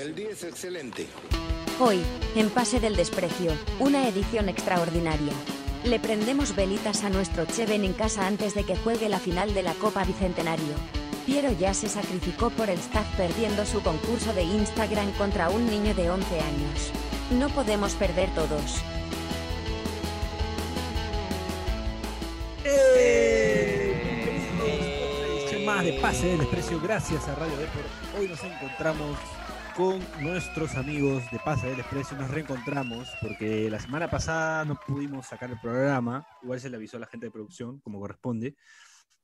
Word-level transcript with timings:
El 0.00 0.14
día 0.14 0.30
es 0.30 0.44
excelente. 0.44 1.06
Hoy, 1.78 2.00
en 2.34 2.48
Pase 2.48 2.80
del 2.80 2.96
Desprecio, 2.96 3.52
una 3.78 4.08
edición 4.08 4.48
extraordinaria. 4.48 5.34
Le 5.84 6.00
prendemos 6.00 6.56
velitas 6.56 7.04
a 7.04 7.10
nuestro 7.10 7.44
Cheven 7.44 7.84
en 7.84 7.92
casa 7.92 8.26
antes 8.26 8.54
de 8.54 8.64
que 8.64 8.76
juegue 8.76 9.10
la 9.10 9.18
final 9.18 9.52
de 9.52 9.62
la 9.62 9.74
Copa 9.74 10.04
Bicentenario. 10.04 10.74
Piero 11.26 11.52
ya 11.52 11.74
se 11.74 11.90
sacrificó 11.90 12.48
por 12.48 12.70
el 12.70 12.78
staff 12.78 13.06
perdiendo 13.14 13.66
su 13.66 13.82
concurso 13.82 14.32
de 14.32 14.42
Instagram 14.42 15.12
contra 15.18 15.50
un 15.50 15.66
niño 15.66 15.94
de 15.94 16.08
11 16.08 16.40
años. 16.40 16.92
No 17.38 17.50
podemos 17.50 17.92
perder 17.92 18.30
todos. 18.34 18.82
edición 25.44 25.64
más 25.66 25.84
de 25.84 25.92
Pase 26.00 26.26
del 26.26 26.38
Desprecio, 26.38 26.80
gracias 26.80 27.28
a 27.28 27.34
Radio 27.34 27.58
Depor. 27.58 27.84
Hoy 28.18 28.28
nos 28.28 28.42
encontramos 28.42 29.18
con 29.80 29.98
nuestros 30.22 30.74
amigos 30.74 31.22
de 31.32 31.38
Pase 31.38 31.68
del 31.68 31.78
Desprecio, 31.78 32.14
nos 32.18 32.30
reencontramos 32.30 33.08
porque 33.22 33.70
la 33.70 33.80
semana 33.80 34.10
pasada 34.10 34.62
no 34.66 34.78
pudimos 34.78 35.26
sacar 35.26 35.50
el 35.50 35.58
programa, 35.58 36.26
igual 36.42 36.60
se 36.60 36.68
le 36.68 36.76
avisó 36.76 36.98
a 36.98 37.00
la 37.00 37.06
gente 37.06 37.28
de 37.28 37.30
producción, 37.30 37.80
como 37.80 37.98
corresponde, 37.98 38.56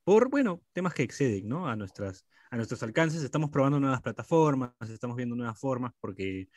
por, 0.03 0.31
bueno, 0.31 0.63
temas 0.73 0.95
que 0.95 1.03
exceden, 1.03 1.47
¿no? 1.47 1.67
A, 1.67 1.75
nuestras, 1.75 2.25
a 2.49 2.55
nuestros 2.55 2.81
alcances, 2.81 3.21
estamos 3.21 3.51
probando 3.51 3.79
nuevas 3.79 4.01
plataformas, 4.01 4.71
estamos 4.89 5.15
viendo 5.15 5.35
nuevas 5.35 5.59
formas 5.59 5.93
porque 5.99 6.49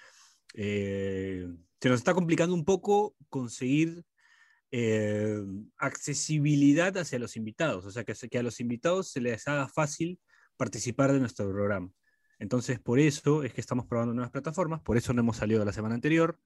eh, 0.55 1.47
se 1.79 1.89
nos 1.91 1.99
está 1.99 2.15
complicando 2.15 2.55
un 2.55 2.65
poco 2.65 3.15
conseguir 3.29 4.03
eh, 4.71 5.45
accesibilidad 5.77 6.97
hacia 6.97 7.19
los 7.19 7.37
invitados, 7.37 7.85
o 7.85 7.91
sea, 7.91 8.05
que 8.05 8.39
a 8.39 8.43
los 8.43 8.61
invitados 8.61 9.11
se 9.13 9.21
les 9.21 9.47
haga 9.47 9.69
fácil 9.69 10.19
participar 10.57 11.13
de 11.13 11.21
nuestro 11.21 11.51
programa. 11.51 11.93
Entonces, 12.41 12.81
por 12.81 12.99
eso 12.99 13.45
es 13.45 13.53
que 13.55 13.61
estamos 13.61 13.87
probando 13.87 14.15
nuevas 14.15 14.33
plataformas, 14.33 14.81
por 14.81 14.97
eso 14.97 15.13
no 15.13 15.21
hemos 15.21 15.37
salido 15.37 15.65
la 15.65 15.73
semana 15.73 15.95
anterior. 15.95 16.39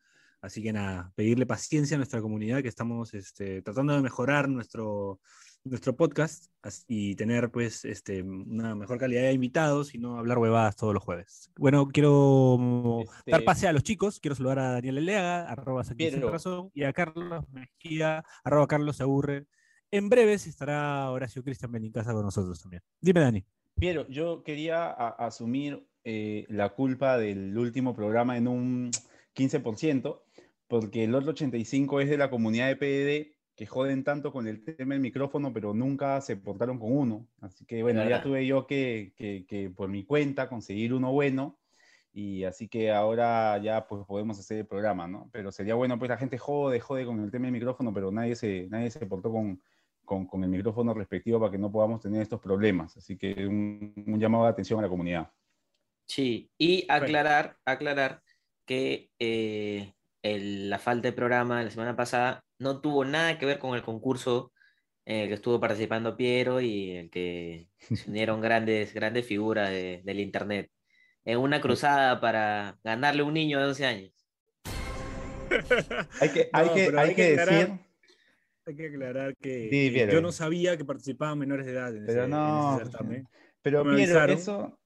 Así 0.42 0.62
que 0.62 0.74
nada, 0.74 1.10
pedirle 1.14 1.46
paciencia 1.46 1.94
a 1.94 1.98
nuestra 1.98 2.20
comunidad 2.20 2.60
que 2.60 2.68
estamos 2.68 3.14
este, 3.14 3.62
tratando 3.62 3.94
de 3.94 4.02
mejorar 4.02 4.46
nuestro, 4.46 5.18
nuestro 5.64 5.96
podcast 5.96 6.50
y 6.86 7.14
tener 7.14 7.50
pues 7.50 7.86
este, 7.86 8.22
una 8.22 8.74
mejor 8.74 8.98
calidad 8.98 9.22
de 9.22 9.32
invitados 9.32 9.94
y 9.94 9.98
no 9.98 10.18
hablar 10.18 10.36
huevadas 10.36 10.76
todos 10.76 10.92
los 10.92 11.02
jueves. 11.02 11.50
Bueno, 11.56 11.88
quiero 11.88 12.58
dar 13.24 13.40
Este- 13.40 13.46
pase 13.46 13.68
a 13.68 13.72
los 13.72 13.84
chicos, 13.84 14.20
quiero 14.20 14.34
saludar 14.34 14.58
a 14.58 14.72
Daniel 14.72 14.98
Eleaga, 14.98 15.48
arroba 15.48 15.82
Piero. 15.96 16.30
razón, 16.30 16.70
y 16.74 16.82
a 16.82 16.92
Carlos 16.92 17.48
Mejía, 17.50 18.22
arroba 18.42 18.66
Carlos 18.66 19.00
aburre. 19.00 19.46
En 19.90 20.10
breves 20.10 20.46
estará 20.46 21.08
Horacio 21.10 21.42
Cristian 21.42 21.72
Benincasa 21.72 22.12
con 22.12 22.22
nosotros 22.22 22.60
también. 22.60 22.82
Dime, 23.00 23.20
Dani. 23.20 23.46
Piero, 23.76 24.06
yo 24.08 24.42
quería 24.44 24.84
a- 24.86 25.08
asumir 25.26 25.86
eh, 26.04 26.44
la 26.48 26.70
culpa 26.70 27.18
del 27.18 27.56
último 27.58 27.94
programa 27.94 28.36
en 28.36 28.46
un 28.48 28.90
15%, 29.34 30.22
porque 30.68 31.04
el 31.04 31.14
otro 31.14 31.32
85% 31.32 32.00
es 32.02 32.10
de 32.10 32.18
la 32.18 32.30
comunidad 32.30 32.68
de 32.68 32.76
PDD, 32.76 33.34
que 33.56 33.66
joden 33.66 34.02
tanto 34.04 34.32
con 34.32 34.46
el 34.48 34.64
tema 34.64 34.94
del 34.94 35.00
micrófono, 35.02 35.52
pero 35.52 35.74
nunca 35.74 36.20
se 36.20 36.36
portaron 36.36 36.78
con 36.78 36.92
uno. 36.96 37.28
Así 37.40 37.64
que 37.66 37.82
bueno, 37.82 38.02
ya 38.08 38.20
tuve 38.22 38.46
yo 38.46 38.66
que, 38.66 39.12
que- 39.16 39.44
que 39.46 39.70
por 39.70 39.88
mi 39.88 40.04
cuenta 40.04 40.48
conseguir 40.48 40.92
uno 40.94 41.12
bueno, 41.12 41.58
y 42.12 42.44
así 42.44 42.68
que 42.68 42.92
ahora 42.92 43.58
ya 43.58 43.86
pues 43.88 44.04
podemos 44.06 44.38
hacer 44.38 44.58
el 44.58 44.66
programa, 44.66 45.08
¿no? 45.08 45.28
Pero 45.32 45.50
sería 45.52 45.74
bueno, 45.74 45.98
pues 45.98 46.08
la 46.08 46.16
gente 46.16 46.38
jode, 46.38 46.78
jode 46.80 47.04
con 47.06 47.20
el 47.20 47.30
tema 47.30 47.46
del 47.46 47.52
micrófono, 47.54 47.92
pero 47.92 48.10
nadie 48.12 48.36
se, 48.36 48.68
nadie 48.70 48.90
se 48.90 49.04
portó 49.06 49.32
con, 49.32 49.60
con, 50.04 50.26
con 50.26 50.42
el 50.44 50.50
micrófono 50.50 50.94
respectivo 50.94 51.38
para 51.40 51.50
que 51.50 51.58
no 51.58 51.70
podamos 51.72 52.00
tener 52.00 52.22
estos 52.22 52.40
problemas. 52.40 52.96
Así 52.96 53.16
que 53.16 53.46
un, 53.46 53.92
un 54.06 54.20
llamado 54.20 54.44
de 54.44 54.50
atención 54.50 54.78
a 54.78 54.82
la 54.82 54.88
comunidad. 54.88 55.30
Sí, 56.06 56.50
y 56.58 56.84
aclarar, 56.88 57.56
aclarar 57.64 58.22
que 58.66 59.10
eh, 59.18 59.94
el- 60.22 60.68
la 60.70 60.78
falta 60.78 61.08
de 61.08 61.12
programa 61.12 61.58
de 61.58 61.64
la 61.64 61.70
semana 61.70 61.96
pasada 61.96 62.44
no 62.58 62.80
tuvo 62.80 63.04
nada 63.04 63.38
que 63.38 63.46
ver 63.46 63.58
con 63.58 63.74
el 63.74 63.82
concurso 63.82 64.52
en 65.06 65.20
el 65.22 65.28
que 65.28 65.34
estuvo 65.34 65.60
participando 65.60 66.16
Piero 66.16 66.60
y 66.60 66.90
en 66.92 66.96
el 66.96 67.10
que 67.10 67.68
se 67.94 68.10
unieron 68.10 68.40
grandes, 68.40 68.94
grandes 68.94 69.26
figuras 69.26 69.70
de- 69.70 70.02
del 70.04 70.20
internet 70.20 70.70
en 71.26 71.38
una 71.38 71.60
cruzada 71.60 72.20
para 72.20 72.78
ganarle 72.84 73.22
a 73.22 73.24
un 73.24 73.34
niño 73.34 73.58
de 73.58 73.64
11 73.66 73.86
años. 73.86 74.12
Hay 76.20 76.28
que, 76.30 76.50
hay 76.52 76.66
No, 76.66 76.74
que, 76.74 76.80
hay 76.80 76.96
hay 76.96 77.14
que 77.14 77.22
que 77.22 77.36
decir, 77.36 77.68
Hay 78.66 78.76
que 78.76 78.86
aclarar 78.86 79.36
que, 79.36 79.68
Sí, 79.70 79.90
Piero. 79.90 80.12
yo 80.12 80.20
no 80.20 80.32
sabía 80.32 80.76
que 80.76 80.84
participaban 80.84 81.38
menores 81.38 81.66
de 81.66 81.72
edad 81.72 81.94
en, 81.94 82.06
pero 82.06 82.22
ese, 82.22 82.24
en 82.24 82.30
no, 82.30 82.74
ese 82.76 82.84
certamen. 82.84 83.28
pero 83.62 83.82
Piero, 83.84 84.24
eso, 84.24 84.78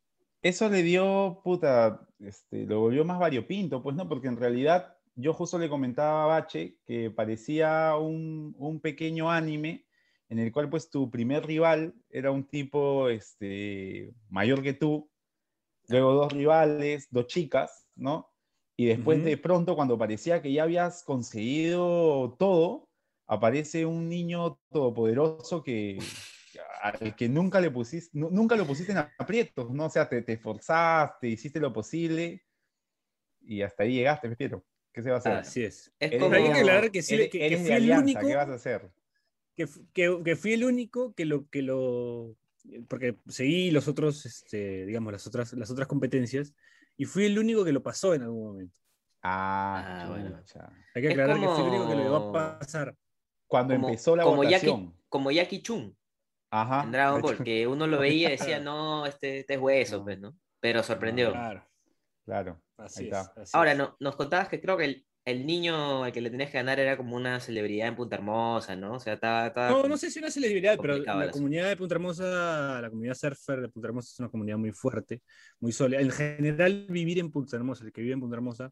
eso 0.43 0.69
le 0.69 0.83
dio, 0.83 1.41
puta, 1.45 2.09
este, 2.19 2.67
lo 2.67 2.81
volvió 2.81 3.05
más 3.05 3.19
variopinto, 3.19 3.83
pues 3.83 3.95
no, 3.95 4.09
porque 4.09 4.29
en 4.29 4.37
realidad 4.37 4.97
yo 5.15 5.33
justo 5.33 5.59
le 5.59 5.69
comentaba 5.69 6.25
a 6.25 6.27
Bache 6.27 6.79
que 6.87 7.11
parecía 7.11 7.97
un, 7.97 8.55
un 8.59 8.81
pequeño 8.81 9.31
anime 9.31 9.87
en 10.29 10.39
el 10.39 10.53
cual 10.53 10.69
pues 10.69 10.91
tu 10.91 11.11
primer 11.11 11.47
rival 11.47 11.95
era 12.11 12.31
un 12.31 12.45
tipo 12.45 13.09
este, 13.09 14.13
mayor 14.29 14.63
que 14.63 14.75
tú, 14.75 15.09
luego 15.89 16.15
dos 16.15 16.33
rivales, 16.33 17.09
dos 17.11 17.27
chicas, 17.27 17.87
¿no? 17.95 18.31
Y 18.77 18.87
después 18.87 19.19
Ujú. 19.19 19.29
de 19.29 19.37
pronto, 19.39 19.75
cuando 19.75 19.99
parecía 19.99 20.43
que 20.43 20.53
ya 20.53 20.65
habías 20.65 21.03
conseguido 21.03 22.37
todo, 22.39 22.88
aparece 23.29 23.85
un 23.87 24.09
niño 24.09 24.59
todopoderoso 24.71 25.63
que 25.63 25.99
al 26.83 27.15
que 27.15 27.29
nunca 27.29 27.61
le 27.61 27.71
pusiste, 27.71 28.11
nu- 28.19 28.31
nunca 28.31 28.57
lo 28.57 28.67
pusiste 28.67 28.93
en 28.93 28.99
aprietos, 29.19 29.71
¿no? 29.71 29.85
O 29.87 29.91
sea, 29.91 30.09
te, 30.09 30.23
te 30.23 30.33
esforzaste, 30.35 31.29
hiciste 31.29 31.61
lo 31.61 31.73
posible 31.73 32.43
y 33.43 33.63
hasta 33.63 33.83
ahí 33.85 33.95
llegaste, 33.95 34.35
Piero. 34.35 34.65
¿Qué 34.93 35.03
se 35.03 35.11
va 35.11 35.17
a 35.17 35.19
hacer? 35.19 35.33
Así 35.35 35.63
es. 35.65 35.93
Es 36.01 36.11
Eres 36.13 36.21
como- 36.23 36.35
Hay 36.35 36.45
que 36.45 36.53
aclarar 36.53 36.91
que 36.91 37.03
sí, 37.03 37.15
eres- 37.15 37.31
que- 37.31 37.39
que 37.39 37.47
eres 37.47 37.59
de 37.61 37.65
fui 37.67 37.75
el 37.77 37.83
Alianza, 37.83 38.03
único- 38.03 38.27
¿Qué 38.29 38.35
vas 38.37 38.49
a 38.49 38.55
hacer? 38.55 38.91
que, 39.57 39.67
que- 39.93 40.21
que 40.25 40.37
fui 40.37 40.53
el 40.55 40.65
único 40.65 41.13
que 41.15 41.25
lo 41.25 41.49
que 41.49 41.63
lo 41.63 42.37
porque 42.89 43.17
seguí 43.29 43.71
los 43.71 43.89
otros 43.89 44.25
este, 44.27 44.85
digamos 44.87 45.13
las 45.13 45.27
otras 45.27 45.53
las 45.55 45.71
otras 45.71 45.89
competencias 45.89 46.55
y 46.97 47.05
fui 47.07 47.25
el 47.25 47.39
único 47.39 47.65
que 47.65 47.73
lo 47.73 47.83
pasó 47.83 48.15
en 48.15 48.23
algún 48.23 48.45
momento 48.53 48.79
Ah, 49.23 50.03
Ah, 50.05 50.09
bueno. 50.11 50.41
hay 50.95 51.03
que 51.03 51.09
aclarar 51.09 51.41
que 51.41 51.47
fui 51.49 51.63
el 51.63 51.69
único 51.71 51.89
que 51.89 51.95
lo 51.97 52.05
iba 52.05 52.19
a 52.19 52.59
pasar 52.59 52.95
Cuando 53.49 53.75
Como- 53.75 53.89
empezó 53.89 54.15
la 54.15 54.23
como 54.23 54.45
Jackie- 54.45 54.67
votación. 54.69 54.95
Como 55.09 55.31
Jackie 55.33 55.63
Chun 55.63 55.97
Ajá. 56.51 56.85
en 56.85 56.93
Dragon 56.93 57.21
Ball, 57.21 57.43
que 57.43 57.67
uno 57.67 57.87
lo 57.89 57.99
veía 57.99 58.29
y 58.29 58.37
decía, 58.57 58.61
no, 58.61 59.07
este, 59.07 59.41
este 59.41 59.55
es 59.55 59.61
hueso, 59.61 59.99
No. 59.99 60.05
pues, 60.05 60.21
¿no? 60.21 60.37
Pero 60.61 60.83
sorprendió. 60.85 61.33
claro 61.33 61.65
Claro. 62.25 62.63
así 62.77 63.09
es, 63.09 63.17
está. 63.17 63.33
así 63.43 63.51
Ahora, 63.55 63.73
es. 63.73 63.79
no, 63.79 63.97
nos 64.01 64.15
contabas 64.17 64.49
que 64.49 64.61
creo 64.61 64.77
que 64.77 64.85
el, 64.85 65.07
el 65.25 65.47
niño 65.47 66.05
al 66.05 66.13
que 66.13 66.21
le 66.21 66.31
tenías 66.31 66.51
que 66.51 66.59
ganar 66.59 66.79
era 66.81 66.97
como 66.97 67.17
una 67.17 67.39
celebridad 67.41 67.89
en 67.89 67.97
Punta 67.97 68.17
Hermosa, 68.17 68.77
¿no? 68.77 68.95
O 68.95 69.01
sea, 69.01 69.15
estaba... 69.15 69.47
estaba 69.49 69.71
no, 69.71 69.89
no 69.89 69.97
sé 69.97 70.11
si 70.11 70.19
una 70.19 70.31
celebridad, 70.31 70.79
pero 70.81 70.99
la 70.99 71.25
el 71.25 71.31
comunidad 71.31 71.69
de 71.69 71.77
Punta 71.77 71.95
Hermosa, 71.95 72.81
la 72.83 72.89
comunidad 72.91 73.15
surfer 73.15 73.61
de 73.63 73.69
Punta 73.69 73.89
Hermosa 73.89 74.11
es 74.13 74.19
una 74.21 74.29
comunidad 74.31 74.59
muy 74.59 74.73
fuerte, 74.73 75.23
muy 75.61 75.73
sólida. 75.73 76.01
En 76.01 76.11
general, 76.11 76.87
vivir 76.91 77.19
en 77.19 77.31
Punta 77.31 77.57
Hermosa, 77.57 77.85
el 77.85 77.93
que 77.93 78.01
vive 78.03 78.15
en 78.15 78.21
Punta 78.21 78.37
Hermosa, 78.37 78.71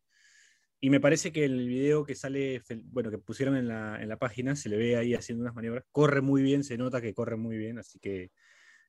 y 0.81 0.91
me 0.91 1.01
parece 1.01 1.33
que 1.33 1.45
el 1.45 1.67
video 1.69 2.05
que 2.05 2.15
sale, 2.15 2.63
bueno, 2.85 3.11
que 3.11 3.19
pusieron 3.19 3.57
en 3.57 3.69
la, 3.69 4.01
en 4.03 4.09
la 4.09 4.19
página, 4.19 4.57
se 4.57 4.69
le 4.69 4.77
ve 4.77 4.97
ahí 4.97 5.15
haciendo 5.15 5.43
unas 5.43 5.55
maniobras, 5.55 5.85
corre 5.91 6.21
muy 6.21 6.43
bien, 6.43 6.65
se 6.65 6.77
nota 6.77 7.01
que 7.01 7.15
corre 7.15 7.37
muy 7.37 7.57
bien, 7.57 7.79
así 7.79 7.99
que, 7.99 8.31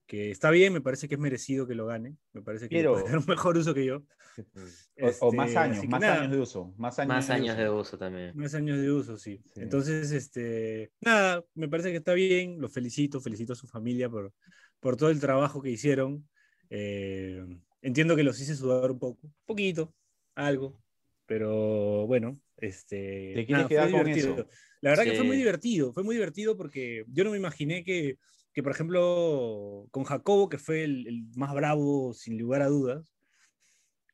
que 0.06 0.32
está 0.32 0.52
bien, 0.52 0.74
me 0.74 0.82
parece 0.82 1.08
que 1.08 1.16
es 1.16 1.20
merecido 1.22 1.68
que 1.68 1.76
lo 1.76 1.86
gane, 1.86 2.16
me 2.34 2.42
parece 2.42 2.70
que 2.70 2.78
Pero- 2.78 2.94
puede 2.94 3.06
dar 3.10 3.18
un 3.18 3.26
mejor 3.28 3.58
uso 3.58 3.74
que 3.74 3.86
yo. 3.86 4.04
O, 5.02 5.30
o 5.30 5.32
más 5.34 5.48
Este, 5.48 5.60
años, 5.60 5.88
más 5.88 6.00
nada. 6.02 6.22
años 6.22 6.32
de 6.32 6.40
uso. 6.40 6.74
Más 6.78 7.00
años, 7.00 7.08
Más 7.10 7.30
años 7.32 7.56
uso. 7.56 7.62
de 7.64 7.70
uso 7.72 7.98
también. 7.98 8.32
Más 8.38 8.54
años 8.54 8.78
de 8.80 8.92
uso, 8.92 9.18
sí. 9.18 9.42
Sí. 9.46 9.62
Entonces, 9.62 10.12
este, 10.12 10.92
nada, 11.02 11.44
me 11.56 11.68
parece 11.68 11.90
que 11.90 11.98
está 11.98 12.14
bien, 12.14 12.62
los 12.62 12.72
felicito, 12.72 13.20
felicito 13.20 13.54
a 13.54 13.56
su 13.56 13.66
familia 13.68 14.10
por, 14.12 14.32
por 14.80 14.96
todo 14.96 15.10
el 15.10 15.20
trabajo 15.20 15.60
que 15.64 15.72
hicieron. 15.72 16.28
Eh, 16.70 17.44
entiendo 17.82 18.16
que 18.16 18.22
los 18.24 18.40
hice 18.40 18.56
sudar 18.56 18.92
un 18.92 19.00
poco, 19.00 19.20
poquito, 19.46 19.96
algo, 20.36 20.80
pero 21.28 22.08
bueno, 22.08 22.42
este, 22.58 23.34
¿Te 23.36 23.46
quieres 23.46 23.50
nada, 23.50 23.68
fue 23.68 23.70
quedar 23.70 23.92
con 23.92 24.06
divertido. 24.06 24.34
eso? 24.34 24.50
La 24.82 24.90
verdad 24.92 25.04
que 25.04 25.16
fue 25.16 25.26
muy 25.26 25.38
divertido, 25.38 25.94
fue 25.94 26.04
muy 26.04 26.16
divertido 26.16 26.58
porque 26.58 27.04
yo 27.08 27.24
no 27.24 27.32
me 27.32 27.38
imaginé 27.38 27.84
que, 27.84 28.18
que 28.54 28.64
por 28.64 28.72
ejemplo, 28.72 29.88
con 29.92 30.04
Jacobo, 30.04 30.50
que 30.50 30.58
fue 30.58 30.84
el, 30.84 31.08
el 31.08 31.24
más 31.36 31.54
bravo 31.54 32.14
sin 32.14 32.38
lugar 32.40 32.64
a 32.64 32.68
dudas, 32.68 33.14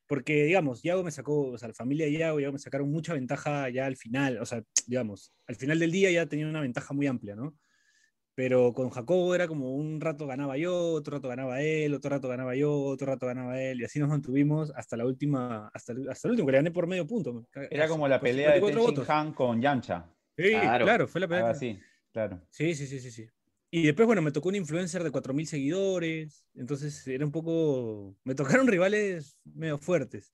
porque, 0.08 0.44
digamos, 0.44 0.84
Yago 0.84 1.04
me 1.04 1.12
sacó, 1.12 1.52
o 1.52 1.58
sea, 1.58 1.70
la 1.70 1.74
familia 1.74 2.06
de 2.06 2.12
Yago, 2.12 2.40
Yago 2.40 2.54
me 2.54 2.60
sacaron 2.60 2.92
mucha 2.92 3.14
ventaja 3.14 3.70
ya 3.70 3.86
al 3.86 3.96
final, 3.96 4.38
o 4.40 4.46
sea, 4.46 4.64
digamos, 4.86 5.34
al 5.48 5.56
final 5.56 5.80
del 5.80 5.92
día 5.92 6.12
ya 6.12 6.26
tenía 6.26 6.48
una 6.48 6.62
ventaja 6.62 6.94
muy 6.94 7.08
amplia, 7.08 7.36
¿no? 7.36 7.56
Pero 8.36 8.74
con 8.74 8.90
Jacobo 8.90 9.36
era 9.36 9.48
como 9.48 9.76
un 9.76 10.02
rato 10.02 10.26
ganaba 10.26 10.58
yo, 10.58 10.94
otro 10.94 11.18
rato 11.18 11.28
ganaba 11.28 11.62
él, 11.62 11.94
otro 11.94 12.10
rato 12.10 12.28
ganaba 12.28 12.56
yo, 12.56 12.74
otro 12.84 13.08
rato 13.08 13.28
ganaba 13.28 13.62
él, 13.62 13.82
y 13.82 13.84
así 13.84 14.00
nos 14.00 14.10
mantuvimos 14.10 14.72
hasta 14.76 14.98
la 14.98 15.06
última, 15.06 15.70
hasta 15.74 15.94
el, 15.94 16.10
hasta 16.10 16.28
el 16.28 16.32
último, 16.32 16.48
que 16.48 16.52
le 16.54 16.58
gané 16.58 16.72
por 16.72 16.88
medio 16.88 17.06
punto. 17.06 17.46
Era 17.70 17.88
como 17.88 18.08
la 18.08 18.20
pelea 18.20 18.50
de 18.50 18.56
54 18.56 19.04
Tenshin. 19.04 19.16
Han 19.16 19.34
con 19.34 19.62
Yamcha. 19.62 20.10
Sí, 20.36 20.50
Claro. 20.50 20.86
claro, 20.86 21.08
fue 21.08 21.22
la 21.22 21.28
pelea. 21.28 21.44
Que- 21.46 21.52
así, 21.52 21.80
claro. 22.12 22.42
Sí, 22.50 22.74
sí, 22.74 22.88
sí, 22.88 23.00
sí, 23.00 23.12
sí. 23.12 23.28
Y 23.70 23.86
después, 23.86 24.06
bueno, 24.06 24.22
me 24.22 24.32
tocó 24.32 24.50
un 24.50 24.56
influencer 24.56 25.04
de 25.04 25.12
4.000 25.12 25.48
seguidores, 25.48 26.46
entonces 26.54 27.08
era 27.08 27.26
un 27.26 27.32
poco, 27.32 28.16
me 28.24 28.36
tocaron 28.36 28.68
rivales 28.68 29.38
medio 29.44 29.80
fuertes. 29.80 30.32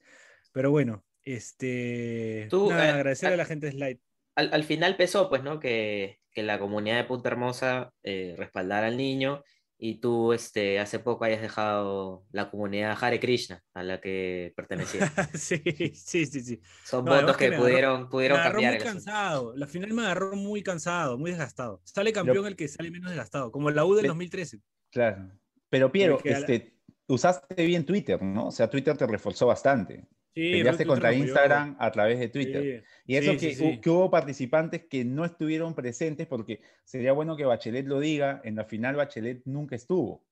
Pero 0.52 0.72
bueno, 0.72 1.06
este. 1.24 2.48
Tú, 2.50 2.70
nada, 2.70 2.88
eh, 2.88 2.92
agradecerle 2.92 3.34
a 3.34 3.36
ah, 3.36 3.38
la 3.38 3.46
gente 3.46 3.68
de 3.68 3.72
Slide. 3.72 4.02
Al, 4.36 4.54
al 4.54 4.64
final 4.64 4.96
pesó, 4.98 5.30
pues, 5.30 5.44
¿no? 5.44 5.60
Que, 5.60 6.20
que 6.32 6.44
la 6.44 6.60
comunidad 6.60 6.98
de 6.98 7.04
Punta 7.06 7.30
Hermosa 7.30 7.92
eh, 8.04 8.36
respaldara 8.38 8.88
al 8.88 8.98
niño 8.98 9.44
y 9.82 10.02
tú 10.02 10.34
este, 10.34 10.78
hace 10.80 11.00
poco 11.00 11.24
hayas 11.24 11.42
dejado 11.42 12.26
la 12.32 12.50
comunidad 12.52 12.98
Hare 13.00 13.20
Krishna 13.20 13.64
a 13.74 13.82
la 13.84 14.02
que 14.02 14.52
pertenecías. 14.56 15.10
sí, 15.34 15.62
sí, 15.96 16.26
sí, 16.26 16.42
sí. 16.42 16.62
Son 16.86 17.06
No, 17.06 17.16
votos 17.16 17.38
que 17.38 17.46
que 17.46 17.50
me 17.52 17.56
agarró- 17.58 17.64
pudieron, 17.64 18.02
Me 18.02 18.08
pudieron 18.08 18.40
agarró 18.40 18.54
cambiar 18.56 18.74
muy 18.76 18.84
cansado. 18.84 19.54
La 19.56 19.68
final 19.68 19.94
me 19.94 20.02
agarró 20.02 20.36
muy 20.36 20.64
cansado, 20.64 21.18
muy 21.18 21.32
desgastado. 21.32 21.82
Sale 21.86 22.12
campeón 22.12 22.46
el 22.46 22.56
que 22.58 22.68
sale 22.68 22.92
menos 22.92 23.10
desgastado, 23.10 23.52
como 23.52 23.72
la 23.72 23.86
U 23.86 23.94
del 23.94 24.04
Pe- 24.04 24.08
2013. 24.10 24.60
Claro. 24.92 25.32
Pero 25.70 25.92
Piero, 25.92 26.20
la- 26.26 26.38
este, 26.40 26.76
usaste 27.08 27.66
bien 27.66 27.86
Twitter, 27.86 28.22
¿no? 28.22 28.48
O 28.48 28.52
sea, 28.52 28.70
Twitter 28.70 28.98
te 28.98 29.08
reforzó 29.08 29.48
bastante. 29.48 30.06
Sí, 30.36 30.52
Peleaste 30.52 30.86
contra. 30.86 31.14
Instagram 31.14 31.76
a 31.80 31.92
través 31.92 32.20
de 32.20 32.30
Twitter. 32.30 32.84
Sí. 32.86 32.92
Y 33.08 33.16
eso 33.18 33.32
Sí, 33.32 33.38
que, 33.38 33.56
sí, 33.56 33.82
hubo 33.90 34.10
participantes 34.12 34.86
que 34.90 35.04
no 35.04 35.26
estuvieron 35.26 35.74
presentes 35.74 36.28
porque 36.28 36.62
sería 36.84 37.12
bueno 37.14 37.36
que 37.36 37.46
Bachelet 37.46 37.86
lo 37.88 38.00
diga. 38.00 38.40
En 38.44 38.56
la 38.56 38.64
final 38.66 38.96
Bachelet 38.96 39.42
nunca 39.46 39.76
estuvo. 39.76 40.24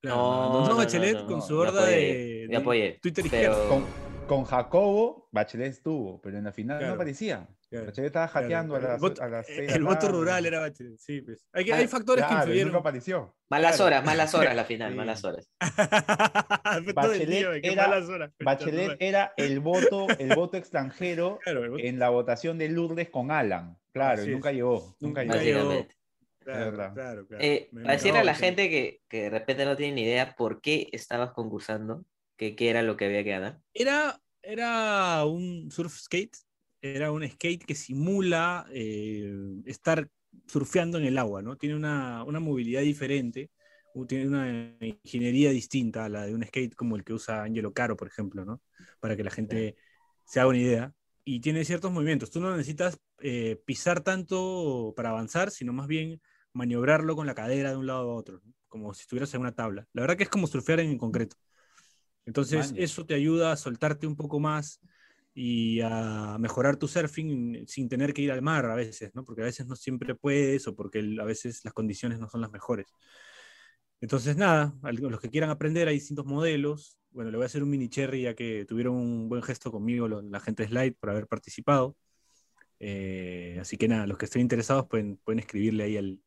Claro, 0.00 0.16
No, 0.16 0.52
no, 0.62 0.68
no, 0.68 0.76
Bachelet 0.76 1.14
no, 1.14 1.26
con 1.26 1.38
no, 1.40 1.42
su 1.42 1.56
horda 1.58 1.84
de, 1.86 2.48
Twitter 3.02 3.24
pero- 3.30 3.52
izquierdo. 3.52 3.68
Con, 3.68 3.84
con 4.30 4.44
Jacobo, 4.44 5.28
Bachelet 5.32 5.72
estuvo, 5.72 6.20
pero 6.22 6.38
en 6.38 6.44
la 6.44 6.52
final 6.52 6.78
Claro. 6.78 6.94
no 6.94 6.94
aparecía. 6.94 7.48
Claro, 7.68 7.86
Bachelet 7.86 8.06
estaba 8.06 8.28
claro. 8.28 8.44
hackeando 8.44 8.74
a 8.74 8.78
El 8.78 8.84
las, 8.84 9.00
voto- 9.00 9.22
a 9.22 9.28
las 9.28 9.46
seis 9.46 9.58
de 9.70 9.74
El 9.76 9.82
voto 9.82 10.08
rural 10.08 10.46
era 10.46 10.60
Bachelet, 10.60 10.98
sí, 11.00 11.20
pues. 11.22 11.44
Hay, 11.52 11.64
que- 11.64 11.72
Ah, 11.72 11.76
hay 11.78 11.88
factores 11.88 12.24
Claro, 12.24 12.36
que 12.36 12.42
influyeron. 12.52 12.76
apareció. 12.76 13.34
Malas 13.48 13.76
Claro. 13.76 13.86
horas, 13.86 14.04
malas 14.04 14.34
horas 14.36 14.54
la 14.54 14.64
final, 14.64 14.90
Sí. 14.92 14.96
malas 14.96 15.24
horas. 15.24 15.50
Bachelet 16.94 17.64
era- 17.64 17.88
malas 17.88 18.08
horas. 18.08 18.32
Bachelet 18.38 18.96
era 19.00 19.32
el 19.36 19.58
voto, 19.60 20.06
el 20.18 20.34
voto 20.34 20.56
extranjero 20.56 21.38
Claro, 21.44 21.64
el 21.64 21.70
voto- 21.70 21.82
en 21.84 21.98
la 21.98 22.08
votación 22.10 22.58
de 22.58 22.68
Lourdes 22.68 23.10
con 23.10 23.30
Alan. 23.32 23.76
Claro, 23.92 24.20
Así 24.22 24.30
y 24.30 24.32
nunca 24.34 24.50
es. 24.50 24.56
llegó. 24.56 24.96
Nunca 25.00 25.24
llegó. 25.24 25.86
Claro, 26.44 26.72
claro, 26.94 27.26
claro. 27.26 27.44
Eh, 27.44 27.68
decirle 27.72 28.20
a 28.20 28.24
la 28.24 28.34
gente 28.34 28.70
que, 28.70 29.00
que 29.08 29.22
de 29.24 29.30
repente 29.30 29.64
no 29.64 29.76
tiene 29.76 29.94
ni 29.94 30.02
idea 30.04 30.34
por 30.36 30.60
qué 30.60 30.88
estabas 30.92 31.32
concursando, 31.32 32.04
que 32.40 32.56
qué 32.56 32.70
era 32.70 32.82
lo 32.82 32.96
que 32.96 33.04
había 33.04 33.22
que 33.22 33.30
ganar. 33.30 33.60
Era, 33.74 34.18
era 34.40 35.26
un 35.26 35.70
surf 35.70 35.94
skate, 35.94 36.34
era 36.80 37.12
un 37.12 37.28
skate 37.28 37.66
que 37.66 37.74
simula 37.74 38.64
eh, 38.72 39.30
estar 39.66 40.08
surfeando 40.46 40.96
en 40.96 41.04
el 41.04 41.18
agua, 41.18 41.42
¿no? 41.42 41.58
Tiene 41.58 41.76
una, 41.76 42.24
una 42.24 42.40
movilidad 42.40 42.80
diferente, 42.80 43.50
tiene 44.08 44.26
una 44.26 44.74
ingeniería 44.80 45.50
distinta 45.50 46.06
a 46.06 46.08
la 46.08 46.24
de 46.24 46.34
un 46.34 46.42
skate 46.42 46.74
como 46.74 46.96
el 46.96 47.04
que 47.04 47.12
usa 47.12 47.42
Angelo 47.42 47.74
Caro, 47.74 47.94
por 47.94 48.08
ejemplo, 48.08 48.46
¿no? 48.46 48.62
Para 49.00 49.18
que 49.18 49.24
la 49.24 49.30
gente 49.30 49.76
se 50.24 50.40
haga 50.40 50.48
una 50.48 50.58
idea. 50.58 50.94
Y 51.26 51.40
tiene 51.40 51.62
ciertos 51.66 51.92
movimientos. 51.92 52.30
Tú 52.30 52.40
no 52.40 52.50
necesitas 52.52 52.98
eh, 53.18 53.60
pisar 53.66 54.00
tanto 54.00 54.94
para 54.96 55.10
avanzar, 55.10 55.50
sino 55.50 55.74
más 55.74 55.88
bien 55.88 56.22
maniobrarlo 56.54 57.16
con 57.16 57.26
la 57.26 57.34
cadera 57.34 57.72
de 57.72 57.76
un 57.76 57.86
lado 57.86 58.10
a 58.10 58.14
otro, 58.14 58.40
¿no? 58.42 58.54
como 58.66 58.94
si 58.94 59.02
estuvieras 59.02 59.34
en 59.34 59.42
una 59.42 59.54
tabla. 59.54 59.86
La 59.92 60.00
verdad 60.00 60.16
que 60.16 60.22
es 60.22 60.30
como 60.30 60.46
surfear 60.46 60.80
en 60.80 60.96
concreto. 60.96 61.36
Entonces, 62.26 62.72
Maña. 62.72 62.84
eso 62.84 63.06
te 63.06 63.14
ayuda 63.14 63.52
a 63.52 63.56
soltarte 63.56 64.06
un 64.06 64.16
poco 64.16 64.40
más 64.40 64.80
y 65.34 65.80
a 65.80 66.36
mejorar 66.38 66.76
tu 66.76 66.88
surfing 66.88 67.66
sin 67.66 67.88
tener 67.88 68.12
que 68.12 68.22
ir 68.22 68.32
al 68.32 68.42
mar 68.42 68.66
a 68.66 68.74
veces, 68.74 69.14
¿no? 69.14 69.24
Porque 69.24 69.42
a 69.42 69.46
veces 69.46 69.66
no 69.66 69.76
siempre 69.76 70.14
puedes 70.14 70.66
o 70.66 70.74
porque 70.74 71.16
a 71.20 71.24
veces 71.24 71.64
las 71.64 71.72
condiciones 71.72 72.18
no 72.18 72.28
son 72.28 72.40
las 72.40 72.50
mejores. 72.50 72.86
Entonces, 74.00 74.36
nada, 74.36 74.74
a 74.82 74.92
los 74.92 75.20
que 75.20 75.30
quieran 75.30 75.50
aprender 75.50 75.88
hay 75.88 75.94
distintos 75.94 76.26
modelos. 76.26 76.98
Bueno, 77.10 77.30
le 77.30 77.36
voy 77.36 77.44
a 77.44 77.46
hacer 77.46 77.62
un 77.62 77.70
mini 77.70 77.88
cherry 77.88 78.22
ya 78.22 78.34
que 78.34 78.64
tuvieron 78.64 78.94
un 78.94 79.28
buen 79.28 79.42
gesto 79.42 79.70
conmigo 79.70 80.08
la 80.08 80.40
gente 80.40 80.62
de 80.62 80.68
Slide 80.70 80.96
por 80.98 81.10
haber 81.10 81.26
participado. 81.26 81.96
Eh, 82.78 83.58
así 83.60 83.76
que 83.76 83.88
nada, 83.88 84.06
los 84.06 84.16
que 84.16 84.24
estén 84.24 84.42
interesados 84.42 84.86
pueden, 84.86 85.18
pueden 85.18 85.40
escribirle 85.40 85.84
ahí 85.84 85.96
al, 85.98 86.18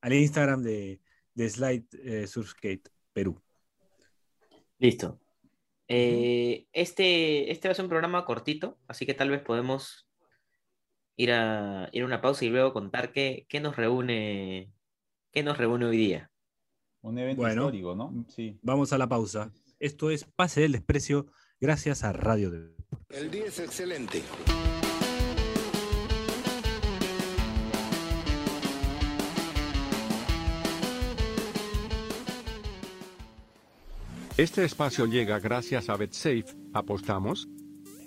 al 0.00 0.12
Instagram 0.12 0.62
de, 0.62 1.00
de 1.34 1.48
Slide 1.48 1.86
eh, 2.02 2.26
Surfskate 2.26 2.90
Perú. 3.12 3.40
Listo. 4.78 5.20
Eh, 5.94 6.66
este, 6.72 7.50
este 7.52 7.68
va 7.68 7.72
a 7.72 7.74
ser 7.74 7.84
un 7.84 7.90
programa 7.90 8.24
cortito, 8.24 8.78
así 8.88 9.04
que 9.04 9.12
tal 9.14 9.28
vez 9.30 9.42
podemos 9.42 10.08
ir 11.16 11.32
a, 11.32 11.90
ir 11.92 12.02
a 12.02 12.06
una 12.06 12.22
pausa 12.22 12.44
y 12.44 12.48
luego 12.48 12.72
contar 12.72 13.12
qué, 13.12 13.44
qué 13.48 13.60
nos 13.60 13.76
reúne, 13.76 14.72
qué 15.32 15.42
nos 15.42 15.58
reúne 15.58 15.84
hoy 15.86 15.96
día. 15.98 16.30
Un 17.02 17.18
evento 17.18 17.42
Bueno. 17.42 17.62
histórico, 17.62 17.94
¿no? 17.94 18.24
Sí. 18.28 18.58
Vamos 18.62 18.92
a 18.92 18.98
la 18.98 19.08
pausa. 19.08 19.52
Esto 19.80 20.10
es 20.10 20.24
Pase 20.24 20.62
del 20.62 20.72
Desprecio 20.72 21.26
gracias 21.60 22.04
a 22.04 22.12
Radio 22.12 22.50
de 22.50 22.70
El 23.10 23.30
día 23.30 23.44
es 23.46 23.58
excelente. 23.58 24.22
Este 34.38 34.64
espacio 34.64 35.04
llega 35.04 35.38
gracias 35.40 35.90
a 35.90 35.96
BetSafe. 35.96 36.46
¿Apostamos? 36.72 37.46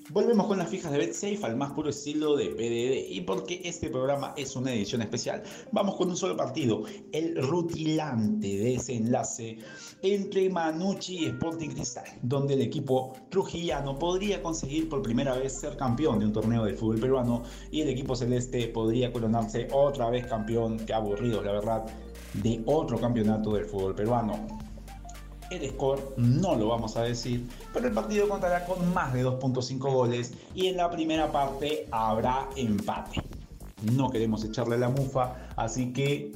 Volvemos 0.09 0.47
con 0.47 0.57
las 0.57 0.69
fijas 0.69 0.91
de 0.91 0.97
BetSafe 0.97 1.39
al 1.43 1.55
más 1.55 1.71
puro 1.73 1.89
estilo 1.89 2.35
de 2.35 2.47
PDD 2.47 3.11
y 3.11 3.21
porque 3.21 3.61
este 3.63 3.89
programa 3.89 4.33
es 4.35 4.55
una 4.55 4.73
edición 4.73 5.03
especial, 5.03 5.43
vamos 5.71 5.95
con 5.95 6.09
un 6.09 6.17
solo 6.17 6.35
partido, 6.35 6.83
el 7.11 7.35
rutilante 7.43 8.57
desenlace 8.57 9.59
entre 10.01 10.49
Manucci 10.49 11.19
y 11.19 11.25
Sporting 11.25 11.69
Cristal, 11.69 12.05
donde 12.23 12.55
el 12.55 12.61
equipo 12.61 13.13
trujillano 13.29 13.97
podría 13.97 14.41
conseguir 14.41 14.89
por 14.89 15.03
primera 15.03 15.35
vez 15.37 15.53
ser 15.59 15.77
campeón 15.77 16.19
de 16.19 16.25
un 16.25 16.33
torneo 16.33 16.65
del 16.65 16.75
fútbol 16.75 16.99
peruano 16.99 17.43
y 17.71 17.81
el 17.81 17.89
equipo 17.89 18.15
celeste 18.15 18.67
podría 18.69 19.13
coronarse 19.13 19.67
otra 19.71 20.09
vez 20.09 20.25
campeón, 20.25 20.77
que 20.85 20.93
aburrido 20.93 21.43
la 21.43 21.51
verdad, 21.51 21.85
de 22.33 22.63
otro 22.65 22.99
campeonato 22.99 23.53
del 23.53 23.65
fútbol 23.65 23.93
peruano. 23.93 24.64
El 25.51 25.69
score 25.69 26.13
no 26.17 26.55
lo 26.55 26.67
vamos 26.67 26.97
a 26.97 27.03
decir, 27.03 27.47
pero 27.73 27.87
el 27.87 27.93
partido 27.93 28.27
contará 28.27 28.65
con 28.65 28.93
más 28.93 29.13
de 29.13 29.25
2.5 29.25 29.77
goles 29.91 30.33
y 30.53 30.67
en 30.67 30.77
la 30.77 30.89
primera 30.89 31.31
parte 31.31 31.87
habrá 31.91 32.49
empate. 32.55 33.21
No 33.93 34.09
queremos 34.09 34.43
echarle 34.43 34.77
la 34.77 34.89
mufa, 34.89 35.35
así 35.55 35.93
que 35.93 36.31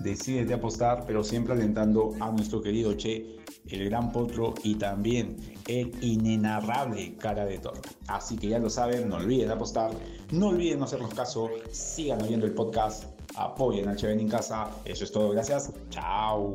decídete 0.00 0.54
apostar, 0.54 1.04
pero 1.06 1.22
siempre 1.22 1.52
alentando 1.52 2.14
a 2.20 2.30
nuestro 2.32 2.60
querido 2.60 2.94
Che, 2.94 3.36
el 3.68 3.84
gran 3.84 4.10
potro 4.10 4.54
y 4.64 4.74
también 4.74 5.36
el 5.68 5.92
inenarrable 6.02 7.14
cara 7.16 7.44
de 7.44 7.58
toro. 7.58 7.80
Así 8.08 8.36
que 8.36 8.48
ya 8.48 8.58
lo 8.58 8.70
saben, 8.70 9.08
no 9.08 9.16
olviden 9.16 9.50
apostar, 9.50 9.92
no 10.32 10.48
olviden 10.48 10.78
no 10.78 10.86
hacernos 10.86 11.14
caso, 11.14 11.50
sigan 11.70 12.22
oyendo 12.22 12.46
el 12.46 12.52
podcast, 12.52 13.04
apoyen 13.36 13.88
a 13.88 13.96
Cheven 13.96 14.20
en 14.20 14.28
casa. 14.28 14.70
Eso 14.84 15.04
es 15.04 15.12
todo, 15.12 15.30
gracias. 15.30 15.70
Chao. 15.90 16.54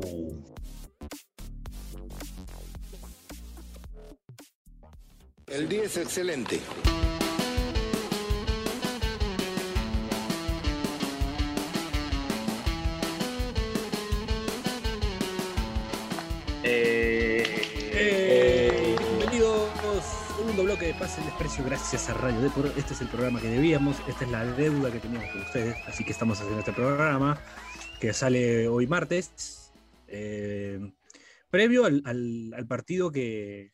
El 5.48 5.68
día 5.68 5.84
es 5.84 5.96
excelente. 5.96 6.60
Eh, 17.58 18.96
bienvenidos, 18.98 19.70
segundo 20.36 20.64
bloque 20.64 20.86
de 20.86 20.94
Pase 20.94 21.20
el 21.20 21.26
Desprecio 21.26 21.64
gracias 21.64 22.08
a 22.08 22.14
Radio 22.14 22.40
Depor. 22.40 22.72
Este 22.76 22.94
es 22.94 23.00
el 23.00 23.08
programa 23.08 23.40
que 23.40 23.48
debíamos, 23.48 23.96
esta 24.08 24.24
es 24.24 24.30
la 24.30 24.44
deuda 24.44 24.90
que 24.92 25.00
teníamos 25.00 25.30
con 25.30 25.40
ustedes, 25.42 25.76
así 25.86 26.04
que 26.04 26.12
estamos 26.12 26.38
haciendo 26.38 26.60
este 26.60 26.72
programa 26.72 27.40
que 28.00 28.12
sale 28.12 28.68
hoy 28.68 28.86
martes, 28.86 29.72
eh, 30.08 30.78
previo 31.50 31.84
al, 31.84 32.02
al- 32.04 32.52
al 32.54 32.66
partido 32.66 33.10
que, 33.10 33.72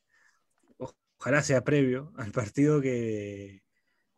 ojalá 1.22 1.40
sea 1.42 1.62
previo, 1.62 2.12
al 2.16 2.32
partido 2.32 2.80
que, 2.80 3.62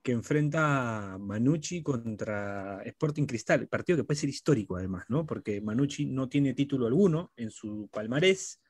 que 0.03 0.13
enfrenta 0.13 1.19
Manucci 1.21 1.83
contra 1.83 2.83
Sporting 2.85 3.27
Cristal, 3.27 3.69
partido 3.69 3.99
que 3.99 4.05
puede 4.05 4.21
ser 4.21 4.31
histórico 4.31 4.77
además, 4.77 5.05
¿no? 5.09 5.27
Porque 5.27 5.61
Manucci 5.61 6.07
no 6.07 6.31
tiene 6.31 6.55
título 6.55 6.87
alguno 6.87 7.33
en 7.37 7.51
su 7.51 7.89
palmarés. 7.93 8.61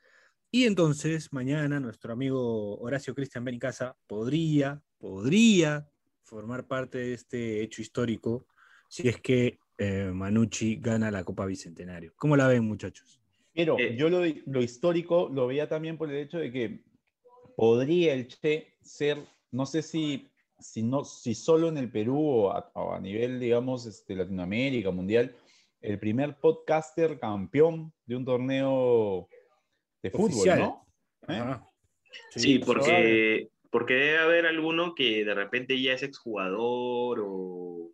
Y 0.51 0.65
entonces 0.65 1.33
mañana 1.33 1.79
nuestro 1.79 2.13
amigo 2.13 2.79
Horacio 2.79 3.15
Cristian 3.15 3.45
Benicasa 3.45 3.97
podría, 4.07 4.83
podría 4.99 5.89
formar 6.25 6.67
parte 6.67 6.99
de 6.99 7.15
este 7.15 7.63
hecho 7.63 7.83
histórico 7.83 8.47
si 8.89 9.09
es 9.09 9.21
que 9.21 9.59
eh, 9.79 10.11
Manucci 10.13 10.77
gana 10.77 11.11
la 11.11 11.25
Copa 11.25 11.47
Bicentenario. 11.47 12.13
¿Cómo 12.17 12.37
la 12.37 12.49
ven, 12.49 12.65
muchachos? 12.65 13.21
Pero 13.53 13.79
Eh, 13.79 13.97
yo 13.97 14.09
lo, 14.09 14.23
lo 14.47 14.63
histórico 14.63 15.31
lo 15.33 15.47
veía 15.47 15.69
también 15.69 15.97
por 15.97 16.11
el 16.11 16.17
hecho 16.17 16.39
de 16.39 16.51
que 16.51 16.85
podría 17.57 18.15
el 18.15 18.29
Che 18.29 18.77
ser, 18.83 19.19
no 19.51 19.67
sé 19.67 19.83
si, 19.83 20.31
si, 20.59 20.83
no, 20.83 21.05
si 21.05 21.35
solo 21.35 21.69
en 21.69 21.79
el 21.79 21.91
Perú 21.91 22.19
o 22.19 22.53
a, 22.53 22.71
o 22.75 22.95
a 22.95 23.01
nivel, 23.01 23.41
digamos, 23.41 23.87
este, 23.87 24.15
Latinoamérica, 24.15 24.91
mundial, 24.91 25.35
el 25.81 25.99
primer 25.99 26.37
podcaster 26.37 27.19
campeón 27.19 27.93
de 28.07 28.17
un 28.17 28.25
torneo 28.25 29.29
de 30.03 30.11
fútbol, 30.11 30.31
Oficial. 30.31 30.59
¿no? 30.61 30.87
¿Eh? 31.29 31.39
Ajá. 31.39 31.69
Sí, 32.31 32.59
porque, 32.59 33.49
Porque 33.71 33.95
debe 33.95 34.19
haber 34.19 34.47
alguno 34.47 34.95
que 34.95 35.25
de 35.25 35.35
repente 35.35 35.81
ya 35.83 35.95
es 35.95 36.03
exjugador 36.05 37.21
o... 37.27 37.91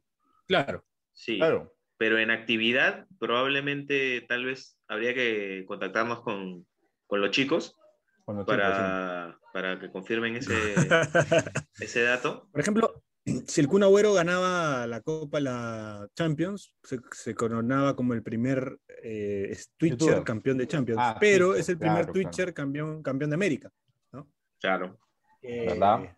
Claro. 0.46 0.84
Sí. 1.14 1.38
Claro. 1.38 1.74
Pero 1.96 2.18
en 2.18 2.30
actividad 2.30 3.06
probablemente 3.18 4.20
tal 4.22 4.44
vez 4.44 4.78
habría 4.88 5.14
que 5.14 5.64
contactarnos 5.66 6.20
con, 6.20 6.66
con 7.06 7.20
los 7.22 7.30
chicos 7.30 7.79
Para, 8.46 9.38
para 9.52 9.78
que 9.78 9.90
confirmen 9.90 10.36
ese, 10.36 10.54
ese 11.80 12.02
dato. 12.02 12.48
Por 12.50 12.60
ejemplo, 12.60 13.02
si 13.46 13.60
el 13.60 13.68
Kun 13.68 13.82
Agüero 13.82 14.12
ganaba 14.12 14.86
la 14.86 15.00
Copa, 15.00 15.40
la 15.40 16.08
Champions, 16.14 16.74
se, 16.82 16.98
se 17.12 17.34
coronaba 17.34 17.94
como 17.96 18.14
el 18.14 18.22
primer 18.22 18.78
eh, 19.02 19.56
Twitcher 19.76 20.24
campeón 20.24 20.58
de 20.58 20.66
Champions, 20.66 21.00
Ah, 21.02 21.16
pero 21.20 21.54
es 21.54 21.68
el 21.68 21.78
primer 21.78 22.04
claro, 22.04 22.12
claro. 22.12 22.30
Twitcher 22.30 22.54
campeón, 22.54 23.02
campeón 23.02 23.30
de 23.30 23.34
América. 23.34 23.70
Claro. 24.60 24.98
Eh, 25.42 25.66
¿Verdad? 25.68 26.16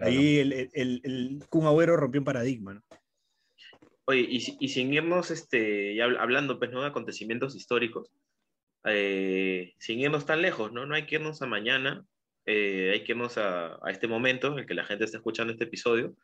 Ahí 0.00 0.38
el, 0.38 0.52
el, 0.52 0.70
el, 0.72 1.00
el 1.04 1.44
Kun 1.48 1.66
Agüero 1.66 1.96
rompió 1.96 2.20
un 2.20 2.24
paradigma. 2.24 2.74
¿no? 2.74 2.82
Oye, 4.06 4.26
y, 4.28 4.56
y 4.58 4.68
sin 4.68 4.92
irnos, 4.92 5.30
este, 5.30 5.94
ya 5.94 6.04
hablando 6.04 6.58
pues, 6.58 6.72
¿no? 6.72 6.80
de 6.80 6.88
acontecimientos 6.88 7.54
históricos, 7.54 8.10
eh, 8.84 9.74
sin 9.78 10.00
irnos 10.00 10.26
tan 10.26 10.42
lejos, 10.42 10.72
¿no? 10.72 10.86
No 10.86 10.94
hay 10.94 11.06
que 11.06 11.16
irnos 11.16 11.42
a 11.42 11.46
mañana, 11.46 12.04
eh, 12.46 12.90
hay 12.92 13.04
que 13.04 13.12
irnos 13.12 13.38
a, 13.38 13.78
a 13.82 13.90
este 13.90 14.08
momento 14.08 14.48
en 14.48 14.60
el 14.60 14.66
que 14.66 14.74
la 14.74 14.84
gente 14.84 15.04
está 15.04 15.18
escuchando 15.18 15.52
este 15.52 15.64
episodio. 15.64 16.14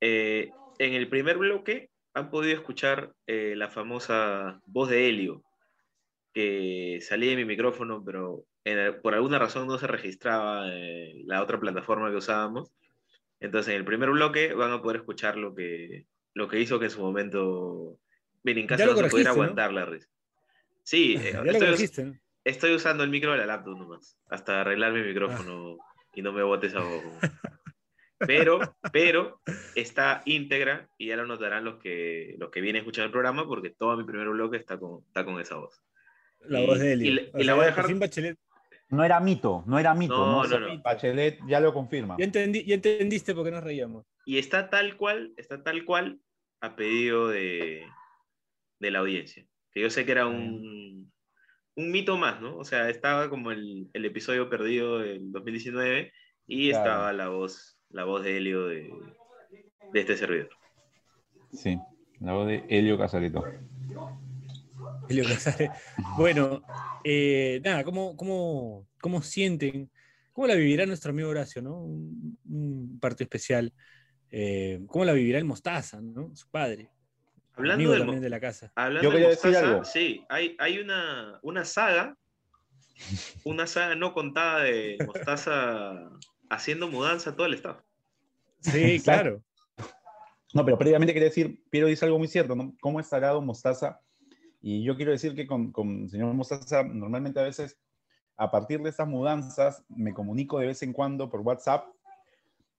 Eh, 0.00 0.50
en 0.78 0.94
el 0.94 1.08
primer 1.08 1.38
bloque 1.38 1.90
han 2.14 2.30
podido 2.30 2.54
escuchar 2.54 3.12
eh, 3.26 3.54
la 3.56 3.68
famosa 3.68 4.60
voz 4.66 4.88
de 4.88 5.08
Helio, 5.08 5.42
que 6.32 6.98
salía 7.00 7.30
de 7.30 7.36
mi 7.36 7.44
micrófono, 7.44 8.02
pero 8.04 8.44
en 8.64 9.00
por 9.00 9.14
alguna 9.14 9.38
razón 9.38 9.66
no 9.66 9.78
se 9.78 9.86
registraba 9.86 10.72
en 10.72 11.26
la 11.26 11.42
otra 11.42 11.58
plataforma 11.58 12.10
que 12.10 12.16
usábamos. 12.16 12.70
Entonces, 13.40 13.72
en 13.72 13.80
el 13.80 13.84
primer 13.84 14.10
bloque 14.10 14.52
van 14.52 14.72
a 14.72 14.82
poder 14.82 14.98
escuchar 14.98 15.36
lo 15.36 15.54
que, 15.54 16.06
lo 16.34 16.48
que 16.48 16.60
hizo 16.60 16.78
que 16.78 16.86
en 16.86 16.90
su 16.90 17.00
momento 17.00 17.98
lo 18.44 18.54
no 18.54 18.60
se 18.60 18.66
pudiera 18.66 18.94
corregiste, 18.94 19.24
¿no? 19.24 19.30
aguantar 19.30 19.72
la 19.72 19.84
risa. 19.84 20.08
Sí, 20.88 21.16
eh, 21.20 21.34
estoy, 21.44 22.10
estoy 22.44 22.74
usando 22.74 23.04
el 23.04 23.10
micro 23.10 23.32
de 23.32 23.38
la 23.38 23.44
laptop 23.46 23.76
nomás, 23.76 24.18
hasta 24.30 24.62
arreglar 24.62 24.92
mi 24.94 25.02
micrófono 25.02 25.76
y 26.14 26.22
no 26.22 26.32
me 26.32 26.42
botes 26.42 26.74
a 26.74 26.80
ojo. 26.82 27.12
Pero, 28.20 28.74
pero 28.90 29.40
está 29.74 30.22
íntegra 30.24 30.88
y 30.96 31.08
ya 31.08 31.16
lo 31.16 31.26
notarán 31.26 31.64
los 31.66 31.76
que, 31.76 32.36
los 32.38 32.50
que 32.50 32.62
vienen 32.62 32.80
escuchando 32.80 33.04
el 33.06 33.12
programa 33.12 33.46
porque 33.46 33.68
todo 33.70 33.98
mi 33.98 34.04
primer 34.04 34.28
bloque 34.30 34.56
está 34.56 34.78
con, 34.78 35.04
está 35.06 35.26
con 35.26 35.38
esa 35.42 35.56
voz. 35.56 35.78
La 36.40 36.60
Y- 36.62 36.66
voz 36.66 36.78
de 36.78 36.92
Helio. 36.94 37.06
y 37.06 37.14
la- 37.14 37.22
y 37.22 37.30
la 37.32 37.44
sea, 37.44 37.54
voy 37.54 37.64
a 37.64 37.66
dejar- 37.66 37.94
Bachelet. 37.94 38.38
No 38.88 39.04
era 39.04 39.20
mito, 39.20 39.62
no 39.66 39.78
era 39.78 39.92
mito. 39.94 40.16
No, 40.16 40.42
¿no? 40.42 40.48
no, 40.48 40.68
no. 40.68 40.82
Bachelet 40.82 41.38
ya 41.46 41.60
lo 41.60 41.74
confirma. 41.74 42.16
Ya, 42.18 42.24
entendí, 42.24 42.64
ya 42.64 42.76
entendiste 42.76 43.34
por 43.34 43.44
qué 43.44 43.50
nos 43.50 43.62
reíamos. 43.62 44.06
Y 44.24 44.38
está 44.38 44.70
tal 44.70 44.96
cual, 44.96 45.34
está 45.36 45.62
tal 45.62 45.84
cual 45.84 46.18
a 46.62 46.74
pedido 46.76 47.28
de, 47.28 47.86
de 48.80 48.90
la 48.90 49.00
audiencia. 49.00 49.44
Que 49.72 49.80
yo 49.80 49.90
sé 49.90 50.04
que 50.04 50.12
era 50.12 50.26
un, 50.26 51.12
un 51.76 51.90
mito 51.90 52.16
más, 52.16 52.40
¿no? 52.40 52.56
O 52.56 52.64
sea, 52.64 52.88
estaba 52.90 53.28
como 53.30 53.50
el, 53.50 53.88
el 53.92 54.04
episodio 54.04 54.48
perdido 54.48 54.98
del 54.98 55.30
2019 55.32 56.12
y 56.46 56.70
Claro. 56.70 56.84
estaba 56.84 57.12
la 57.12 57.28
voz, 57.28 57.78
la 57.90 58.04
voz 58.04 58.22
de 58.24 58.36
Helio 58.38 58.66
de, 58.66 58.90
de 59.92 60.00
este 60.00 60.16
servidor. 60.16 60.48
Sí, 61.52 61.78
la 62.20 62.32
voz 62.32 62.46
de 62.48 62.64
Helio 62.68 62.98
Casareto. 62.98 63.44
Helio 65.08 65.24
Casares. 65.24 65.70
Bueno, 66.16 66.62
eh, 67.04 67.60
nada, 67.64 67.84
¿cómo, 67.84 68.16
cómo, 68.16 68.86
¿cómo 69.00 69.22
sienten? 69.22 69.90
¿Cómo 70.32 70.46
la 70.46 70.54
vivirá 70.54 70.86
nuestro 70.86 71.10
amigo 71.10 71.28
Horacio, 71.30 71.62
¿no? 71.62 71.80
Un, 71.82 72.38
un 72.48 72.98
parte 73.00 73.24
especial. 73.24 73.72
Eh, 74.30 74.80
¿Cómo 74.86 75.04
la 75.04 75.12
vivirá 75.12 75.38
el 75.38 75.44
Mostaza, 75.44 76.00
¿no? 76.00 76.34
Su 76.36 76.48
padre. 76.50 76.90
Hablando 77.58 77.74
amigo 77.74 77.92
del 77.92 78.00
también 78.00 78.22
de 78.22 78.30
la 78.30 78.40
casa. 78.40 78.72
Hablando 78.74 79.02
Yo 79.02 79.10
de 79.10 79.14
quería 79.16 79.28
decir 79.30 79.50
Mostaza, 79.50 79.70
algo. 79.70 79.84
sí, 79.84 80.24
hay, 80.28 80.56
hay 80.58 80.78
una, 80.78 81.38
una 81.42 81.64
saga, 81.64 82.16
una 83.44 83.66
saga 83.66 83.94
no 83.96 84.14
contada 84.14 84.62
de 84.62 84.96
Mostaza 85.04 86.10
haciendo 86.50 86.88
mudanza 86.88 87.30
a 87.30 87.36
todo 87.36 87.46
el 87.46 87.54
staff. 87.54 87.80
Sí, 88.60 89.00
claro. 89.02 89.42
No, 90.54 90.64
pero 90.64 90.78
previamente 90.78 91.12
quería 91.12 91.28
decir, 91.28 91.62
Piero 91.68 91.88
dice 91.88 92.04
algo 92.04 92.18
muy 92.18 92.28
cierto, 92.28 92.54
¿no? 92.54 92.74
¿Cómo 92.80 93.00
estará 93.00 93.30
Don 93.30 93.44
Mostaza? 93.44 94.00
Y 94.60 94.82
yo 94.82 94.96
quiero 94.96 95.12
decir 95.12 95.34
que 95.34 95.46
con, 95.46 95.72
con 95.72 96.04
el 96.04 96.10
señor 96.10 96.32
Mostaza, 96.34 96.82
normalmente 96.82 97.38
a 97.40 97.44
veces, 97.44 97.78
a 98.36 98.50
partir 98.50 98.80
de 98.82 98.90
estas 98.90 99.08
mudanzas, 99.08 99.84
me 99.88 100.14
comunico 100.14 100.58
de 100.58 100.68
vez 100.68 100.82
en 100.82 100.92
cuando 100.92 101.28
por 101.28 101.40
WhatsApp. 101.40 101.86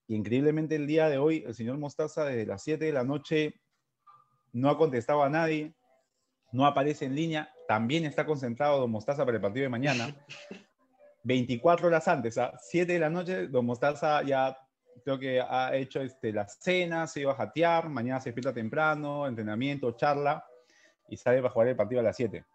Y 0.08 0.16
increíblemente 0.16 0.76
el 0.76 0.88
día 0.88 1.10
de 1.10 1.18
hoy, 1.20 1.44
el 1.46 1.54
señor 1.54 1.78
Mostaza 1.78 2.26
desde 2.26 2.46
las 2.46 2.64
7 2.64 2.84
de 2.84 2.94
la 2.94 3.04
noche 3.04 3.60
no 4.54 4.70
ha 4.70 4.78
contestado 4.78 5.24
a 5.24 5.30
nadie, 5.30 5.74
no 6.52 6.66
aparece 6.66 7.06
en 7.06 7.16
línea, 7.16 7.54
también 7.68 8.06
está 8.06 8.26
concentrado 8.26 8.80
Don 8.80 8.92
Mostaza 8.92 9.24
para 9.26 9.38
el 9.38 9.42
partido 9.42 9.64
de 9.64 9.70
mañana. 9.70 10.16
24 11.24 11.88
horas 11.88 12.08
antes, 12.08 12.38
a 12.38 12.54
7 12.60 12.94
de 12.94 13.00
la 13.00 13.10
noche, 13.10 13.48
Don 13.48 13.66
Mostaza 13.66 14.24
ya 14.24 14.58
creo 15.04 15.20
que 15.20 15.40
ha 15.42 15.76
hecho 15.76 16.02
este, 16.02 16.32
la 16.32 16.48
cena, 16.48 17.08
se 17.08 17.22
iba 17.22 17.34
a 17.34 17.36
jatear, 17.36 17.90
mañana 17.90 18.20
se 18.20 18.30
despierta 18.30 18.54
temprano, 18.54 19.28
entrenamiento, 19.28 19.92
charla, 19.96 20.44
y 21.10 21.18
sale 21.18 21.42
para 21.42 21.52
jugar 21.52 21.68
el 21.70 21.76
partido 21.76 22.02
a 22.02 22.04
las 22.04 22.16
7. 22.16 22.46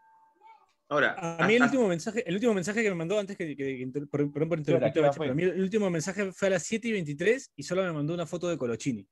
Ahora, 0.89 1.15
A 1.39 1.47
mí 1.47 1.55
el 1.55 1.63
último 1.63 1.89
mensaje, 1.89 2.23
el 2.29 2.35
último 2.35 2.55
mensaje 2.55 2.83
que 2.83 2.89
me 2.91 2.95
mandó 2.95 3.19
antes 3.19 3.37
que, 3.37 3.57
que- 3.57 3.79
que 3.79 3.87
perdón 4.07 4.49
por 4.49 4.59
interrumpirte, 4.59 5.01
pero 5.01 5.31
a 5.31 5.35
mí 5.35 5.43
el 5.43 5.61
último 5.63 5.91
mensaje 5.91 6.31
fue 6.33 6.49
a 6.49 6.51
las 6.53 6.63
7 6.65 6.89
y 6.89 6.93
23 6.93 7.53
y 7.57 7.63
solo 7.63 7.83
me 7.83 7.93
mandó 7.93 8.13
una 8.15 8.27
foto 8.27 8.49
de 8.49 8.59
Colochini. 8.59 9.07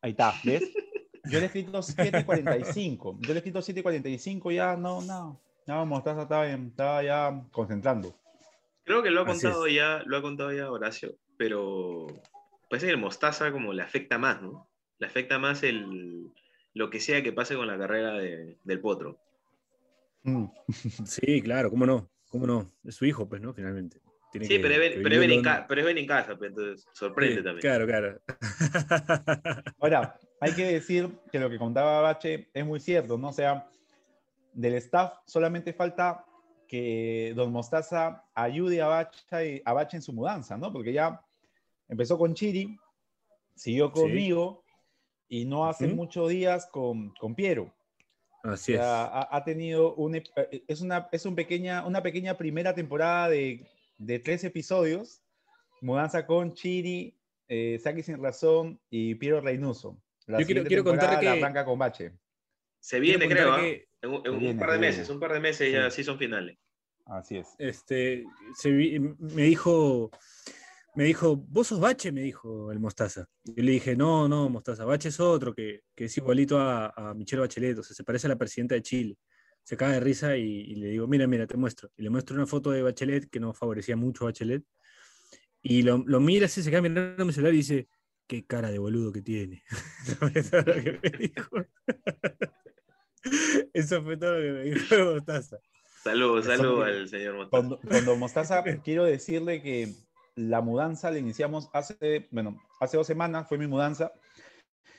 Ahí 0.00 0.12
está, 0.12 0.34
¿ves? 0.44 0.62
Yo 1.30 1.38
le 1.38 1.44
he 1.44 1.46
escrito 1.46 1.78
7.45, 1.80 3.18
yo 3.20 3.28
le 3.28 3.34
he 3.34 3.36
escrito 3.38 3.60
7.45, 3.60 4.52
ya 4.54 4.76
no, 4.76 5.00
no, 5.02 5.40
no, 5.66 5.86
Mostaza 5.86 6.22
estaba, 6.22 6.48
estaba 6.48 7.02
ya 7.02 7.42
concentrando. 7.52 8.14
Creo 8.84 9.02
que 9.02 9.10
lo 9.10 9.20
ha 9.20 9.24
Así 9.30 9.42
contado 9.42 9.66
ya, 9.68 10.02
lo 10.06 10.16
ha 10.16 10.22
contado 10.22 10.52
ya 10.52 10.70
Horacio, 10.70 11.16
pero 11.36 12.06
parece 12.70 12.86
que 12.86 12.92
el 12.92 12.98
Mostaza 12.98 13.52
como 13.52 13.72
le 13.72 13.82
afecta 13.82 14.18
más, 14.18 14.40
¿no? 14.40 14.68
Le 14.98 15.06
afecta 15.06 15.38
más 15.38 15.62
el 15.62 16.32
lo 16.74 16.90
que 16.90 17.00
sea 17.00 17.22
que 17.22 17.32
pase 17.32 17.56
con 17.56 17.66
la 17.66 17.76
carrera 17.78 18.12
de- 18.14 18.56
del 18.64 18.80
Potro. 18.80 19.18
Mm. 20.22 20.46
Sí, 21.06 21.42
claro, 21.42 21.70
cómo 21.70 21.84
no, 21.86 22.10
cómo 22.30 22.46
no. 22.46 22.72
Es 22.84 22.94
su 22.96 23.04
hijo, 23.04 23.28
pues, 23.28 23.40
¿no? 23.42 23.52
Finalmente. 23.52 24.00
Tiene 24.32 24.46
Sí, 24.46 24.56
que- 24.56 24.60
pero 24.60 24.74
es, 24.74 24.80
que 24.80 24.88
ven- 24.96 25.02
pero 25.02 25.14
es 25.16 25.22
en 25.22 25.30
en- 25.32 25.42
ca- 25.42 25.66
pero 25.68 25.80
es 25.80 25.86
ven 25.86 25.98
en 25.98 26.06
casa, 26.06 26.36
pues, 26.36 26.50
entonces 26.50 26.86
sorprende 26.92 27.36
Sí, 27.36 27.42
también. 27.42 27.60
Claro, 27.60 27.86
claro. 27.86 28.20
Ahora, 29.80 30.18
hay 30.40 30.52
que 30.54 30.64
decir 30.64 31.10
que 31.32 31.38
lo 31.38 31.50
que 31.50 31.58
contaba 31.58 32.00
Bache 32.00 32.48
es 32.54 32.64
muy 32.64 32.80
cierto, 32.80 33.18
¿no? 33.18 33.28
O 33.28 33.32
sea, 33.32 33.68
del 34.52 34.74
staff 34.74 35.18
solamente 35.26 35.72
falta 35.72 36.24
que 36.66 37.32
Don 37.34 37.50
Mostaza 37.50 38.24
ayude 38.34 38.82
a 38.82 38.86
Bache, 38.86 39.62
a 39.64 39.72
Bache 39.72 39.96
en 39.96 40.02
su 40.02 40.12
mudanza, 40.12 40.56
¿no? 40.56 40.72
Porque 40.72 40.92
ya 40.92 41.24
empezó 41.88 42.18
con 42.18 42.34
Chiri, 42.34 42.78
siguió 43.54 43.90
conmigo 43.90 44.64
y 45.28 45.44
no 45.44 45.68
hace 45.68 45.88
muchos 45.88 46.28
días 46.28 46.66
con, 46.66 47.14
con 47.14 47.34
Piero. 47.34 47.74
Así 48.42 48.72
O 48.72 48.74
es. 48.74 48.80
ha, 48.80 49.36
ha 49.36 49.44
tenido 49.44 49.94
un, 49.94 50.14
eh, 50.16 50.24
es 50.68 50.80
una, 50.80 51.08
es 51.10 51.26
un 51.26 51.34
pequeña, 51.34 51.86
una 51.86 52.02
pequeña 52.02 52.36
primera 52.36 52.74
temporada 52.74 53.28
de, 53.28 53.66
de 53.98 54.18
tres 54.18 54.44
episodios. 54.44 55.20
Mudanza 55.80 56.26
con 56.26 56.54
Chiri, 56.54 57.16
eh, 57.48 57.78
Saki 57.82 58.02
sin 58.02 58.22
razón 58.22 58.80
y 58.90 59.14
Piero 59.16 59.40
Reynoso. 59.40 60.00
La 60.28 60.38
Yo 60.40 60.46
quiero- 60.46 60.64
quiero 60.64 60.84
contar 60.84 61.08
temporada 61.10 61.22
la 61.30 61.32
que- 61.34 61.42
arranca 61.44 61.64
con 61.64 61.78
Bache. 61.78 62.12
Se 62.80 63.00
viene, 63.00 63.28
creo, 63.28 63.52
¿ah? 63.52 63.60
que- 63.60 63.88
en, 64.02 64.10
un- 64.10 64.22
en 64.26 64.32
un 64.34 64.38
viene, 64.38 64.60
par 64.60 64.68
de 64.70 64.76
se 64.76 64.80
meses, 64.80 65.10
un 65.10 65.18
par 65.18 65.32
de 65.32 65.40
meses 65.40 65.72
ya 65.72 65.90
sí 65.90 66.04
son 66.04 66.18
finales. 66.18 66.56
Así 67.06 67.38
es. 67.38 67.48
este, 67.58 68.24
se 68.54 68.70
vi- 68.70 68.98
me 69.00 69.42
dijo, 69.44 70.10
me 70.94 71.04
dijo, 71.04 71.36
vos 71.36 71.66
sos 71.68 71.80
Bache, 71.80 72.12
me 72.12 72.20
dijo 72.20 72.70
el 72.70 72.78
Mostaza. 72.78 73.26
Yo 73.44 73.62
le 73.62 73.72
dije, 73.72 73.96
no, 73.96 74.28
no, 74.28 74.48
Mostaza, 74.50 74.84
Bache 74.84 75.08
es 75.08 75.18
otro, 75.18 75.54
que, 75.54 75.80
que 75.94 76.04
es 76.04 76.16
igualito 76.18 76.58
a, 76.58 76.92
a 76.94 77.14
Michelle 77.14 77.40
Bachelet, 77.40 77.78
o 77.78 77.82
sea, 77.82 77.96
se 77.96 78.04
parece 78.04 78.26
a 78.26 78.30
la 78.30 78.36
presidenta 78.36 78.74
de 78.74 78.82
Chile. 78.82 79.16
Se 79.64 79.76
caga 79.76 79.94
de 79.94 80.00
risa 80.00 80.36
y, 80.36 80.42
y 80.44 80.74
le 80.76 80.88
digo, 80.88 81.06
mira, 81.08 81.26
mira, 81.26 81.46
te 81.46 81.56
muestro. 81.56 81.90
Y 81.96 82.02
le 82.02 82.10
muestro 82.10 82.36
una 82.36 82.46
foto 82.46 82.70
de 82.70 82.82
Bachelet, 82.82 83.28
que 83.30 83.40
no 83.40 83.54
favorecía 83.54 83.96
mucho 83.96 84.24
a 84.24 84.28
Bachelet. 84.28 84.62
Y 85.62 85.82
lo, 85.82 85.98
lo 86.06 86.20
mira 86.20 86.44
así, 86.46 86.62
se 86.62 86.70
queda 86.70 86.82
mirando 86.82 87.24
mi 87.24 87.32
celular 87.32 87.54
y 87.54 87.58
dice, 87.58 87.88
qué 88.28 88.46
cara 88.46 88.70
de 88.70 88.78
boludo 88.78 89.12
que 89.12 89.22
tiene. 89.22 89.64
Eso 90.12 90.42
fue 90.42 90.56
todo 90.56 90.62
lo 90.62 90.82
que 90.82 91.00
me 91.02 91.10
dijo. 91.18 91.56
Eso 93.72 94.02
fue 94.02 94.16
todo 94.16 94.34
lo 94.34 94.40
que 94.40 94.52
me 94.52 94.62
dijo 94.64 95.14
Mostaza. 95.14 95.58
Saludos, 96.04 96.44
saludos 96.44 96.86
al 96.86 97.08
señor 97.08 97.34
Mostaza. 97.34 97.50
Cuando, 97.50 97.80
cuando 97.80 98.16
Mostaza, 98.16 98.62
quiero 98.84 99.04
decirle 99.04 99.60
que 99.62 99.94
la 100.36 100.60
mudanza 100.60 101.10
la 101.10 101.18
iniciamos 101.18 101.68
hace, 101.72 102.28
bueno, 102.30 102.62
hace 102.78 102.96
dos 102.96 103.06
semanas 103.06 103.48
fue 103.48 103.58
mi 103.58 103.66
mudanza. 103.66 104.12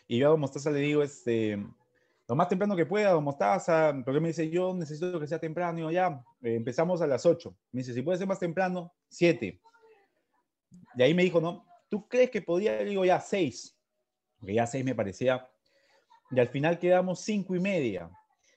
Y 0.07 0.17
yo 0.17 0.27
a 0.27 0.31
Don 0.31 0.39
Mostaza 0.39 0.71
le 0.71 0.79
digo, 0.79 1.03
este, 1.03 1.63
lo 2.27 2.35
más 2.35 2.49
temprano 2.49 2.75
que 2.75 2.85
pueda, 2.85 3.11
Don 3.11 3.23
Mostaza, 3.23 3.93
porque 4.03 4.19
me 4.19 4.29
dice, 4.29 4.49
yo 4.49 4.73
necesito 4.73 5.19
que 5.19 5.27
sea 5.27 5.39
temprano. 5.39 5.79
Y 5.79 5.81
yo, 5.83 5.91
ya, 5.91 6.23
eh, 6.41 6.55
empezamos 6.55 7.01
a 7.01 7.07
las 7.07 7.25
8. 7.25 7.55
Me 7.71 7.81
dice, 7.81 7.93
si 7.93 8.01
puede 8.01 8.17
ser 8.17 8.27
más 8.27 8.39
temprano, 8.39 8.91
7. 9.09 9.61
Y 10.95 11.01
ahí 11.01 11.13
me 11.13 11.23
dijo, 11.23 11.39
no, 11.39 11.68
¿tú 11.89 12.07
crees 12.07 12.29
que 12.29 12.41
podía? 12.41 12.77
Le 12.77 12.85
digo, 12.85 13.05
ya 13.05 13.19
seis. 13.19 13.77
Porque 14.39 14.53
ya 14.53 14.67
seis 14.67 14.85
me 14.85 14.95
parecía. 14.95 15.47
Y 16.31 16.39
al 16.39 16.47
final 16.47 16.79
quedamos 16.79 17.21
cinco 17.21 17.55
y 17.55 17.59
media. 17.59 18.09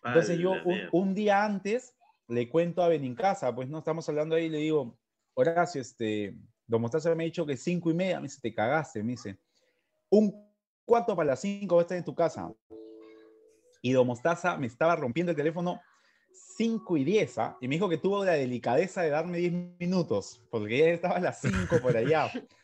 Entonces 0.04 0.38
yo 0.38 0.52
Ala, 0.52 0.62
un, 0.64 0.80
un 0.92 1.14
día 1.14 1.44
antes 1.44 1.94
le 2.28 2.48
cuento 2.48 2.82
a 2.82 2.88
Benincasa, 2.88 3.54
pues 3.54 3.68
no 3.68 3.78
estamos 3.78 4.08
hablando 4.08 4.34
ahí, 4.34 4.48
le 4.48 4.58
digo, 4.58 4.98
Horacio, 5.34 5.80
este, 5.80 6.36
Don 6.66 6.80
Mostaza 6.80 7.14
me 7.14 7.24
ha 7.24 7.26
dicho 7.26 7.46
que 7.46 7.56
cinco 7.56 7.90
y 7.90 7.94
media, 7.94 8.16
me 8.16 8.24
dice, 8.24 8.40
te 8.40 8.54
cagaste, 8.54 9.02
me 9.02 9.12
dice, 9.12 9.38
un 10.10 10.32
cuarto 10.84 11.14
para 11.14 11.30
las 11.30 11.40
cinco 11.40 11.76
va 11.76 11.82
a 11.82 11.84
estar 11.84 11.98
en 11.98 12.04
tu 12.04 12.14
casa. 12.14 12.52
Y 13.80 13.92
Don 13.92 14.06
Mostaza 14.06 14.56
me 14.56 14.66
estaba 14.66 14.96
rompiendo 14.96 15.30
el 15.30 15.36
teléfono 15.36 15.80
5 16.56 16.96
y 16.96 17.04
10, 17.04 17.38
¿ah? 17.38 17.56
y 17.60 17.68
me 17.68 17.76
dijo 17.76 17.88
que 17.88 17.98
tuvo 17.98 18.24
la 18.24 18.32
delicadeza 18.32 19.02
de 19.02 19.10
darme 19.10 19.38
10 19.38 19.52
minutos, 19.78 20.42
porque 20.50 20.78
ya 20.78 20.86
estaba 20.86 21.16
a 21.16 21.20
las 21.20 21.40
5 21.40 21.80
por 21.80 21.96
allá. 21.96 22.30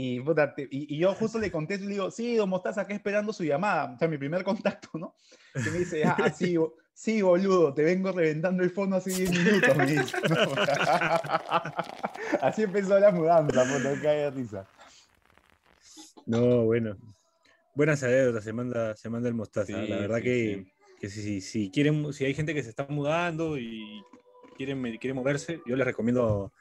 Y, 0.00 0.18
y, 0.18 0.94
y 0.94 0.98
yo 0.98 1.12
justo 1.12 1.40
le 1.40 1.50
contesto 1.50 1.84
y 1.84 1.88
le 1.88 1.94
digo, 1.94 2.08
sí, 2.12 2.36
Don 2.36 2.48
Mostaza, 2.48 2.82
acá 2.82 2.94
esperando 2.94 3.32
su 3.32 3.42
llamada. 3.42 3.94
O 3.94 3.98
sea, 3.98 4.06
mi 4.06 4.16
primer 4.16 4.44
contacto, 4.44 4.90
¿no? 4.94 5.16
Que 5.52 5.72
me 5.72 5.78
dice, 5.78 6.04
ah, 6.04 6.32
sí, 6.32 6.56
bo- 6.56 6.76
sí, 6.94 7.20
boludo, 7.20 7.74
te 7.74 7.82
vengo 7.82 8.12
reventando 8.12 8.62
el 8.62 8.70
fondo 8.70 8.94
hace 8.94 9.10
10 9.10 9.32
minutos, 9.32 9.76
me 9.76 9.86
dice. 9.86 10.16
Así 12.40 12.62
empezó 12.62 12.96
la 13.00 13.10
mudanza, 13.10 13.64
puta, 13.64 13.90
me 13.90 14.00
cae 14.00 14.18
de 14.18 14.30
risa. 14.30 14.68
No, 16.26 16.66
bueno. 16.66 16.96
Buenas 17.74 18.00
anécdotas, 18.04 18.44
se 18.44 18.52
manda, 18.52 18.94
se 18.94 19.10
manda 19.10 19.28
el 19.28 19.34
mostaza. 19.34 19.66
Sí, 19.66 19.88
la 19.88 19.96
verdad 19.96 20.18
sí, 20.18 20.22
que, 20.22 20.64
sí. 20.64 20.72
que 21.00 21.10
si, 21.10 21.22
si, 21.22 21.40
si 21.40 21.70
quieren, 21.72 22.12
si 22.12 22.24
hay 22.24 22.34
gente 22.34 22.54
que 22.54 22.62
se 22.62 22.70
está 22.70 22.86
mudando 22.88 23.58
y 23.58 24.00
quieren, 24.56 24.80
quiere 24.98 25.14
moverse, 25.14 25.60
yo 25.66 25.74
les 25.74 25.86
recomiendo 25.86 26.52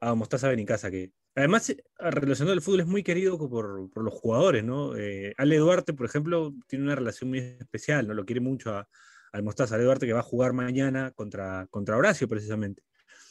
a, 0.00 0.10
a 0.10 0.14
Mostaza 0.14 0.48
Benincasa, 0.48 0.90
que 0.90 1.10
además 1.34 1.70
eh, 1.70 1.82
relacionado 1.98 2.52
al 2.52 2.60
fútbol 2.62 2.80
es 2.80 2.86
muy 2.86 3.02
querido 3.02 3.38
por, 3.38 3.90
por 3.90 4.04
los 4.04 4.14
jugadores, 4.14 4.64
¿no? 4.64 4.96
Eh, 4.96 5.34
Ale 5.38 5.56
Duarte, 5.58 5.92
por 5.92 6.06
ejemplo, 6.06 6.52
tiene 6.66 6.84
una 6.84 6.94
relación 6.94 7.30
muy 7.30 7.38
especial, 7.38 8.06
¿no? 8.06 8.14
Lo 8.14 8.24
quiere 8.24 8.40
mucho 8.40 8.74
a, 8.74 8.88
al 9.32 9.42
Mostaza. 9.42 9.74
Ale 9.74 9.84
Duarte 9.84 10.06
que 10.06 10.12
va 10.12 10.20
a 10.20 10.24
jugar 10.24 10.52
mañana 10.52 11.10
contra, 11.12 11.66
contra 11.70 11.96
Horacio, 11.96 12.28
precisamente. 12.28 12.82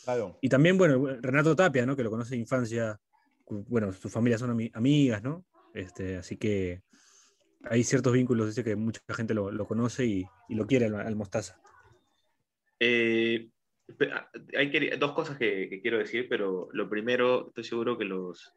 Claro. 0.03 0.37
Y 0.41 0.49
también, 0.49 0.77
bueno, 0.77 1.17
Renato 1.21 1.55
Tapia, 1.55 1.85
¿no? 1.85 1.95
Que 1.95 2.03
lo 2.03 2.09
conoce 2.09 2.31
de 2.31 2.41
infancia. 2.41 2.99
Bueno, 3.47 3.91
sus 3.93 4.11
familias 4.11 4.39
son 4.39 4.57
ami- 4.57 4.71
amigas, 4.73 5.21
¿no? 5.21 5.45
Este, 5.73 6.17
así 6.17 6.37
que 6.37 6.81
hay 7.63 7.83
ciertos 7.83 8.13
vínculos, 8.13 8.47
dice 8.47 8.63
que 8.63 8.75
mucha 8.75 9.01
gente 9.09 9.33
lo, 9.33 9.51
lo 9.51 9.67
conoce 9.67 10.05
y, 10.05 10.25
y 10.49 10.55
lo 10.55 10.65
quiere 10.65 10.87
al, 10.87 10.95
al 10.95 11.15
Mostaza. 11.15 11.61
Eh, 12.79 13.49
hay 14.57 14.71
que- 14.71 14.97
dos 14.97 15.11
cosas 15.13 15.37
que, 15.37 15.67
que 15.69 15.81
quiero 15.81 15.97
decir, 15.97 16.27
pero 16.29 16.69
lo 16.73 16.89
primero, 16.89 17.47
estoy 17.47 17.63
seguro 17.63 17.97
que 17.97 18.05
los, 18.05 18.53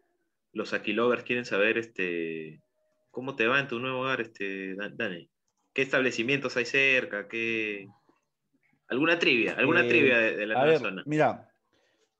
los 0.52 0.72
Aquilovers 0.72 1.24
quieren 1.24 1.44
saber 1.44 1.78
este, 1.78 2.60
cómo 3.10 3.36
te 3.36 3.46
va 3.46 3.60
en 3.60 3.68
tu 3.68 3.78
nuevo 3.78 4.00
hogar, 4.00 4.20
este, 4.20 4.74
Dan- 4.74 4.96
Dani. 4.96 5.28
¿Qué 5.72 5.82
establecimientos 5.82 6.56
hay 6.56 6.64
cerca? 6.64 7.26
¿Qué... 7.28 7.88
¿Alguna 8.88 9.18
trivia? 9.18 9.54
¿Alguna 9.54 9.84
Eh, 9.84 9.88
trivia 9.88 10.18
de, 10.18 10.36
de 10.36 10.46
la 10.46 10.54
A 10.54 10.58
nueva 10.58 10.72
ver, 10.72 10.80
zona? 10.80 11.02
mira, 11.06 11.50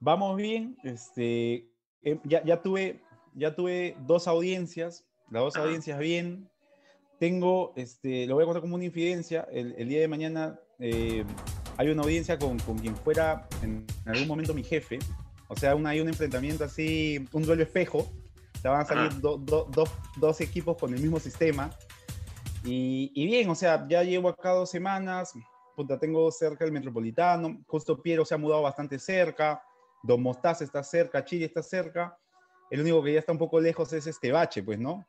vamos 0.01 0.37
bien. 0.37 0.77
Este, 0.83 1.69
eh, 2.03 2.19
ya, 2.25 2.43
ya, 2.45 2.63
tuve, 2.63 3.01
ya 3.35 3.55
tuve 3.55 3.97
dos 4.01 4.27
audiencias, 4.27 5.07
las 5.31 5.43
dos 5.43 5.57
Ajá. 5.57 5.65
audiencias 5.67 5.99
bien. 5.99 6.49
Tengo, 7.21 7.73
este, 7.77 8.27
lo 8.27 8.35
voy 8.35 8.43
a 8.43 8.47
contar 8.47 8.61
como 8.63 8.75
una 8.75 8.85
infidencia. 8.85 9.47
El, 9.53 9.75
el 9.79 9.89
día 9.89 10.01
de 10.01 10.09
mañana 10.09 10.59
eh, 10.81 11.25
hay 11.77 11.89
una 11.91 12.03
audiencia 12.03 12.39
con, 12.39 12.59
con 12.61 12.79
quien 12.79 12.97
fuera 12.97 13.47
en 13.63 13.87
algún 14.07 14.29
momento 14.29 14.55
mi 14.55 14.63
jefe. 14.65 14.99
O 15.49 15.57
sea, 15.57 15.75
una, 15.75 15.91
hay 15.91 16.01
un 16.01 16.09
enfrentamiento 16.09 16.65
así, 16.65 17.27
un 17.33 17.43
duelo 17.43 17.63
espejo. 17.63 18.11
Sea, 18.61 18.71
van 18.71 18.81
a 18.81 18.85
salir 18.87 19.11
Ajá. 19.11 19.19
do- 19.21 19.37
do- 19.39 19.69
dos- 20.17 20.41
equipos 20.41 20.77
con 20.79 20.95
el 20.95 21.01
mismo 21.01 21.21
sistema. 21.21 21.71
Y, 22.65 23.13
y 23.15 23.27
bien, 23.27 23.49
o 23.51 23.55
sea, 23.55 23.87
ya 23.89 24.03
llevo 24.03 24.31
acá 24.31 24.51
dos 24.53 24.71
semanas, 24.71 25.35
puta, 25.77 25.99
tengo 25.99 26.31
cerca 26.31 26.65
el 26.65 26.73
Metropolitano, 26.73 27.61
justo 27.67 28.01
Piero 28.01 28.25
se 28.25 28.35
ha 28.35 28.39
mudado 28.39 28.63
bastante 28.63 28.99
cerca, 28.99 29.63
Don 30.03 30.23
Mostaza 30.23 30.65
está 30.65 30.83
cerca, 30.83 31.25
Chile 31.25 31.45
está 31.45 31.63
cerca, 31.63 32.17
el 32.71 32.81
único 32.81 33.03
que 33.03 33.13
ya 33.13 33.19
está 33.19 33.33
un 33.33 33.39
poco 33.39 33.61
lejos 33.61 33.93
es 33.93 34.07
este 34.07 34.33
Bache, 34.33 34.63
pues, 34.63 34.79
¿no? 34.79 35.05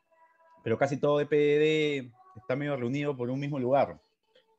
Pero 0.62 0.76
casi 0.76 0.98
todo 0.98 1.16
de 1.18 1.24
PDD 1.26 2.12
está 2.36 2.56
medio 2.56 2.76
reunido 2.76 3.16
por 3.16 3.30
un 3.30 3.40
mismo 3.40 3.58
lugar. 3.58 3.98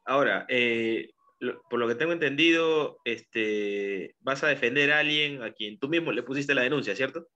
Ahora, 0.06 0.46
eh, 0.50 1.12
lo- 1.39 1.62
por 1.69 1.80
lo 1.80 1.88
que 1.88 1.95
tengo 1.95 2.12
entendido, 2.13 3.00
este, 3.06 4.15
vas 4.19 4.43
a 4.43 4.47
defender 4.47 4.91
a 4.91 5.00
alguien 5.00 5.43
a 5.43 5.52
quien 5.52 5.78
tú 5.80 5.88
mismo 5.89 6.12
le 6.12 6.23
pusiste 6.23 6.54
la 6.56 6.63
denuncia, 6.63 6.95
¿cierto? 6.95 7.28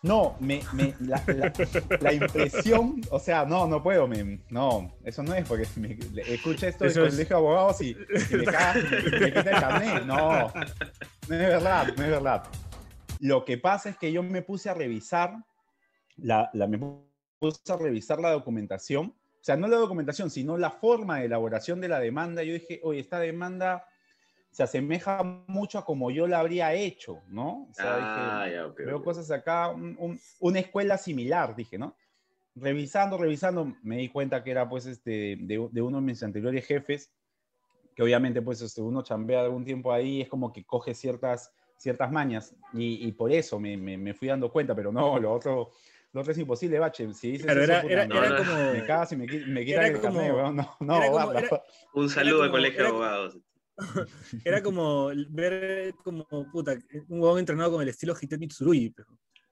No, 0.00 0.36
me, 0.38 0.60
me- 0.74 0.94
la, 1.00 1.20
la- 1.26 1.52
la 2.00 2.12
impresión, 2.12 3.00
o 3.10 3.18
sea, 3.18 3.44
no, 3.44 3.66
no 3.66 3.82
puedo, 3.82 4.06
me- 4.06 4.40
no, 4.48 4.96
eso 5.04 5.24
no 5.24 5.34
es 5.34 5.46
porque 5.46 5.66
me, 5.76 5.96
le- 6.12 6.34
escucha 6.34 6.68
esto 6.68 6.84
del 6.84 6.92
es- 6.92 6.98
colegio 6.98 7.24
de 7.26 7.34
abogados 7.34 7.80
y, 7.80 7.90
y 8.30 8.34
me 8.36 8.44
cagas, 8.44 8.76
y 8.76 9.10
me, 9.10 9.20
me 9.20 9.26
quita 9.32 9.50
el 9.50 9.60
carnet, 9.60 10.04
no, 10.04 10.52
no 11.28 11.34
es 11.34 11.38
verdad, 11.40 11.86
no 11.96 12.04
es 12.04 12.10
verdad. 12.10 12.44
Lo 13.20 13.44
que 13.44 13.58
pasa 13.58 13.88
es 13.90 13.98
que 13.98 14.12
yo 14.12 14.22
me 14.22 14.42
puse 14.42 14.70
a 14.70 14.74
revisar, 14.74 15.34
la, 16.16 16.48
la- 16.52 16.68
me 16.68 16.78
puse 17.40 17.72
a 17.72 17.76
revisar 17.76 18.20
la 18.20 18.30
documentación, 18.30 19.12
o 19.40 19.44
sea, 19.44 19.56
no 19.56 19.68
la 19.68 19.76
documentación, 19.76 20.30
sino 20.30 20.56
la 20.58 20.70
forma 20.70 21.18
de 21.20 21.26
elaboración 21.26 21.80
de 21.80 21.88
la 21.88 22.00
demanda. 22.00 22.42
Yo 22.42 22.52
dije, 22.52 22.80
oye, 22.82 23.00
esta 23.00 23.18
demanda 23.20 23.86
se 24.50 24.62
asemeja 24.62 25.22
mucho 25.46 25.78
a 25.78 25.84
como 25.84 26.10
yo 26.10 26.26
la 26.26 26.40
habría 26.40 26.74
hecho, 26.74 27.22
¿no? 27.28 27.68
O 27.70 27.74
sea, 27.74 27.96
dije, 27.96 28.08
ah, 28.08 28.48
ya. 28.50 28.66
Veo 28.84 29.02
cosas 29.02 29.30
acá, 29.30 29.68
un- 29.68 29.96
un- 29.98 30.20
una 30.40 30.58
escuela 30.58 30.98
similar, 30.98 31.54
dije, 31.54 31.78
¿no? 31.78 31.96
Revisando, 32.54 33.16
revisando, 33.18 33.72
me 33.82 33.98
di 33.98 34.08
cuenta 34.08 34.42
que 34.42 34.50
era 34.50 34.68
pues 34.68 34.86
este, 34.86 35.36
de, 35.40 35.68
de 35.70 35.82
uno 35.82 35.98
de 35.98 36.02
mis 36.06 36.22
anteriores 36.22 36.66
jefes, 36.66 37.12
que 37.94 38.02
obviamente 38.02 38.42
pues 38.42 38.60
este, 38.62 38.80
uno 38.82 39.02
chambea 39.02 39.40
algún 39.42 39.64
tiempo 39.64 39.92
ahí, 39.92 40.22
es 40.22 40.28
como 40.28 40.52
que 40.52 40.64
coge 40.64 40.94
ciertas, 40.94 41.52
ciertas 41.76 42.10
mañas, 42.10 42.56
y, 42.72 43.06
y 43.06 43.12
por 43.12 43.30
eso 43.30 43.60
me, 43.60 43.76
me, 43.76 43.96
me 43.96 44.14
fui 44.14 44.26
dando 44.28 44.50
cuenta, 44.50 44.74
pero 44.74 44.90
no, 44.90 45.18
lo 45.20 45.32
otro, 45.32 45.70
lo 46.12 46.20
otro 46.20 46.32
es 46.32 46.38
imposible, 46.38 46.78
bache, 46.78 47.12
si 47.14 47.32
dices 47.32 47.44
Claro, 47.46 47.62
eso, 47.62 47.72
era, 47.72 47.82
puta, 47.82 47.92
era, 47.92 48.06
me- 48.06 48.16
era 48.16 48.28
no, 48.28 48.38
no. 48.38 48.44
como. 48.44 48.72
me 48.72 48.86
cagas 48.86 49.12
y 49.12 49.16
me, 49.16 49.26
me 49.26 49.64
quitan 49.64 49.84
era 49.84 49.86
el 49.88 50.00
carnet, 50.00 50.02
como- 50.30 50.36
weón, 50.42 50.56
no, 50.56 50.76
no, 50.80 50.96
era 50.96 51.06
como- 51.10 51.24
guarda. 51.24 51.40
era- 51.40 51.62
Un 51.94 52.08
saludo 52.10 52.42
al 52.44 52.50
colegio 52.50 52.78
de 52.78 52.84
era- 52.84 52.88
abogados. 52.90 53.38
Era 54.44 54.60
como 54.62 55.10
ver 55.30 55.94
como 56.02 56.26
puta, 56.50 56.76
un 57.08 57.20
huevón 57.20 57.38
entrenado 57.38 57.70
con 57.72 57.82
el 57.82 57.88
estilo 57.88 58.14
Hitet 58.20 58.40
Mitsurugi. 58.40 58.90
pero, 58.90 59.08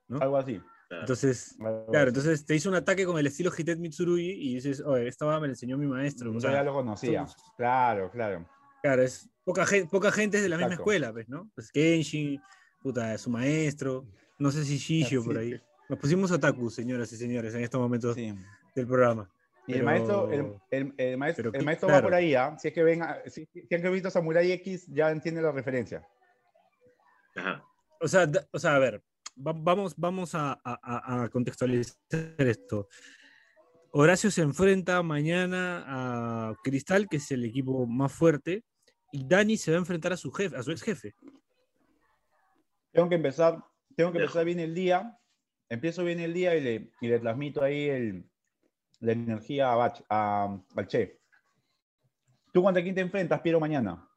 ¿no? 0.09 0.19
algo 0.19 0.35
así. 0.37 0.59
Claro. 0.89 1.03
Entonces, 1.03 1.55
claro, 1.57 1.85
así. 1.89 2.07
entonces 2.09 2.45
te 2.45 2.55
hizo 2.55 2.67
un 2.69 2.75
ataque 2.75 3.05
con 3.05 3.17
el 3.17 3.27
estilo 3.27 3.51
Hitet 3.57 3.79
Mitsurugi 3.79 4.29
y 4.31 4.55
dices, 4.55 4.81
oye, 4.85 5.07
esta 5.07 5.25
va 5.25 5.39
me 5.39 5.47
la 5.47 5.51
enseñó 5.53 5.77
mi 5.77 5.87
maestro. 5.87 6.31
o 6.31 6.33
Yo 6.33 6.41
sea, 6.41 6.51
ya 6.51 6.63
lo 6.63 6.73
conocía, 6.73 7.25
somos- 7.25 7.35
claro, 7.55 8.11
claro. 8.11 8.45
Claro, 8.83 9.01
es 9.01 9.29
poca 9.45 9.65
gente, 9.65 9.89
poca 9.89 10.11
gente 10.11 10.37
es 10.37 10.43
de 10.43 10.49
la 10.49 10.57
misma 10.57 10.73
Exacto. 10.73 10.81
escuela, 10.83 11.13
pues, 11.13 11.29
¿no? 11.29 11.49
Pues 11.55 11.71
Kenshin, 11.71 12.41
puta, 12.81 13.17
su 13.17 13.29
maestro, 13.29 14.05
no 14.39 14.51
sé 14.51 14.65
si 14.65 14.77
Shishio 14.77 15.23
por 15.23 15.37
ahí. 15.37 15.57
Nos 15.89 15.99
pusimos 15.99 16.31
otaku, 16.31 16.69
señoras 16.69 17.11
y 17.13 17.17
señores, 17.17 17.53
en 17.55 17.61
estos 17.63 17.79
momentos 17.79 18.15
Sí. 18.15 18.33
del 18.75 18.87
programa. 18.87 19.29
Y 19.65 19.73
el 19.73 19.83
maestro, 19.83 20.31
el, 20.31 20.53
el- 20.71 20.93
el 20.97 21.17
maestro, 21.17 21.51
pero 21.51 21.87
va 21.93 22.01
por 22.01 22.13
ahí, 22.13 22.33
¿ah? 22.35 22.57
Si 22.57 22.69
es 22.69 22.73
que 22.73 22.83
ven, 22.83 23.03
a- 23.03 23.21
si, 23.27 23.45
si 23.45 23.75
han 23.75 23.91
visto 23.91 24.09
Samurai 24.09 24.49
X, 24.53 24.87
ya 24.87 25.11
entiende 25.11 25.41
la 25.41 25.51
referencia. 25.51 26.07
Ajá. 27.35 27.63
O 27.99 28.07
sea, 28.07 28.29
o 28.51 28.59
sea 28.59 28.75
a 28.75 28.79
ver, 28.79 29.03
va- 29.45 29.53
vamos, 29.55 29.93
vamos 29.97 30.35
a, 30.35 30.53
a- 30.63 30.79
a- 30.81 31.23
a 31.23 31.29
contextualizar 31.29 31.97
esto. 32.37 32.87
Horacio 33.91 34.29
se 34.31 34.41
enfrenta 34.41 35.01
mañana 35.03 35.83
a 35.87 36.55
Cristal, 36.63 37.07
que 37.09 37.17
es 37.17 37.29
el 37.31 37.43
equipo 37.45 37.85
más 37.87 38.11
fuerte, 38.13 38.63
y 39.11 39.27
Dani 39.27 39.57
se 39.57 39.71
va 39.71 39.77
a 39.77 39.79
enfrentar 39.79 40.13
a 40.13 40.17
su 40.17 40.31
jefe, 40.31 40.55
a 40.55 40.63
su 40.63 40.71
ex 40.71 40.81
jefe. 40.81 41.15
Tengo 42.91 43.09
que 43.09 43.15
empezar, 43.15 43.57
tengo 43.95 44.11
que 44.11 44.19
empezar 44.19 44.45
bien 44.45 44.59
el 44.59 44.73
día. 44.73 45.17
Empiezo 45.69 46.03
bien 46.03 46.19
el 46.19 46.33
día 46.33 46.55
y 46.55 46.61
le, 46.61 46.91
y 47.01 47.07
le 47.07 47.19
transmito 47.19 47.63
ahí 47.63 47.89
el, 47.89 48.29
la 48.99 49.11
energía 49.11 49.71
a 49.71 49.75
Bach, 49.75 50.01
a, 50.09 50.57
al 50.75 50.87
Che. 50.87 51.19
¿Tú 52.53 52.63
contra 52.63 52.81
quién 52.81 52.95
te 52.95 53.01
enfrentas, 53.01 53.41
Piero, 53.41 53.59
mañana? 53.59 54.07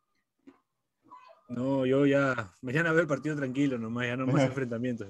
No, 1.48 1.84
yo 1.84 2.06
ya, 2.06 2.52
mañana 2.62 2.92
veo 2.92 3.02
el 3.02 3.08
partido 3.08 3.36
tranquilo 3.36 3.76
nomás, 3.78 4.06
ya 4.06 4.16
no 4.16 4.26
más 4.26 4.44
enfrentamientos. 4.44 5.08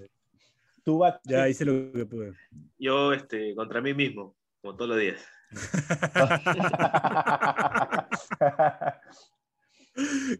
Tú, 0.82 0.98
Bach. 0.98 1.20
Ya 1.24 1.48
hice 1.48 1.64
lo 1.64 1.92
que 1.92 2.06
pude. 2.06 2.32
Yo, 2.78 3.12
este, 3.12 3.54
contra 3.54 3.82
mí 3.82 3.92
mismo, 3.92 4.34
como 4.62 4.76
todos 4.76 4.90
los 4.90 4.98
días. 4.98 5.26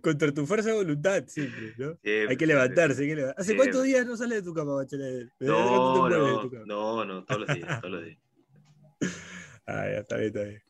Contra 0.01 0.33
tu 0.33 0.47
fuerza 0.47 0.71
de 0.71 0.77
voluntad, 0.77 1.25
siempre, 1.27 1.75
¿no? 1.79 1.97
Siempre, 2.03 2.27
Hay 2.29 2.37
que 2.37 2.47
levantarse, 2.47 3.03
hay 3.03 3.09
que 3.09 3.15
levantarse. 3.17 3.41
¿Hace 3.43 3.47
Siempre. 3.53 3.67
cuántos 3.71 3.85
días 3.85 4.07
no 4.07 4.17
sales 4.17 4.39
de 4.39 4.43
tu 4.43 4.55
cama, 4.55 4.75
Bachelet? 4.75 5.29
¿Desde 5.39 5.53
No, 5.53 7.05
no, 7.05 7.25
todos 7.25 7.41
los 7.41 7.55
días, 7.57 7.81
todos 7.81 7.93
los 7.95 8.05
días. 8.05 8.19
Ah, 9.67 9.85
ya, 9.89 9.99
está 10.01 10.17
bien, 10.17 10.27
está 10.29 10.43
bien. 10.45 10.63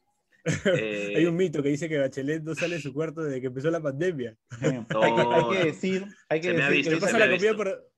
Eh, 0.82 1.14
Hay 1.16 1.26
un 1.26 1.36
mito 1.36 1.62
que 1.62 1.68
dice 1.68 1.88
que 1.88 1.98
Bachelet 1.98 2.42
no 2.42 2.54
sale 2.54 2.76
de 2.76 2.82
su 2.82 2.92
cuarto 2.94 3.22
desde 3.22 3.40
que 3.40 3.46
empezó 3.48 3.70
la 3.70 3.80
pandemia. 3.80 4.36
hay, 4.60 4.70
que, 4.70 4.76
hay 4.76 5.12
No, 5.12 5.50
que 5.50 5.64
decir, 5.64 6.06
hay 6.28 6.40
que 6.40 6.48
se 6.48 6.54
me 6.54 6.62
ha 6.62 6.70
decir 6.70 6.76
visto, 6.76 6.90
que 6.90 6.96
se 6.96 7.00
pasa 7.00 7.12
me 7.12 7.18
la 7.18 7.24
ha 7.24 7.28
comida 7.36 7.50
visto. 7.52 7.56
por, 7.56 7.90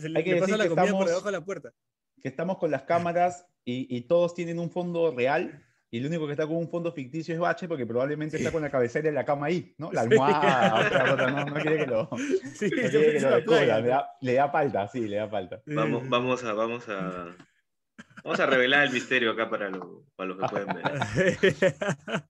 se 0.00 0.08
le, 0.08 0.18
Hay 0.18 0.24
que 0.24 0.30
le 0.34 0.40
pasa 0.40 0.46
decir 0.52 0.58
la 0.58 0.64
que 0.64 0.68
comida 0.70 0.82
por 0.82 0.84
estamos- 0.86 1.06
debajo 1.06 1.26
de 1.26 1.32
la 1.32 1.44
puerta. 1.44 1.72
que 2.20 2.28
estamos 2.28 2.58
con 2.58 2.70
las 2.70 2.82
cámaras 2.84 3.46
y, 3.64 3.96
y 3.96 4.02
todos 4.02 4.34
tienen 4.34 4.58
un 4.60 4.70
fondo 4.70 5.12
real 5.14 5.62
y 5.94 5.98
el 5.98 6.06
único 6.06 6.24
que 6.26 6.32
está 6.32 6.46
con 6.46 6.56
un 6.56 6.70
fondo 6.70 6.90
ficticio 6.90 7.34
es 7.34 7.38
Bache 7.40 7.68
porque 7.68 7.84
probablemente 7.86 8.38
está 8.38 8.50
con 8.50 8.62
la 8.62 8.70
cabecera 8.70 9.10
de 9.10 9.12
la 9.14 9.26
cama 9.26 9.46
ahí, 9.48 9.74
¿no? 9.76 9.92
La 9.92 10.00
almohada, 10.00 10.86
otra 10.86 11.10
cosa, 11.10 11.30
no, 11.30 11.44
no 11.44 11.54
quiere 11.60 11.76
que 11.76 11.86
lo, 11.86 12.08
Sí, 12.54 12.70
no 12.70 12.88
quiere 12.90 13.12
que 13.12 13.20
lo 13.20 13.36
descubra, 13.36 13.78
le 13.78 13.88
da, 13.88 14.08
le 14.22 14.32
da 14.32 14.48
falta, 14.50 14.88
sí, 14.88 15.06
le 15.06 15.16
da 15.16 15.28
falta. 15.28 15.60
Vamos, 15.66 16.08
vamos 16.08 16.42
a, 16.44 16.54
vamos 16.54 16.88
a, 16.88 17.36
vamos 18.24 18.40
a 18.40 18.46
revelar 18.46 18.86
el 18.86 18.92
misterio 18.94 19.32
acá 19.32 19.50
para, 19.50 19.68
lo- 19.68 20.06
para 20.16 20.28
los 20.30 20.38
que 20.38 20.46
pueden 20.48 20.68
ver. 20.74 20.82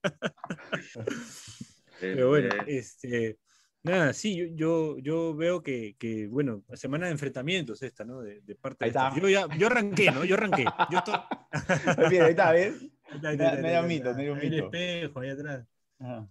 Pero 2.01 2.31
bueno, 2.31 2.48
Eh, 2.66 2.79
este, 2.79 3.38
nada, 3.85 4.12
sí, 4.12 4.37
yo, 4.37 4.46
yo, 4.57 4.98
yo 4.98 5.35
veo 5.37 5.62
que, 5.62 5.94
que, 6.01 6.27
bueno, 6.27 6.64
semana 6.75 7.07
de 7.07 7.12
enfrentamientos 7.12 7.81
esta, 7.83 8.05
¿no? 8.05 8.22
De, 8.22 8.40
de 8.40 8.55
parte 8.57 8.87
Ahí 8.87 8.90
de. 8.90 9.20
Yo, 9.20 9.29
ya, 9.29 9.46
yo 9.57 9.68
arranqué, 9.68 10.11
¿no? 10.11 10.25
Yo 10.25 10.35
arranqué. 10.35 10.64
Yo 10.90 10.98
estoy... 10.98 11.14
Mira, 12.11 12.25
ahí 12.27 12.31
está, 12.33 12.51
¿ves? 12.51 12.75
Está, 13.22 13.83
mito, 13.83 14.11
un 14.11 14.16
ahí 14.16 14.27
el 14.27 14.37
mito. 14.51 14.64
espejo, 14.66 15.20
ahí 15.20 15.31
atrás. 15.31 15.66
Ajá. 15.98 16.29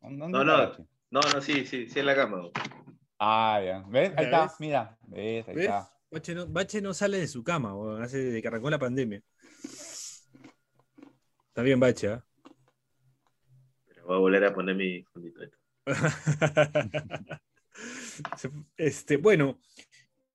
¿Dónde 0.00 0.28
No, 0.28 0.44
no. 0.44 0.76
No, 1.10 1.20
no, 1.20 1.40
sí, 1.40 1.64
sí, 1.66 1.88
sí 1.88 2.00
en 2.00 2.06
la 2.06 2.14
cama. 2.14 2.50
Ah, 3.18 3.60
ya. 3.64 3.84
¿Ves? 3.88 4.12
Ahí 4.16 4.24
está, 4.26 4.42
ves. 4.42 4.52
mira. 4.58 4.98
¿Ves? 5.06 5.48
Ahí 5.48 5.54
¿Ves? 5.54 5.64
está. 5.66 5.90
Bache 6.10 6.34
no, 6.34 6.46
Bache 6.46 6.80
no 6.80 6.94
sale 6.94 7.18
de 7.18 7.28
su 7.28 7.42
cama, 7.44 7.74
hace 8.02 8.18
desde 8.18 8.40
que 8.42 8.48
arrancó 8.48 8.70
la 8.70 8.78
pandemia. 8.78 9.22
Está 11.48 11.62
bien, 11.62 11.80
Bache, 11.80 12.08
¿ah? 12.08 12.24
Pero 13.86 14.06
voy 14.06 14.16
a 14.16 14.18
volver 14.20 14.44
a 14.44 14.54
poner 14.54 14.76
mi 14.76 15.02
fondito. 15.04 15.40
Este, 18.76 19.16
bueno. 19.18 19.60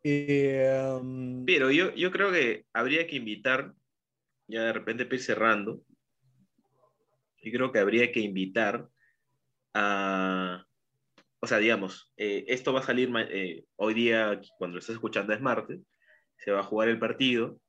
eh, 0.03 0.97
um, 1.01 1.45
Pero 1.45 1.71
yo, 1.71 1.93
yo 1.93 2.11
creo 2.11 2.31
que 2.31 2.65
habría 2.73 3.05
que 3.07 3.17
invitar, 3.17 3.73
ya 4.47 4.63
de 4.63 4.73
repente 4.73 5.05
para 5.05 5.15
ir 5.15 5.21
cerrando, 5.21 5.81
yo 7.41 7.51
creo 7.51 7.71
que 7.71 7.79
habría 7.79 8.11
que 8.11 8.19
invitar 8.21 8.87
a, 9.73 10.65
o 11.39 11.47
sea, 11.47 11.57
digamos, 11.57 12.11
eh, 12.17 12.45
esto 12.47 12.71
va 12.73 12.79
a 12.79 12.83
salir 12.83 13.11
eh, 13.29 13.65
hoy 13.75 13.93
día, 13.93 14.39
cuando 14.57 14.75
lo 14.75 14.79
estés 14.79 14.95
escuchando 14.95 15.33
es 15.33 15.41
martes, 15.41 15.81
se 16.37 16.51
va 16.51 16.59
a 16.61 16.63
jugar 16.63 16.89
el 16.89 16.99
partido, 16.99 17.59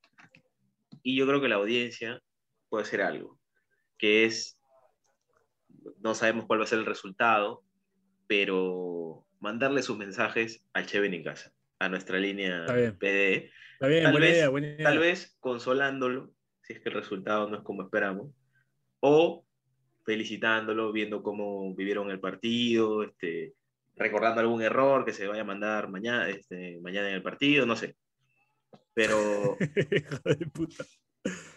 y 1.03 1.17
yo 1.17 1.27
creo 1.27 1.41
que 1.41 1.49
la 1.49 1.57
audiencia 1.57 2.21
puede 2.69 2.85
hacer 2.85 3.03
algo, 3.03 3.39
que 3.99 4.25
es, 4.25 4.59
no 6.01 6.15
sabemos 6.15 6.47
cuál 6.47 6.61
va 6.61 6.65
a 6.65 6.69
ser 6.69 6.79
el 6.79 6.87
resultado, 6.87 7.63
pero 8.27 9.27
mandarle 9.41 9.83
sus 9.83 9.99
mensajes 9.99 10.65
al 10.73 10.87
Cheven 10.87 11.15
en 11.15 11.25
casa, 11.25 11.53
a 11.79 11.89
nuestra 11.89 12.19
línea 12.19 12.61
Está 12.61 12.75
bien. 12.75 13.51
Está 13.75 13.87
bien, 13.89 14.03
tal 14.05 14.13
buena 14.13 14.27
vez- 14.27 14.37
idea, 14.37 14.49
buena 14.49 14.67
idea. 14.69 14.85
tal 14.85 14.99
vez 14.99 15.37
consolándolo, 15.41 16.33
si 16.67 16.73
es 16.73 16.81
que 16.81 16.89
el 16.89 16.95
resultado 16.95 17.49
no 17.49 17.59
es 17.59 17.63
como 17.63 17.83
esperamos, 17.83 18.31
o 19.01 19.45
felicitándolo, 20.05 20.93
viendo 20.93 21.23
cómo 21.23 21.75
vivieron 21.75 22.11
el 22.11 22.21
partido, 22.21 23.03
este, 23.03 23.55
recordando 23.97 24.41
algún 24.41 24.63
error 24.63 25.05
que 25.05 25.13
se 25.13 25.27
vaya 25.27 25.43
a 25.43 25.47
mandar 25.47 25.89
mañana, 25.89 26.29
este, 26.29 26.79
mañana 26.81 27.09
en 27.09 27.15
el 27.15 27.23
partido, 27.23 27.65
no 27.67 27.77
sé. 27.77 27.97
Pero, 28.95 29.17
Hijo 29.91 30.19
de 30.25 30.47
puta. 30.53 30.85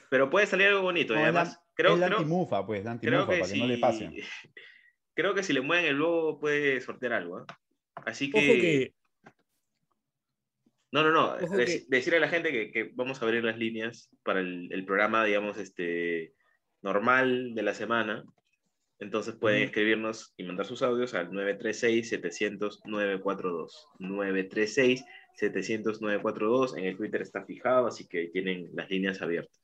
pero 0.09 0.29
puede 0.29 0.45
salir 0.47 0.67
algo 0.67 0.81
bonito. 0.81 1.13
y 1.13 1.17
No, 1.17 1.21
la- 1.21 1.27
además, 1.29 1.59
creo, 1.73 1.93
es 1.93 1.99
la 1.99 2.07
creo, 2.07 2.17
antimufa, 2.19 2.65
pues, 2.65 2.83
la 2.85 2.97
creo 2.99 3.21
antimufa, 3.21 3.31
que 3.33 3.39
para 3.39 3.49
que 3.51 3.53
si, 3.55 3.59
no 3.59 3.67
le 3.67 3.77
pase. 3.77 4.09
creo 5.15 5.33
que 5.33 5.43
si 5.43 5.53
le 5.53 5.61
mueven 5.61 5.85
el 5.85 5.95
logo 5.97 6.39
puede 6.39 6.79
sortear 6.81 7.13
algo. 7.13 7.37
¿ah? 7.39 7.45
Así 8.05 8.29
que, 8.29 8.37
Ojo 8.37 8.47
que. 8.61 8.93
No, 11.03 11.03
no, 11.03 11.11
no. 11.11 11.37
Dec- 11.39 11.65
que- 11.65 11.85
Decirle 11.87 12.17
a 12.17 12.21
la 12.21 12.29
gente 12.29 12.51
que, 12.51 12.71
que 12.71 12.91
vamos 12.95 13.21
a 13.21 13.25
abrir 13.25 13.43
las 13.43 13.57
líneas 13.57 14.09
para 14.23 14.39
el, 14.39 14.69
el 14.71 14.85
programa, 14.85 15.25
digamos, 15.25 15.57
normal 16.81 17.53
de 17.55 17.61
la 17.63 17.73
semana. 17.73 18.23
Entonces 18.99 19.35
pueden 19.35 19.61
escribirnos 19.63 20.33
y 20.37 20.43
mandar 20.43 20.65
sus 20.65 20.81
audios 20.81 21.13
al 21.13 21.29
936-700-942. 21.29 23.69
936-700-942. 23.99 26.77
En 26.77 26.85
el 26.85 26.97
Twitter 26.97 27.21
está 27.21 27.45
fijado, 27.45 27.87
así 27.87 28.07
que 28.07 28.27
tienen 28.29 28.69
las 28.73 28.89
líneas 28.89 29.21
abiertas. 29.21 29.55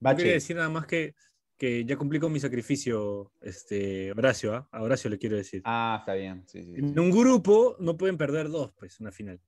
Yo 0.00 0.16
quería 0.16 0.32
decir 0.32 0.56
nada 0.56 0.68
más 0.70 0.86
que, 0.86 1.14
que 1.58 1.84
ya 1.84 1.96
cumplí 1.96 2.18
con 2.18 2.32
mi 2.32 2.40
sacrificio, 2.40 3.30
este, 3.40 4.10
Horacio, 4.12 4.54
¿ah? 4.54 4.68
A 4.72 4.82
Horacio 4.82 5.10
le 5.10 5.18
quiero 5.18 5.36
decir. 5.36 5.60
Ah, 5.64 5.98
está 6.00 6.14
bien. 6.14 6.42
Sí, 6.48 6.62
sí, 6.64 6.72
sí. 6.74 6.80
En 6.80 6.98
un 6.98 7.10
grupo 7.10 7.76
no 7.78 7.96
pueden 7.96 8.16
perder 8.16 8.48
dos, 8.48 8.72
pues, 8.78 8.98
una 9.00 9.12
final. 9.12 9.38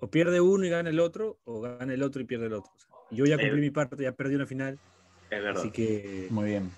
O 0.00 0.08
pierde 0.10 0.40
uno 0.40 0.64
y 0.64 0.70
gana 0.70 0.90
el 0.90 0.98
otro, 1.00 1.38
o 1.44 1.60
gana 1.60 1.92
el 1.92 2.02
otro 2.02 2.20
y 2.22 2.24
pierde 2.24 2.46
el 2.46 2.54
otro. 2.54 2.72
O 2.74 2.78
sea, 2.78 2.88
yo 3.10 3.26
ya 3.26 3.36
cumplí 3.36 3.58
Eh. 3.58 3.60
mi 3.60 3.70
parte, 3.70 4.02
ya 4.02 4.12
perdí 4.12 4.34
una 4.34 4.46
final, 4.46 4.78
Es 5.30 5.42
verdad. 5.42 5.60
así 5.60 5.70
que 5.70 6.26
Muy 6.30 6.46
bien. 6.46 6.70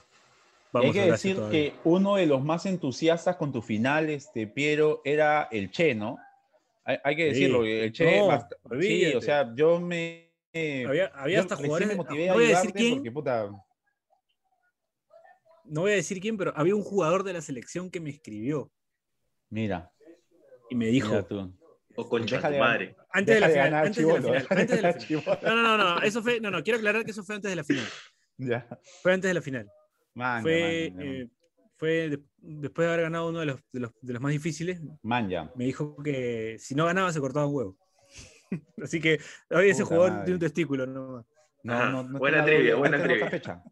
vamos 0.72 0.86
Hay 0.88 0.92
que 0.92 1.10
decir 1.10 1.36
todavía. 1.36 1.70
que 1.72 1.76
uno 1.84 2.16
de 2.16 2.26
los 2.26 2.42
más 2.42 2.66
entusiastas 2.66 3.36
con 3.36 3.52
tu 3.52 3.62
final, 3.62 4.10
este, 4.10 4.46
Piero, 4.46 5.00
era 5.04 5.44
el 5.52 5.70
Che, 5.70 5.94
¿no? 5.94 6.18
Hay, 6.84 6.98
hay 7.04 7.16
que 7.16 7.22
Sí. 7.22 7.40
decirlo, 7.40 7.64
el 7.64 7.92
Che. 7.92 8.18
No, 8.18 8.26
bast- 8.28 8.56
sí, 8.80 9.14
o 9.14 9.20
sea, 9.20 9.54
yo 9.54 9.80
me. 9.80 10.30
Había, 10.86 11.06
había 11.14 11.36
yo 11.36 11.42
hasta 11.42 11.56
jugadores. 11.56 11.88
me 11.88 11.94
motivé 11.94 12.26
no 12.26 12.32
a 12.32 12.34
voy 12.34 12.44
a 12.44 12.48
decir 12.48 12.58
ayudarte 12.60 12.78
quién, 12.78 12.94
porque, 12.96 13.12
puta, 13.12 13.50
no 15.64 15.80
voy 15.82 15.92
a 15.92 15.94
decir 15.94 16.20
quién, 16.20 16.36
pero 16.36 16.52
había 16.56 16.74
un 16.74 16.82
jugador 16.82 17.22
de 17.24 17.32
la 17.32 17.40
selección 17.40 17.90
que 17.90 18.00
me 18.00 18.10
escribió 18.10 18.70
mira, 19.48 19.90
y 20.68 20.74
me 20.74 20.86
dijo, 20.86 21.08
mira 21.10 21.22
tú. 21.26 21.52
O 21.96 22.08
concha 22.08 22.36
Deja 22.36 22.48
tu 22.48 22.54
de- 22.54 22.60
madre. 22.60 22.96
antes 23.10 23.34
de 23.34 23.40
la 23.40 23.48
final, 23.48 23.74
antes 23.74 23.96
de 23.96 24.12
la 24.12 24.20
final, 24.22 24.46
antes 24.50 24.82
de 24.82 24.92
final. 25.00 25.38
No, 25.42 25.54
no, 25.56 25.62
no, 25.62 25.94
no, 25.96 26.02
eso 26.02 26.22
fue, 26.22 26.40
no, 26.40 26.50
no, 26.50 26.62
quiero 26.62 26.78
aclarar 26.78 27.04
que 27.04 27.10
eso 27.10 27.22
fue 27.22 27.34
antes 27.36 27.50
de 27.50 27.56
la 27.56 27.64
final. 27.64 27.84
Ya. 28.38 28.66
Fue 29.02 29.12
antes 29.12 29.28
de 29.28 29.34
la 29.34 29.42
final. 29.42 29.70
Manja, 30.14 30.42
Fue, 30.42 30.86
eh, 30.98 31.28
fue 31.76 31.90
de- 32.08 32.22
después 32.38 32.86
de 32.88 32.92
haber 32.92 33.04
ganado 33.04 33.28
uno 33.28 33.40
de 33.40 33.46
los, 33.46 33.60
de 33.70 33.80
los, 33.80 33.92
de 34.00 34.12
los 34.14 34.22
más 34.22 34.32
difíciles, 34.32 34.80
manja. 35.02 35.52
me 35.54 35.64
dijo 35.66 35.94
que 36.02 36.56
si 36.58 36.74
no 36.74 36.86
ganaba 36.86 37.12
se 37.12 37.20
cortaba 37.20 37.46
un 37.46 37.54
huevo. 37.54 37.76
Así 38.82 39.00
que 39.00 39.20
hoy 39.50 39.70
ese 39.70 39.84
jugador 39.84 40.10
madre. 40.10 40.24
tiene 40.24 40.34
un 40.36 40.40
testículo. 40.40 40.86
No, 40.86 41.24
Ajá, 41.68 41.90
no, 41.90 42.02
no 42.02 42.18
buena 42.18 42.44
trivia, 42.44 42.72
doble- 42.74 42.78
buena 42.78 42.96
en 42.96 43.02
la 43.02 43.08
trivia. 43.08 43.30
fecha. 43.30 43.62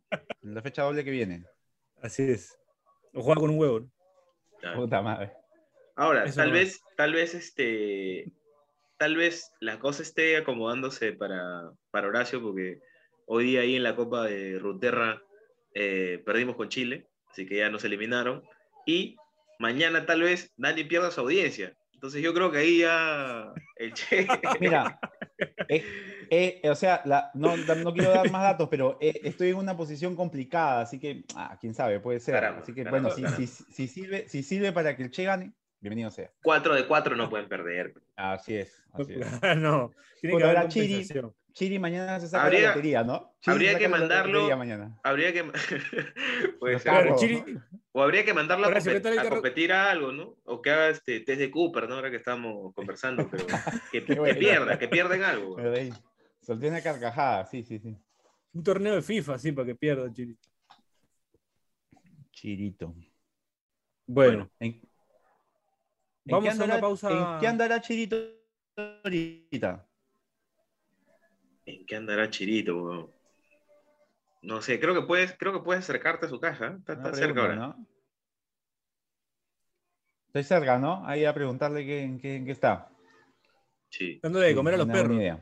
En 0.42 0.54
la 0.54 0.62
fecha 0.62 0.83
doble 0.83 1.04
que 1.04 1.11
viene. 1.11 1.44
Así 2.02 2.22
es. 2.22 2.56
O 3.14 3.22
juega 3.22 3.40
con 3.40 3.50
un 3.50 3.59
huevo. 3.59 3.80
¿no? 3.80 3.90
Ya. 4.62 4.74
Puta 4.74 5.02
madre. 5.02 5.33
Ahora, 5.96 6.24
Eso 6.24 6.37
tal 6.37 6.53
vez, 6.53 6.81
tal 6.96 7.12
vez 7.12 7.35
este, 7.35 8.31
tal 8.98 9.16
vez 9.16 9.50
la 9.61 9.79
cosa 9.79 10.03
esté 10.03 10.37
acomodándose 10.37 11.12
para, 11.12 11.70
para 11.90 12.09
Horacio, 12.09 12.42
porque 12.42 12.81
hoy 13.26 13.44
día 13.46 13.61
ahí 13.61 13.76
en 13.76 13.83
la 13.83 13.96
Copa 13.96 14.26
de 14.26 14.59
Ruterra 14.59 15.22
eh, 15.74 16.22
perdimos 16.24 16.57
con 16.57 16.68
Chile, 16.68 17.07
así 17.31 17.46
que 17.46 17.57
ya 17.57 17.70
nos 17.70 17.85
eliminaron. 17.85 18.42
Y 18.87 19.16
mañana 19.59 20.07
tal 20.07 20.22
vez 20.22 20.53
Dani 20.57 20.85
pierda 20.85 21.11
su 21.11 21.20
audiencia. 21.20 21.76
Entonces 21.92 22.22
yo 22.22 22.33
creo 22.33 22.50
que 22.50 22.59
ahí 22.59 22.79
ya 22.79 23.53
el 23.76 23.92
Che. 23.92 24.26
Mira, 24.61 24.98
eh, 25.68 25.85
eh, 26.31 26.62
o 26.70 26.74
sea, 26.74 27.03
la- 27.05 27.31
no, 27.35 27.57
no 27.57 27.92
quiero 27.92 28.11
dar 28.11 28.31
más 28.31 28.42
datos, 28.42 28.68
pero 28.70 28.96
eh, 29.00 29.20
estoy 29.24 29.50
en 29.50 29.57
una 29.57 29.76
posición 29.76 30.16
complicada, 30.16 30.81
así 30.81 30.98
que, 30.98 31.24
ah, 31.35 31.59
quién 31.61 31.74
sabe, 31.74 32.00
puede 32.00 32.20
ser. 32.20 32.35
Caramba, 32.37 32.62
así 32.62 32.72
que, 32.72 32.85
caramba, 32.85 33.11
bueno, 33.14 33.37
si, 33.37 33.46
si 33.46 33.87
sirve, 33.87 34.29
si 34.29 34.42
sirve 34.42 34.72
para 34.72 34.96
que 34.96 35.03
el 35.03 35.11
Che 35.11 35.24
gane, 35.24 35.53
bienvenido 35.80 36.10
sea. 36.10 36.30
4 36.42 36.74
de 36.74 36.86
4 36.86 37.16
no 37.16 37.28
pueden 37.30 37.48
perder. 37.48 37.94
Así 38.16 38.56
es. 38.56 38.82
Así 38.92 39.14
es. 39.14 39.20
no, 39.58 39.90
tiene 40.20 40.36
que 40.38 40.44
haber 40.44 40.68
Chiri-. 40.68 41.32
Chiri 41.52 41.78
mañana 41.80 42.20
se 42.20 42.28
saca 42.28 42.44
Habría- 42.44 42.60
la 42.60 42.68
lotería, 42.68 43.02
¿no? 43.02 43.34
Chiri 43.40 43.52
habría 43.54 43.72
se 43.72 43.78
que 43.78 43.84
saca 43.84 43.96
la 43.98 44.06
mandarlo- 44.06 44.56
mañana. 44.56 45.00
Habría 45.02 45.32
que. 45.32 45.50
ser. 45.58 46.14
Claro, 46.82 47.16
Chiri- 47.16 47.44
¿no? 47.44 47.62
O 47.92 48.02
habría 48.02 48.24
que 48.24 48.32
mandarlo 48.32 48.66
a, 48.68 49.28
competir 49.28 49.72
a 49.72 49.90
algo, 49.90 50.12
¿no? 50.12 50.36
O 50.44 50.62
que 50.62 50.70
haga 50.70 50.90
este 50.90 51.20
test 51.20 51.40
de 51.40 51.50
Cooper, 51.50 51.88
¿no? 51.88 51.96
Ahora 51.96 52.10
que 52.10 52.16
estamos 52.18 52.72
conversando, 52.74 53.28
pero 53.28 53.44
que, 53.92 54.04
que 54.04 54.34
pierda, 54.34 54.78
que 54.78 54.86
pierden 54.88 55.24
algo. 55.24 55.56
Pero 55.56 55.72
ahí, 55.74 55.92
Solté 56.40 56.68
una 56.68 56.80
carcajada, 56.80 57.44
sí, 57.46 57.62
sí, 57.64 57.78
sí. 57.80 57.96
Un 58.52 58.62
torneo 58.62 58.94
de 58.94 59.02
FIFA, 59.02 59.38
sí, 59.38 59.50
para 59.52 59.66
que 59.66 59.74
pierda 59.74 60.10
Chiri. 60.12 60.36
Chirito. 62.32 62.94
Bueno, 64.06 64.50
¿En, 64.60 64.72
en 64.72 64.89
Vamos 66.24 66.61
a 66.61 66.64
una 66.64 66.80
pausa. 66.80 67.11
¿En 67.35 67.40
qué 67.40 67.46
andará 67.46 67.80
Chirito 67.80 68.16
ahorita? 68.76 69.87
¿En 71.66 71.87
qué 71.87 71.96
andará 71.96 72.30
Chirito? 72.30 73.12
No 74.42 74.62
sé, 74.62 74.80
creo 74.80 74.94
que 74.94 75.02
puedes, 75.02 75.37
creo 75.37 75.52
que 75.52 75.61
puedes 75.61 75.85
acercarte 75.85 76.26
a 76.26 76.28
su 76.28 76.40
caja. 76.40 76.68
¿eh? 76.68 76.76
Está, 76.78 77.14
cerca 77.14 77.40
ahora. 77.42 77.56
¿no? 77.56 77.87
Estoy 80.28 80.44
cerca, 80.44 80.78
¿no? 80.78 81.04
Ahí 81.06 81.24
a 81.24 81.35
preguntarle 81.35 81.85
qué, 81.85 82.02
en, 82.02 82.20
qué, 82.20 82.37
en 82.37 82.46
qué 82.46 82.52
está. 82.52 82.88
Sí. 83.90 84.20
dándole 84.22 84.46
de 84.46 84.54
comer 84.54 84.74
a 84.74 84.76
los 84.78 84.87
No 84.87 84.92
perros. 84.92 85.40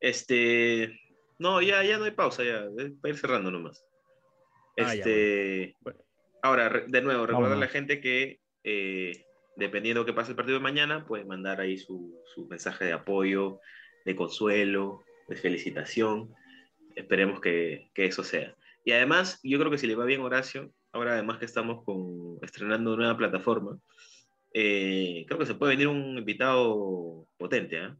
Este. 0.00 1.00
No, 1.38 1.60
ya, 1.60 1.82
ya 1.82 1.98
no 1.98 2.04
hay 2.04 2.12
pausa, 2.12 2.42
ya. 2.44 2.64
es 2.78 2.92
Para 3.00 3.14
ir 3.14 3.18
cerrando 3.18 3.50
nomás. 3.50 3.84
Ah, 4.78 4.84
ya, 4.84 4.92
Este. 4.94 5.76
bueno. 5.80 6.00
Ahora, 6.42 6.84
de 6.86 7.02
nuevo, 7.02 7.26
recordar 7.26 7.52
a 7.52 7.56
la 7.56 7.66
gente 7.66 8.00
que 8.00 8.40
eh, 8.64 9.24
dependiendo 9.56 10.04
que 10.04 10.12
pase 10.12 10.30
el 10.30 10.36
partido 10.36 10.58
de 10.58 10.62
mañana, 10.62 11.06
pueden 11.06 11.28
mandar 11.28 11.60
ahí 11.60 11.78
su, 11.78 12.20
su 12.34 12.46
mensaje 12.46 12.84
de 12.84 12.92
apoyo 12.92 13.60
de 14.04 14.16
consuelo, 14.16 15.04
de 15.28 15.36
felicitación. 15.36 16.32
Esperemos 16.94 17.40
que, 17.40 17.90
que 17.94 18.06
eso 18.06 18.24
sea. 18.24 18.56
Y 18.84 18.92
además, 18.92 19.38
yo 19.42 19.58
creo 19.58 19.70
que 19.70 19.78
si 19.78 19.86
le 19.86 19.94
va 19.94 20.04
bien 20.04 20.22
Horacio, 20.22 20.72
ahora 20.92 21.12
además 21.12 21.38
que 21.38 21.44
estamos 21.44 21.84
con, 21.84 22.38
estrenando 22.42 22.94
una 22.94 23.04
nueva 23.04 23.18
plataforma, 23.18 23.78
eh, 24.54 25.24
creo 25.26 25.38
que 25.38 25.46
se 25.46 25.54
puede 25.54 25.74
venir 25.74 25.88
un 25.88 26.16
invitado 26.18 27.26
potente, 27.36 27.78
¿ah? 27.78 27.96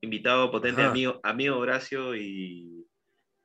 Invitado 0.00 0.52
potente, 0.52 0.82
Ajá. 0.82 0.90
amigo, 0.90 1.20
amigo 1.24 1.58
Horacio 1.58 2.14
y, 2.14 2.86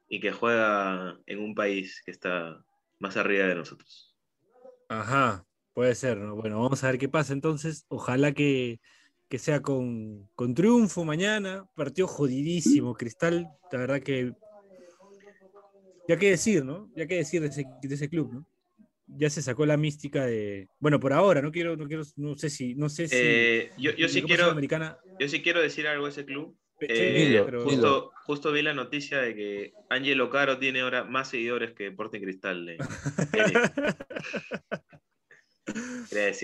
y 0.07 0.19
que 0.19 0.31
juega 0.31 1.17
en 1.25 1.39
un 1.39 1.55
país 1.55 2.03
que 2.05 2.11
está 2.11 2.63
más 2.99 3.17
arriba 3.17 3.47
de 3.47 3.55
nosotros. 3.55 4.15
Ajá, 4.89 5.43
puede 5.73 5.95
ser, 5.95 6.17
¿no? 6.17 6.35
Bueno, 6.35 6.61
vamos 6.61 6.83
a 6.83 6.87
ver 6.91 6.97
qué 6.99 7.09
pasa 7.09 7.33
entonces. 7.33 7.85
Ojalá 7.87 8.31
que, 8.33 8.79
que 9.29 9.39
sea 9.39 9.61
con, 9.61 10.29
con 10.35 10.53
triunfo 10.53 11.03
mañana. 11.05 11.65
Partido 11.75 12.07
jodidísimo, 12.07 12.93
Cristal. 12.95 13.47
La 13.71 13.79
verdad 13.79 14.01
que. 14.01 14.33
Ya 16.07 16.17
que 16.17 16.31
decir, 16.31 16.65
¿no? 16.65 16.89
Ya 16.95 17.07
que 17.07 17.15
decir 17.15 17.41
de 17.41 17.47
ese, 17.47 17.65
de 17.81 17.95
ese 17.95 18.09
club, 18.09 18.33
¿no? 18.33 18.45
Ya 19.07 19.29
se 19.29 19.41
sacó 19.41 19.65
la 19.65 19.77
mística 19.77 20.25
de. 20.25 20.67
Bueno, 20.79 20.99
por 20.99 21.13
ahora, 21.13 21.41
no 21.41 21.51
quiero, 21.51 21.75
no 21.77 21.87
quiero, 21.87 22.03
no 22.17 22.35
sé 22.35 22.49
si, 22.49 22.75
no 22.75 22.89
sé 22.89 23.07
si. 23.07 23.15
Eh, 23.17 23.71
yo, 23.77 23.91
yo 23.91 24.05
en 24.07 24.11
sí 24.11 24.21
quiero, 24.23 24.45
Sudamericana- 24.45 24.97
yo 25.19 25.27
sí 25.29 25.41
quiero 25.41 25.61
decir 25.61 25.87
algo 25.87 26.05
de 26.05 26.11
ese 26.11 26.25
club. 26.25 26.57
Eh, 26.79 27.41
pero- 27.45 27.63
justo, 27.63 28.11
justo 28.25 28.51
vi 28.51 28.61
la 28.61 28.73
noticia 28.73 29.19
de 29.19 29.35
que 29.35 29.73
Angelo 29.89 30.29
Caro 30.29 30.57
tiene 30.57 30.81
ahora 30.81 31.05
más 31.05 31.29
seguidores 31.29 31.71
que 31.73 31.87
Sporting 31.87 32.19
Cristal. 32.21 32.67
en- 33.33 33.53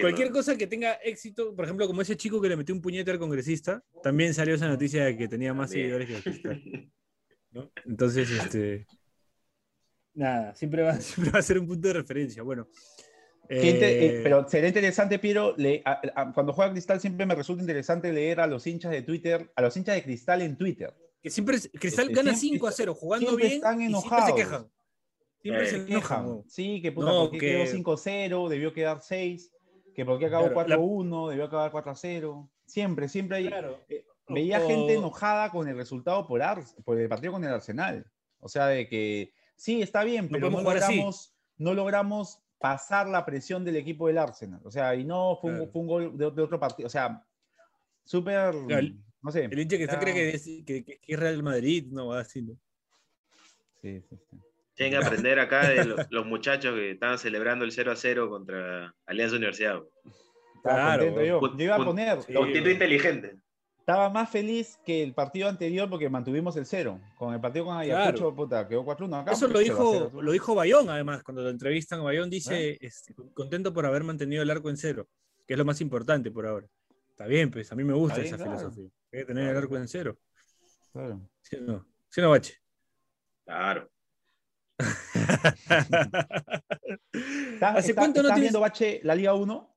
Cualquier 0.02 0.32
cosa 0.32 0.58
que 0.58 0.68
tenga 0.68 0.94
éxito, 1.04 1.56
por 1.56 1.66
ejemplo, 1.66 1.88
como 1.88 2.02
ese 2.02 2.16
chico 2.18 2.42
que 2.42 2.50
le 2.50 2.56
metió 2.58 2.74
un 2.76 2.82
puñete 2.82 3.12
al 3.12 3.20
congresista, 3.20 3.84
también 4.04 4.34
salió 4.34 4.56
esa 4.56 4.68
noticia 4.68 5.06
de 5.06 5.18
que 5.18 5.28
tenía 5.28 5.54
más 5.54 5.72
seguidores 5.72 6.08
que 6.08 6.16
el 6.16 6.24
Cristal. 6.24 6.64
¿no? 7.52 7.72
Entonces, 7.86 8.30
este. 8.30 8.86
Nada, 10.14 10.56
siempre 10.56 10.82
va, 10.84 10.96
siempre 11.02 11.32
va 11.32 11.40
a 11.40 11.44
ser 11.44 11.60
un 11.60 11.68
punto 11.68 11.88
de 11.88 11.94
referencia. 11.94 12.44
Bueno. 12.44 12.68
Eh, 13.52 13.80
eh, 13.82 14.20
pero 14.22 14.48
sería 14.48 14.68
interesante, 14.68 15.18
Piero, 15.18 15.56
le- 15.58 15.82
a- 15.84 16.00
a- 16.16 16.32
cuando 16.34 16.54
juega 16.54 16.72
Cristal 16.72 17.02
siempre 17.02 17.26
me 17.26 17.34
resulta 17.34 17.64
interesante 17.64 18.14
leer 18.14 18.40
a 18.42 18.46
los 18.46 18.68
hinchas 18.68 18.92
de 18.92 19.02
Twitter, 19.02 19.52
a 19.56 19.62
los 19.64 19.76
hinchas 19.76 19.96
de 19.96 20.04
Cristal 20.04 20.44
en 20.44 20.56
Twitter. 20.56 20.94
que 21.22 21.32
siempre 21.32 21.58
Cristal 21.60 22.06
este, 22.10 22.16
gana 22.16 22.36
siempre- 22.36 22.58
5 22.60 22.68
a 22.68 22.72
0, 22.72 22.94
jugando 22.94 23.36
bien. 23.36 23.54
están 23.54 23.82
y 23.82 23.88
siempre 23.88 24.00
enojados. 24.00 24.30
se 24.30 24.36
quejan. 24.36 24.68
Siempre 25.42 25.64
Eh, 25.64 25.68
se 25.68 25.76
enojan. 25.78 26.26
¿no? 26.26 26.44
Sí, 26.48 26.82
que 26.82 26.92
puta, 26.92 27.08
No, 27.08 27.22
¿por 27.24 27.32
qué 27.32 27.38
que- 27.40 27.46
quedó 27.48 27.66
5-0? 27.66 28.50
Debió 28.50 28.74
quedar 28.74 29.02
6. 29.02 29.52
Que 29.96 30.06
por 30.06 30.20
qué 30.20 30.28
acabó 30.28 30.52
Claro, 30.52 30.68
la- 30.68 30.76
4-1, 30.78 31.30
debió 31.30 31.46
acabar 31.46 31.72
4-0. 31.72 32.50
Siempre, 32.66 33.08
siempre 33.10 33.38
hay. 33.38 33.48
Claro. 33.48 33.80
eh, 33.90 34.06
veía 34.28 34.62
O- 34.64 34.68
gente 34.68 34.94
enojada 34.96 35.50
con 35.52 35.68
el 35.68 35.76
resultado 35.76 36.28
por, 36.28 36.42
Ars- 36.42 36.76
por 36.86 37.00
el 37.00 37.10
partido 37.10 37.34
con 37.34 37.44
el 37.44 37.52
Arsenal. 37.52 38.06
O 38.40 38.48
sea, 38.48 38.68
de 38.68 38.88
que 38.88 39.34
sí, 39.56 39.82
está 39.82 40.04
bien, 40.04 40.26
No 40.26 40.32
pero 40.32 40.50
no, 40.50 40.58
así. 40.60 40.64
logramos, 40.98 41.34
no 41.58 41.74
logramos 41.74 42.40
pasar 42.60 43.08
la 43.08 43.26
presión 43.26 43.66
del 43.66 43.78
equipo 43.78 44.08
del 44.08 44.18
Arsenal. 44.20 44.62
O 44.64 44.72
sea, 44.72 44.94
y 44.96 45.04
no 45.04 45.38
fue, 45.42 45.50
un, 45.52 45.58
Claro. 45.58 45.72
fue 45.72 45.82
un 45.82 45.88
gol 45.88 46.18
de, 46.18 46.32
de 46.32 46.42
otro 46.44 46.60
partido. 46.60 46.88
O 46.88 46.90
sea, 46.90 47.26
súper. 48.04 48.54
No 49.22 49.32
sé. 49.32 49.46
El 49.46 49.60
hincha 49.60 49.78
que 49.78 49.84
está 49.84 50.00
cree 50.00 50.14
que 50.14 50.30
es, 50.30 50.44
que, 50.66 50.86
que 50.86 51.00
es 51.06 51.20
Real 51.20 51.42
Madrid, 51.44 51.88
no 51.92 52.08
va 52.08 52.20
así, 52.22 52.42
¿no? 52.42 52.54
Sí, 53.82 54.02
sí, 54.10 54.16
sí. 54.30 54.38
Tienen 54.80 54.98
que 54.98 55.06
aprender 55.06 55.38
acá 55.42 55.68
de 55.68 55.84
lo- 55.84 55.98
los 56.10 56.26
muchachos 56.26 56.74
que 56.74 56.92
estaban 56.92 57.18
celebrando 57.18 57.66
el 57.66 57.72
0 57.74 57.92
a 57.92 57.98
0 57.98 58.30
contra 58.30 58.96
Alianza 59.06 59.36
Universidad. 59.36 59.82
Claro, 60.64 61.04
contento 61.08 61.26
yo. 61.26 61.58
Yo 61.58 61.64
iba 61.66 61.76
a 61.76 61.84
poner. 61.86 62.22
Sí, 62.22 62.32
Puntito 62.34 62.40
bueno. 62.62 62.70
inteligente. 62.72 63.36
Estaba 63.80 64.10
más 64.10 64.30
feliz 64.30 64.80
que 64.86 65.04
el 65.04 65.14
partido 65.14 65.50
anterior 65.50 65.90
porque 65.90 66.10
mantuvimos 66.10 66.56
el 66.56 66.66
cero. 66.66 67.02
Con 67.18 67.34
el 67.34 67.42
partido 67.42 67.66
con 67.66 67.76
Ayacucho, 67.76 68.18
Claro. 68.20 68.36
puta, 68.36 68.68
quedó 68.70 68.86
4-1 68.86 69.18
acá. 69.20 69.34
Eso 69.34 69.50
pues, 69.50 69.52
lo 69.52 69.60
0 69.60 69.60
a 69.60 69.64
dijo, 69.64 70.10
0. 70.14 70.22
lo 70.22 70.32
dijo 70.32 70.56
Bayón, 70.56 70.90
además, 70.90 71.24
cuando 71.24 71.42
lo 71.44 71.50
entrevistan. 71.50 72.02
Bayón 72.02 72.28
¿Eh? 72.28 72.32
dice, 72.32 72.78
este, 72.80 73.14
contento 73.34 73.74
por 73.74 73.86
haber 73.86 74.06
mantenido 74.06 74.44
el 74.44 74.50
arco 74.50 74.70
en 74.70 74.78
cero, 74.78 75.10
que 75.46 75.56
es 75.56 75.58
lo 75.58 75.66
más 75.66 75.82
importante 75.82 76.32
por 76.32 76.48
ahora. 76.48 76.68
Está 77.10 77.26
bien, 77.28 77.52
pues 77.52 77.70
a 77.70 77.76
mí 77.76 77.84
me 77.84 77.92
gusta 77.94 78.16
bien, 78.22 78.28
esa 78.28 78.38
claro. 78.38 78.58
filosofía. 78.60 78.90
Hay 79.12 79.20
que 79.20 79.26
tener 79.26 79.50
el 79.50 79.58
arco 79.58 79.76
en 79.76 79.88
cero. 79.90 80.18
Claro. 80.94 81.20
¿Sí 81.42 81.58
no? 81.60 81.86
¿Sí 82.08 82.22
o 82.22 82.24
no, 82.24 82.30
Bache? 82.30 82.54
Claro. 83.44 83.90
¿Estás, 87.14 87.76
¿Hace 87.78 87.90
está- 87.92 88.02
cuánto 88.02 88.22
no 88.22 88.28
estás 88.30 88.36
tienes- 88.36 88.40
viendo, 88.42 88.60
Bache, 88.60 89.02
la 89.04 89.16
Liga 89.16 89.34
1? 89.34 89.76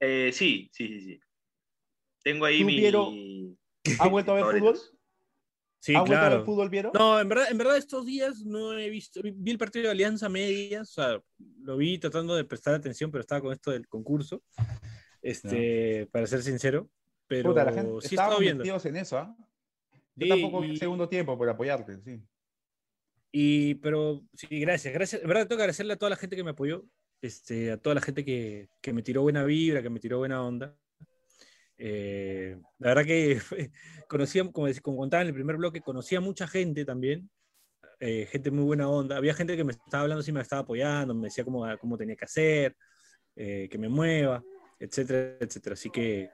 Eh, 0.00 0.30
sí, 0.32 0.70
sí, 0.72 0.88
sí, 0.88 1.00
sí. 1.00 1.20
Tengo 2.22 2.44
ahí 2.44 2.60
¿Tú, 2.60 2.66
mi. 2.66 2.76
Piero? 2.76 3.10
¿Has 4.00 4.10
vuelto 4.10 4.32
a 4.32 4.34
ver 4.34 4.44
fútbol? 4.58 4.78
Sí, 5.82 5.94
¿Has 5.94 6.02
vuelto 6.02 6.16
a 6.18 6.28
ver 6.28 6.30
claro. 6.32 6.44
fútbol, 6.44 6.70
Piero? 6.70 6.90
No, 6.94 7.18
en 7.18 7.28
verdad, 7.28 7.50
en 7.50 7.56
verdad 7.58 7.76
estos 7.78 8.04
días 8.04 8.44
no 8.44 8.78
he 8.78 8.90
visto, 8.90 9.20
vi 9.22 9.50
el 9.50 9.56
partido 9.58 9.86
de 9.86 9.92
Alianza 9.92 10.28
Medias, 10.28 10.90
o 10.90 10.92
sea, 11.02 11.22
lo 11.62 11.76
vi 11.78 11.98
tratando 11.98 12.36
de 12.36 12.44
prestar 12.44 12.74
atención, 12.74 13.10
pero 13.10 13.22
estaba 13.22 13.40
con 13.40 13.52
esto 13.52 13.70
del 13.70 13.88
concurso, 13.88 14.42
este, 15.22 16.06
para 16.12 16.26
ser 16.26 16.42
sincero, 16.42 16.90
pero 17.26 17.50
Puta, 17.50 17.64
la 17.64 17.72
gente 17.72 17.90
sí 18.06 18.14
estaba 18.14 18.28
estaba 18.28 18.40
viendo. 18.40 18.62
en 18.84 18.96
eso, 18.96 19.16
¿ah? 19.18 19.34
Yo 20.16 20.24
Sí, 20.24 20.28
tampoco 20.28 20.60
vi 20.60 20.72
y- 20.72 20.76
segundo 20.76 21.08
tiempo 21.08 21.38
por 21.38 21.48
apoyarte, 21.48 21.98
sí. 22.02 22.20
Y, 23.32 23.76
pero 23.76 24.22
sí, 24.34 24.48
gracias, 24.60 24.92
gracias. 24.94 25.22
En 25.22 25.28
verdad 25.28 25.42
tengo 25.46 25.58
que 25.58 25.62
agradecerle 25.62 25.92
a 25.94 25.96
toda 25.98 26.10
la 26.10 26.16
gente 26.16 26.36
que 26.36 26.44
me 26.44 26.50
apoyó, 26.50 26.84
este, 27.22 27.70
a 27.72 27.76
toda 27.76 27.94
la 27.94 28.00
gente 28.00 28.24
que, 28.24 28.68
que 28.80 28.92
me 28.92 29.02
tiró 29.02 29.22
buena 29.22 29.44
vibra, 29.44 29.82
que 29.82 29.90
me 29.90 30.00
tiró 30.00 30.18
buena 30.18 30.42
onda. 30.42 30.76
Eh, 31.78 32.56
la 32.78 32.88
verdad 32.88 33.04
que 33.04 33.38
conocía, 34.08 34.42
como, 34.50 34.68
como 34.82 34.98
contaba 34.98 35.22
en 35.22 35.28
el 35.28 35.34
primer 35.34 35.56
bloque, 35.56 35.80
conocía 35.80 36.20
mucha 36.20 36.46
gente 36.46 36.84
también, 36.84 37.30
eh, 38.00 38.26
gente 38.30 38.50
muy 38.50 38.64
buena 38.64 38.88
onda. 38.88 39.16
Había 39.16 39.34
gente 39.34 39.56
que 39.56 39.64
me 39.64 39.72
estaba 39.72 40.02
hablando, 40.04 40.22
sí 40.22 40.32
me 40.32 40.40
estaba 40.42 40.62
apoyando, 40.62 41.14
me 41.14 41.28
decía 41.28 41.44
cómo, 41.44 41.64
cómo 41.80 41.96
tenía 41.96 42.16
que 42.16 42.24
hacer, 42.24 42.76
eh, 43.36 43.68
que 43.70 43.78
me 43.78 43.88
mueva, 43.88 44.42
etcétera, 44.78 45.36
etcétera. 45.40 45.74
Así 45.74 45.90
que, 45.90 46.30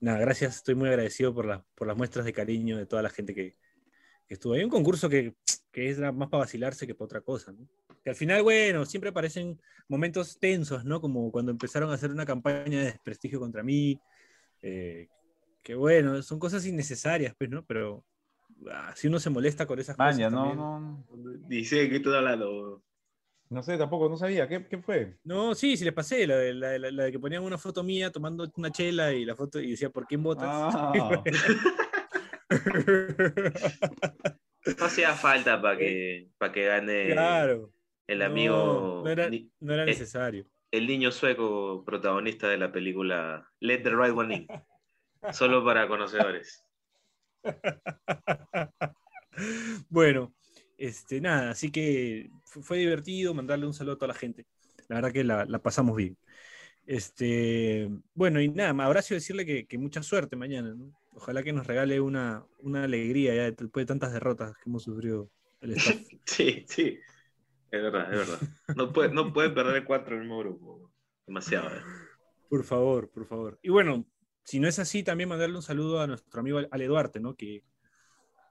nada, 0.00 0.18
gracias, 0.20 0.56
estoy 0.56 0.74
muy 0.74 0.88
agradecido 0.88 1.34
por, 1.34 1.46
la- 1.46 1.64
por 1.74 1.86
las 1.88 1.96
muestras 1.96 2.24
de 2.24 2.32
cariño 2.32 2.76
de 2.78 2.86
toda 2.86 3.02
la 3.02 3.10
gente 3.10 3.34
que 3.34 3.56
estuvo 4.34 4.54
ahí. 4.54 4.64
Un 4.64 4.70
concurso 4.70 5.08
que, 5.08 5.34
que 5.72 5.90
es 5.90 5.98
más 5.98 6.28
para 6.28 6.42
vacilarse 6.44 6.86
que 6.86 6.94
para 6.94 7.06
otra 7.06 7.20
cosa, 7.20 7.52
¿no? 7.52 7.66
Que 8.04 8.10
al 8.10 8.16
final, 8.16 8.42
bueno, 8.42 8.84
siempre 8.86 9.10
aparecen 9.10 9.60
momentos 9.88 10.38
tensos, 10.38 10.84
¿no? 10.84 11.00
Como 11.00 11.30
cuando 11.32 11.50
empezaron 11.50 11.90
a 11.90 11.94
hacer 11.94 12.10
una 12.10 12.24
campaña 12.26 12.78
de 12.80 12.84
desprestigio 12.86 13.40
contra 13.40 13.62
mí. 13.62 13.98
eh, 14.62 15.08
que 15.62 15.74
bueno, 15.74 16.22
son 16.22 16.38
cosas 16.38 16.64
innecesarias, 16.66 17.34
pues, 17.36 17.50
¿no? 17.50 17.64
Pero 17.66 18.04
ah, 18.70 18.92
si 18.96 19.06
uno 19.08 19.18
se 19.20 19.28
molesta 19.30 19.66
con 19.66 19.78
esas 19.78 19.96
cosas. 19.96 20.14
Maña, 20.16 20.30
no, 20.30 20.36
también- 20.38 20.56
no, 20.58 21.48
Dice 21.48 21.88
que 21.90 21.96
estoy 21.96 22.14
hablando. 22.16 22.82
no 23.50 23.62
sé, 23.62 23.76
tampoco, 23.76 24.08
no 24.08 24.16
sabía. 24.16 24.48
¿Qué, 24.48 24.66
qué 24.66 24.78
fue? 24.78 25.18
No, 25.24 25.54
sí, 25.54 25.76
sí 25.76 25.84
les 25.84 25.92
pasé, 25.92 26.26
la 26.26 26.36
de, 26.36 26.54
la, 26.54 26.78
la- 26.78 26.90
la 26.90 27.04
de 27.04 27.12
que 27.12 27.18
ponían 27.18 27.42
una 27.42 27.58
foto 27.58 27.82
mía 27.82 28.10
tomando 28.10 28.50
una 28.56 28.70
chela 28.70 29.12
y 29.12 29.24
la 29.26 29.34
foto 29.36 29.60
y 29.60 29.72
decía, 29.72 29.90
¿por 29.90 30.06
quién 30.06 30.22
votas? 30.22 30.48
Ah, 30.50 31.22
No 34.78 34.84
hacía 34.86 35.14
falta 35.14 35.60
para 35.60 35.78
que, 35.78 36.30
para 36.38 36.52
que 36.52 36.64
gane 36.66 37.12
claro. 37.12 37.72
el 38.06 38.22
amigo. 38.22 39.02
No 39.04 39.10
era, 39.10 39.28
ni- 39.30 39.50
no 39.60 39.74
era 39.74 39.82
eh, 39.84 39.86
necesario. 39.86 40.46
el 40.70 40.86
niño 40.86 41.10
sueco 41.12 41.84
protagonista 41.84 42.48
de 42.48 42.58
la 42.58 42.72
película 42.72 43.48
Let 43.60 43.82
the 43.82 43.90
Right 43.90 44.14
One 44.16 44.34
In. 44.36 44.48
Solo 45.32 45.64
para 45.64 45.88
conocedores. 45.88 46.64
Bueno, 49.88 50.34
este, 50.76 51.20
nada, 51.20 51.50
así 51.50 51.70
que 51.70 52.30
fu- 52.44 52.62
fue 52.62 52.78
divertido 52.78 53.34
mandarle 53.34 53.66
un 53.66 53.74
saludo 53.74 53.94
a 53.94 53.98
toda 53.98 54.08
la 54.08 54.14
gente. 54.18 54.46
La 54.88 54.96
verdad 54.96 55.12
que 55.12 55.24
la, 55.24 55.44
la 55.44 55.58
pasamos 55.60 55.96
bien. 55.96 56.16
Este, 56.86 57.88
bueno, 58.14 58.40
y 58.40 58.48
nada, 58.48 58.70
a 58.84 58.88
Horacio 58.88 59.16
decirle 59.16 59.46
que, 59.46 59.66
que 59.66 59.78
mucha 59.78 60.02
suerte 60.02 60.36
mañana, 60.36 60.74
¿no? 60.74 60.92
Ojalá 61.18 61.42
que 61.42 61.52
nos 61.52 61.66
regale 61.66 62.00
una, 62.00 62.46
una 62.60 62.84
alegría 62.84 63.34
ya 63.34 63.50
después 63.50 63.82
de 63.84 63.86
tantas 63.86 64.12
derrotas 64.12 64.56
que 64.56 64.70
hemos 64.70 64.84
sufrido 64.84 65.30
el 65.60 65.72
staff. 65.72 65.96
Sí, 66.24 66.64
sí. 66.68 66.98
Es 67.70 67.82
verdad, 67.82 68.12
es 68.12 68.18
verdad. 68.18 68.48
No 68.76 68.92
puede, 68.92 69.10
no 69.12 69.32
puede 69.32 69.50
perder 69.50 69.84
cuatro 69.84 70.14
en 70.14 70.22
el 70.22 70.28
mismo 70.28 70.38
grupo. 70.38 70.92
Demasiado. 71.26 71.68
eh. 71.76 71.82
Por 72.48 72.62
favor, 72.64 73.10
por 73.10 73.26
favor. 73.26 73.58
Y 73.62 73.70
bueno, 73.70 74.06
si 74.44 74.60
no 74.60 74.68
es 74.68 74.78
así, 74.78 75.02
también 75.02 75.28
mandarle 75.28 75.56
un 75.56 75.62
saludo 75.62 76.00
a 76.00 76.06
nuestro 76.06 76.40
amigo 76.40 76.60
Ale 76.70 76.86
Duarte, 76.86 77.20
¿no? 77.20 77.34
Que, 77.34 77.64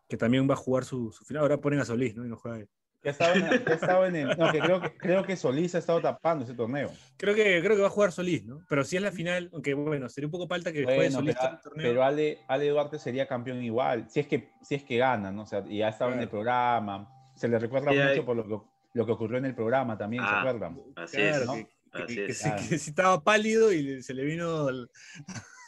que 0.09 0.17
también 0.17 0.47
va 0.49 0.53
a 0.53 0.57
jugar 0.57 0.83
su, 0.85 1.11
su 1.11 1.23
final. 1.25 1.43
Ahora 1.43 1.61
ponen 1.61 1.79
a 1.79 1.85
Solís, 1.85 2.15
¿no? 2.15 2.25
Y 2.25 2.29
no 2.29 2.35
juega 2.35 2.59
él. 2.59 2.69
Que 3.01 3.09
estaba 3.09 3.33
en, 3.35 3.63
que 3.63 3.73
estaba 3.73 4.07
en 4.07 4.15
el. 4.15 4.37
No, 4.37 4.51
que 4.51 4.59
creo, 4.59 4.81
que 4.81 4.97
creo 4.97 5.23
que 5.23 5.35
Solís 5.37 5.75
ha 5.75 5.77
estado 5.77 6.01
tapando 6.01 6.43
ese 6.45 6.53
torneo. 6.53 6.91
Creo 7.17 7.35
que, 7.35 7.61
creo 7.61 7.75
que 7.75 7.81
va 7.81 7.87
a 7.87 7.91
jugar 7.91 8.11
Solís, 8.11 8.43
¿no? 8.45 8.59
Pero 8.67 8.83
si 8.83 8.95
es 8.97 9.01
la 9.01 9.11
final, 9.11 9.49
aunque 9.53 9.73
bueno, 9.73 10.09
sería 10.09 10.27
un 10.27 10.31
poco 10.31 10.47
falta 10.47 10.71
que 10.73 10.83
juegue 10.83 10.97
Bueno, 10.99 11.15
Solís 11.19 11.35
pero, 11.39 11.53
el 11.53 11.61
torneo. 11.61 11.87
pero 11.87 12.03
Ale, 12.03 12.39
Ale 12.47 12.69
Duarte 12.69 12.99
sería 12.99 13.27
campeón 13.27 13.63
igual, 13.63 14.09
si 14.09 14.19
es 14.21 14.27
que, 14.27 14.49
si 14.61 14.75
es 14.75 14.83
que 14.83 14.97
gana, 14.97 15.31
¿no? 15.31 15.43
O 15.43 15.45
sea, 15.45 15.63
y 15.67 15.81
ha 15.81 15.89
estado 15.89 16.11
en 16.13 16.19
el 16.19 16.29
programa, 16.29 17.09
se 17.35 17.47
le 17.47 17.59
recuerda 17.59 17.91
Sí, 17.91 17.97
hay- 17.97 18.09
mucho 18.15 18.25
por 18.25 18.35
lo 18.35 18.43
que, 18.43 18.67
lo 18.93 19.05
que 19.05 19.11
ocurrió 19.11 19.37
en 19.37 19.45
el 19.45 19.55
programa 19.55 19.97
también, 19.97 20.23
¿se 20.23 20.29
Ah. 20.29 20.39
acuerdan? 20.41 20.81
Así 20.95 21.17
Claro, 21.17 21.37
es. 21.41 21.45
¿no? 21.45 21.53
que, 21.53 21.67
Así 22.03 22.15
que 22.15 22.25
es. 22.25 22.37
se- 22.39 22.49
Claro. 22.49 22.63
que 22.69 22.77
si 22.79 22.89
estaba 22.89 23.23
pálido 23.23 23.71
y 23.71 24.01
se 24.01 24.13
le 24.13 24.23
vino. 24.25 24.69
el- 24.69 24.89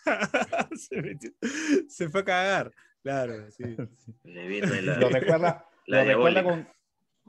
se, 0.75 1.01
metió- 1.01 1.31
se 1.87 2.09
fue 2.09 2.21
a 2.21 2.25
cagar. 2.25 2.71
Claro, 3.03 3.49
sí. 3.51 3.63
Le 4.23 4.47
vino 4.47 4.67
la, 4.81 4.97
Lo 4.97 5.09
recuerda, 5.09 5.65
la 5.87 6.03
lo 6.03 6.09
recuerda 6.09 6.41
diabólica. 6.41 6.43
con. 6.43 6.78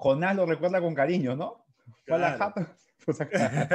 Jonás 0.01 0.35
lo 0.35 0.47
recuerda 0.47 0.81
con 0.81 0.95
cariño, 0.95 1.37
¿no? 1.37 1.63
Fue 2.07 2.17
a 2.17 2.19
la 2.19 2.37
Claro. 2.37 2.67
Pues 3.05 3.21
acá. 3.21 3.69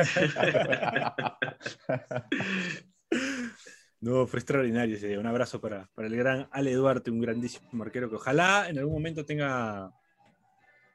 No, 4.02 4.26
fue 4.26 4.40
extraordinario 4.40 4.96
ese 4.96 5.08
día. 5.08 5.20
Un 5.20 5.28
abrazo 5.28 5.62
para, 5.62 5.88
para 5.94 6.08
el 6.08 6.16
gran 6.16 6.48
Ale 6.52 6.74
Duarte, 6.74 7.12
un 7.12 7.22
grandísimo 7.22 7.84
arquero 7.84 8.10
que 8.10 8.16
ojalá 8.16 8.68
en 8.70 8.80
algún 8.80 8.94
momento 8.96 9.24
tenga 9.26 9.92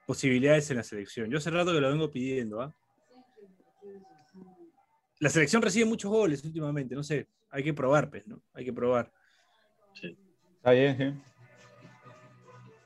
posibilidades 0.06 0.68
en 0.70 0.78
la 0.78 0.82
selección. 0.82 1.30
Yo 1.30 1.38
hace 1.38 1.50
rato 1.50 1.72
que 1.72 1.80
lo 1.80 1.90
vengo 1.90 2.10
pidiendo. 2.10 2.60
¿ah? 2.60 2.74
La 5.20 5.28
selección 5.28 5.62
recibe 5.62 5.86
muchos 5.86 6.10
goles 6.10 6.44
últimamente, 6.44 6.94
no 6.96 7.04
sé. 7.04 7.28
Hay 7.50 7.62
que 7.62 7.74
probar, 7.74 8.10
pues, 8.10 8.26
¿no? 8.26 8.42
Hay 8.52 8.64
que 8.64 8.72
probar. 8.72 9.12
Está 10.56 10.72
bien, 10.72 10.96
sí. 10.98 11.22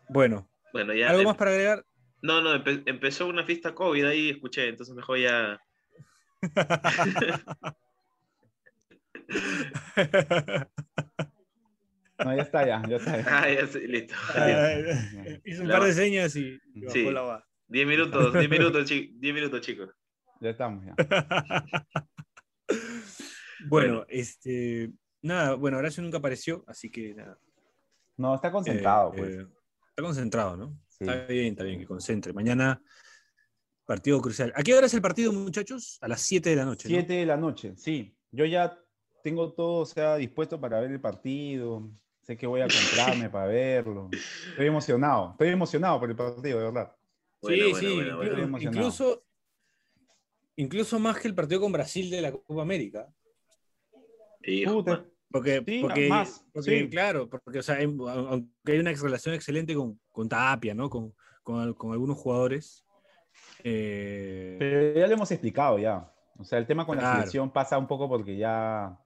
Bueno, 0.09 0.47
Bueno, 0.73 0.93
ya. 0.93 1.09
¿algo 1.11 1.25
más 1.25 1.37
para 1.37 1.51
agregar? 1.51 1.85
No, 2.25 2.41
no, 2.41 2.55
empe- 2.55 2.83
empezó 2.87 3.27
una 3.27 3.45
fiesta 3.45 3.75
COVID 3.75 4.07
ahí, 4.07 4.31
escuché, 4.31 4.67
entonces 4.69 4.95
mejor 4.95 5.19
ya. 5.19 5.61
No, 12.25 12.35
ya 12.37 12.43
está, 12.43 12.67
ya, 12.67 12.83
ya 12.89 12.97
está. 12.97 13.19
ya. 13.21 13.25
Ah, 13.43 13.51
ya 13.53 13.67
sí, 13.67 13.87
listo. 13.87 14.15
Hizo 15.45 15.63
un 15.63 15.69
La 15.69 15.79
par 15.79 15.87
de 15.89 15.93
señas 15.95 16.37
y 16.37 16.59
bajó 16.75 16.93
Sí. 16.93 17.11
la 17.11 17.23
va. 17.23 17.45
10 17.67 17.87
minutos, 17.87 18.33
10 18.33 18.49
minutos, 18.49 18.87
chi- 18.87 19.13
10 19.19 19.35
minutos, 19.35 19.61
chicos. 19.63 19.91
Ya 20.41 20.51
estamos, 20.51 20.85
ya. 20.85 20.95
Bueno, 20.97 21.65
Bueno. 23.69 24.07
este. 24.09 24.91
Nada, 25.23 25.55
bueno, 25.55 25.79
Horacio 25.79 26.03
nunca 26.03 26.19
apareció, 26.19 26.65
así 26.69 26.91
que 26.91 27.15
nada. 27.15 27.37
No, 28.17 28.35
está 28.35 28.53
concentrado, 28.53 29.11
Eh, 29.15 29.17
pues. 29.17 29.35
eh, 29.37 29.47
está 29.89 30.03
concentrado, 30.03 30.57
¿no? 30.57 30.79
Está 31.13 31.27
bien, 31.33 31.47
está 31.49 31.65
bien, 31.65 31.79
que 31.81 31.87
concentre. 31.87 32.33
Mañana, 32.33 32.83
partido 33.85 34.21
crucial. 34.21 34.53
¿A 34.57 34.63
qué 34.63 34.75
hora 34.75 34.87
es 34.87 34.95
el 34.95 35.03
partido, 35.03 35.33
muchachos? 35.33 35.99
A 36.01 36.09
las 36.09 36.21
7 36.21 36.51
de 36.51 36.57
la 36.57 36.65
noche. 36.65 36.89
¿no? 36.89 36.95
7 36.97 37.13
de 37.15 37.27
la 37.27 37.37
noche, 37.37 37.75
sí. 37.77 38.17
Yo 38.31 38.45
ya 38.45 38.79
tengo 39.23 39.53
todo, 39.53 39.81
o 39.83 39.87
sea, 39.87 40.17
dispuesto 40.17 40.61
para 40.61 40.81
ver 40.81 40.91
el 40.91 41.01
partido. 41.01 41.91
Sé 42.23 42.37
que 42.37 42.47
voy 42.47 42.63
a 42.63 42.69
comprarme 42.69 43.29
para 43.29 43.47
verlo. 43.47 44.11
Estoy 44.13 44.67
emocionado, 44.67 45.33
estoy 45.33 45.49
emocionado 45.49 46.01
por 46.01 46.09
el 46.11 46.17
partido, 46.17 46.59
de 46.59 46.65
verdad. 46.65 46.97
Bueno, 47.43 47.65
sí, 47.65 47.71
bueno, 47.71 47.79
sí, 47.79 47.95
bueno, 47.95 48.11
inclu- 48.11 48.17
bueno. 48.17 48.31
Estoy 48.31 48.43
emocionado. 48.45 48.81
incluso, 48.87 49.25
incluso 50.57 50.99
más 50.99 51.19
que 51.19 51.29
el 51.29 51.35
partido 51.35 51.61
con 51.61 51.73
Brasil 51.73 52.11
de 52.11 52.23
la 52.23 52.33
Copa 52.33 52.63
América. 52.63 53.09
Hijo, 54.43 54.75
Puta, 54.75 54.91
man. 54.93 55.14
Porque, 55.35 55.65
Sí, 55.67 55.81
porque, 55.83 56.09
más, 56.09 56.47
porque, 56.53 56.81
sí. 56.83 56.89
claro, 56.89 57.29
porque 57.29 57.59
o 57.59 57.63
sea, 57.63 57.75
hay- 57.75 57.87
aunque 57.87 58.71
hay 58.73 58.79
una 58.79 58.93
relación 58.93 59.35
excelente 59.35 59.75
con, 59.75 59.99
con 60.13 60.29
Tapia, 60.29 60.77
¿no? 60.77 60.89
Con, 60.89 61.13
con, 61.43 61.75
con 61.75 61.91
algunos 61.91 62.17
jugadores. 62.19 62.87
eh, 63.65 64.55
Pero 64.61 65.01
ya 65.01 65.09
lo 65.09 65.15
hemos 65.15 65.31
explicado 65.33 65.77
ya. 65.81 66.09
O 66.39 66.45
sea, 66.45 66.59
el 66.61 66.67
tema 66.69 66.87
con 66.87 66.97
la 66.97 67.03
Claro. 67.03 67.17
selección 67.17 67.51
pasa 67.53 67.77
un 67.79 67.89
poco 67.89 68.09
porque 68.09 68.37
ya, 68.37 68.97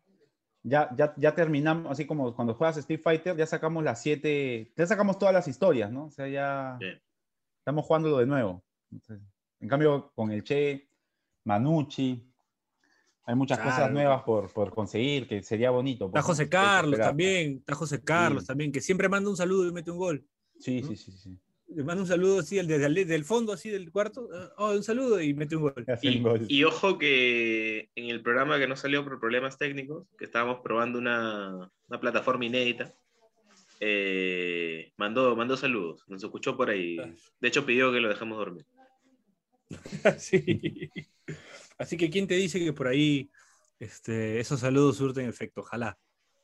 ya, 0.62 0.94
ya, 0.94 1.14
ya 1.16 1.34
terminamos, 1.34 1.90
así 1.90 2.06
como 2.06 2.34
cuando 2.36 2.52
juegas 2.54 2.76
Street 2.76 3.00
Fighter, 3.02 3.34
ya 3.34 3.46
sacamos 3.46 3.82
las 3.82 4.02
siete, 4.02 4.70
ya 4.76 4.86
sacamos 4.86 5.18
todas 5.18 5.32
las 5.32 5.48
historias, 5.48 5.90
¿no? 5.90 6.04
O 6.06 6.10
sea, 6.10 6.28
ya 6.28 6.76
Bien. 6.78 7.00
estamos 7.60 7.86
jugándolo 7.86 8.18
de 8.18 8.26
nuevo. 8.26 8.62
Entonces, 8.92 9.26
en 9.60 9.68
cambio, 9.68 10.12
con 10.14 10.30
el 10.30 10.44
Che, 10.44 10.90
Manucci, 11.44 12.30
hay 13.28 13.34
muchas 13.34 13.58
cosas 13.58 13.76
Claro. 13.76 13.92
nuevas 13.92 14.22
por, 14.22 14.50
por 14.52 14.74
conseguir, 14.74 15.28
que 15.28 15.42
sería 15.42 15.70
bonito. 15.70 16.06
Está. 16.06 16.22
José 16.22 16.48
Carlos 16.48 16.98
también, 16.98 17.58
está 17.58 17.74
José 17.74 18.02
Carlos 18.02 18.42
Sí. 18.44 18.46
también, 18.48 18.72
que 18.72 18.80
siempre 18.80 19.08
manda 19.08 19.28
un 19.28 19.36
saludo 19.36 19.68
y 19.68 19.72
mete 19.72 19.90
un 19.90 19.98
gol. 19.98 20.24
Sí, 20.58 20.80
¿no? 20.80 20.88
sí, 20.88 20.96
sí, 20.96 21.12
sí. 21.12 21.38
Le 21.68 21.84
manda 21.84 22.00
un 22.02 22.08
saludo 22.08 22.38
así 22.40 22.56
desde 22.56 22.86
el 22.86 22.94
del 23.06 23.24
fondo, 23.26 23.52
así 23.52 23.68
del 23.68 23.92
cuarto. 23.92 24.26
eh, 24.32 24.48
Oh, 24.56 24.70
un 24.72 24.82
saludo 24.82 25.20
y 25.20 25.34
mete 25.34 25.54
un 25.56 25.62
gol. 25.64 25.74
Y, 26.00 26.20
gol. 26.20 26.46
y 26.48 26.64
ojo 26.64 26.96
que 26.96 27.90
en 27.94 28.06
el 28.08 28.22
programa 28.22 28.58
que 28.58 28.66
no 28.66 28.74
salió 28.76 29.04
por 29.04 29.20
problemas 29.20 29.58
técnicos, 29.58 30.06
que 30.18 30.24
estábamos 30.24 30.60
probando 30.62 30.98
una, 30.98 31.70
una 31.88 32.00
plataforma 32.00 32.46
inédita, 32.46 32.94
eh, 33.80 34.90
mandó, 34.96 35.36
mandó 35.36 35.56
saludos, 35.58 36.02
nos 36.08 36.24
escuchó 36.24 36.56
por 36.56 36.70
ahí. 36.70 36.96
De 37.40 37.48
hecho, 37.48 37.66
pidió 37.66 37.92
que 37.92 38.00
lo 38.00 38.08
dejemos 38.08 38.38
dormir. 38.38 38.64
Sí. 40.18 40.90
Así 41.78 41.96
que, 41.96 42.10
¿quién 42.10 42.26
te 42.26 42.34
dice 42.34 42.58
que 42.58 42.72
por 42.72 42.88
ahí 42.88 43.30
este, 43.78 44.40
esos 44.40 44.60
saludos 44.60 44.96
surten 44.96 45.28
efecto? 45.28 45.60
Ojalá, 45.60 45.98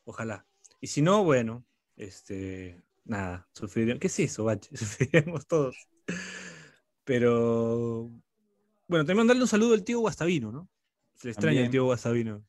ojalá. 0.04 0.46
Y 0.80 0.86
si 0.86 1.02
no, 1.02 1.24
bueno, 1.24 1.64
este, 1.96 2.82
nada, 3.04 3.48
sufriremos. 3.52 4.00
¿Qué 4.00 4.06
es 4.06 4.20
eso, 4.20 4.44
Bache? 4.44 4.70
Sufriremos 4.76 5.46
todos. 5.46 5.76
Pero, 7.04 8.10
bueno, 8.88 9.04
también 9.04 9.18
mandarle 9.18 9.42
un 9.42 9.48
saludo 9.48 9.74
al 9.74 9.84
tío 9.84 10.00
Guastavino, 10.00 10.52
¿no? 10.52 10.68
Se 11.16 11.26
le 11.28 11.32
extraña 11.32 11.48
También. 11.50 11.64
el 11.66 11.70
tío 11.70 11.84
Guastavino. 11.84 12.44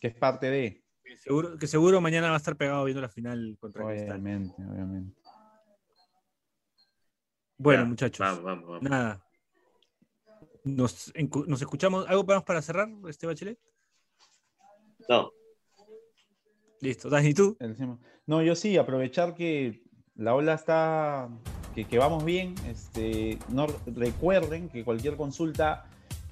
Que 0.00 0.08
es 0.08 0.14
parte 0.14 0.46
de, 0.50 0.84
Que 1.02 1.16
seguro, 1.16 1.58
que 1.58 1.66
seguro 1.66 2.00
mañana 2.00 2.28
va 2.28 2.34
a 2.34 2.38
estar 2.38 2.56
pegado 2.56 2.84
viendo 2.84 3.00
la 3.02 3.08
final 3.08 3.56
contra 3.60 3.84
Cristal. 3.86 4.10
obviamente, 4.20 4.62
obviamente. 4.64 5.20
Bueno, 7.56 7.82
Ya, 7.82 7.88
muchachos, 7.88 8.18
Vamos, 8.20 8.42
vamos, 8.44 8.64
vamos. 8.68 8.82
nada. 8.82 9.24
Nos, 10.76 11.12
escuchamos. 11.60 12.06
¿Algo 12.08 12.24
más 12.24 12.42
para 12.44 12.62
cerrar, 12.62 12.88
este 13.08 13.26
bachelet? 13.26 13.58
No, 15.08 15.32
Listo. 16.80 17.08
Dani, 17.08 17.34
¿tú? 17.34 17.56
No, 18.26 18.42
yo 18.42 18.54
sí, 18.54 18.76
aprovechar 18.76 19.34
que 19.34 19.82
la 20.14 20.34
ola 20.34 20.54
está, 20.54 21.28
que, 21.74 21.84
que 21.86 21.98
vamos 21.98 22.24
bien. 22.24 22.54
Este, 22.68 23.38
no 23.48 23.66
recuerden 23.86 24.68
que 24.68 24.84
cualquier 24.84 25.16
consulta 25.16 25.86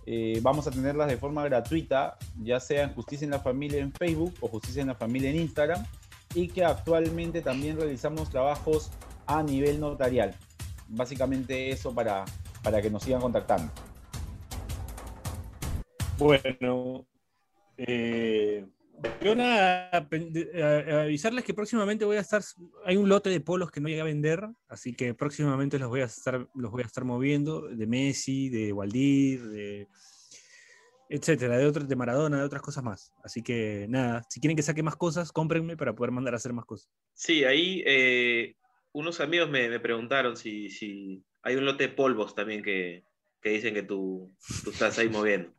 eh, 0.05 0.39
vamos 0.43 0.67
a 0.69 0.71
tenerlas 0.71 1.09
de 1.09 1.17
forma 1.17 1.43
gratuita, 1.45 2.17
ya 2.41 2.61
sea 2.61 2.85
en 2.85 2.95
Justicia 2.95 3.25
en 3.25 3.33
la 3.33 3.41
Familia 3.41 3.81
en 3.81 3.93
Facebook 3.93 4.35
o 4.41 4.49
Justicia 4.49 4.83
en 4.83 4.89
la 4.89 4.95
Familia 4.95 5.31
en 5.31 5.37
Instagram, 5.37 5.85
y 6.35 6.49
que 6.49 6.65
actualmente 6.65 7.43
también 7.43 7.77
realizamos 7.77 8.31
trabajos 8.31 8.93
a 9.27 9.43
nivel 9.43 9.81
notarial. 9.81 10.35
Básicamente 10.89 11.71
eso 11.71 11.93
para, 11.93 12.25
para 12.63 12.81
que 12.81 12.89
nos 12.89 13.03
sigan 13.03 13.21
contactando. 13.21 13.73
Bueno, 16.19 17.07
eh, 17.77 18.67
yo 19.23 19.35
nada, 19.35 19.91
avisarles 21.03 21.45
que 21.45 21.53
próximamente 21.53 22.05
voy 22.05 22.17
a 22.17 22.21
estar, 22.21 22.43
hay 22.85 22.97
un 22.97 23.09
lote 23.09 23.29
de 23.29 23.41
polos 23.41 23.71
que 23.71 23.81
no 23.81 23.89
llegué 23.89 24.01
a 24.01 24.05
vender, 24.05 24.47
así 24.69 24.95
que 24.95 25.15
próximamente 25.15 25.79
los 25.79 25.89
voy 25.89 26.01
a 26.01 26.05
estar, 26.07 26.49
los 26.55 26.71
voy 26.71 26.83
a 26.83 26.87
estar 26.87 27.05
moviendo, 27.05 27.69
de 27.69 27.87
Messi, 27.87 28.49
de 28.49 28.73
Waldir, 28.73 29.43
de 29.49 29.89
etcétera, 31.09 31.59
de 31.59 31.67
otros, 31.67 31.87
de 31.87 31.97
Maradona, 31.97 32.39
de 32.39 32.45
otras 32.45 32.63
cosas 32.63 32.83
más. 32.83 33.13
Así 33.23 33.43
que 33.43 33.87
nada, 33.89 34.23
si 34.29 34.41
quieren 34.41 34.57
que 34.57 34.63
saque 34.63 34.83
más 34.83 34.97
cosas, 34.97 35.33
cómprenme 35.33 35.77
para 35.77 35.95
poder 35.95 36.11
mandar 36.11 36.35
a 36.35 36.39
hacer 36.39 36.53
más 36.53 36.65
cosas. 36.65 36.91
sí, 37.13 37.45
ahí 37.45 37.83
eh, 37.87 38.57
unos 38.93 39.21
amigos 39.21 39.51
me, 39.51 39.69
me 39.69 39.81
preguntaron 39.81 40.37
si, 40.37 40.71
si 40.71 41.23
hay 41.43 41.57
un 41.57 41.67
lote 41.67 41.89
de 41.89 41.95
polvos 41.95 42.35
también 42.35 42.63
que, 42.63 43.05
que 43.43 43.51
dicen 43.51 43.75
que 43.75 43.83
tú, 43.83 44.35
tú 44.65 44.71
estás 44.71 44.99
ahí 44.99 45.09
moviendo. 45.11 45.55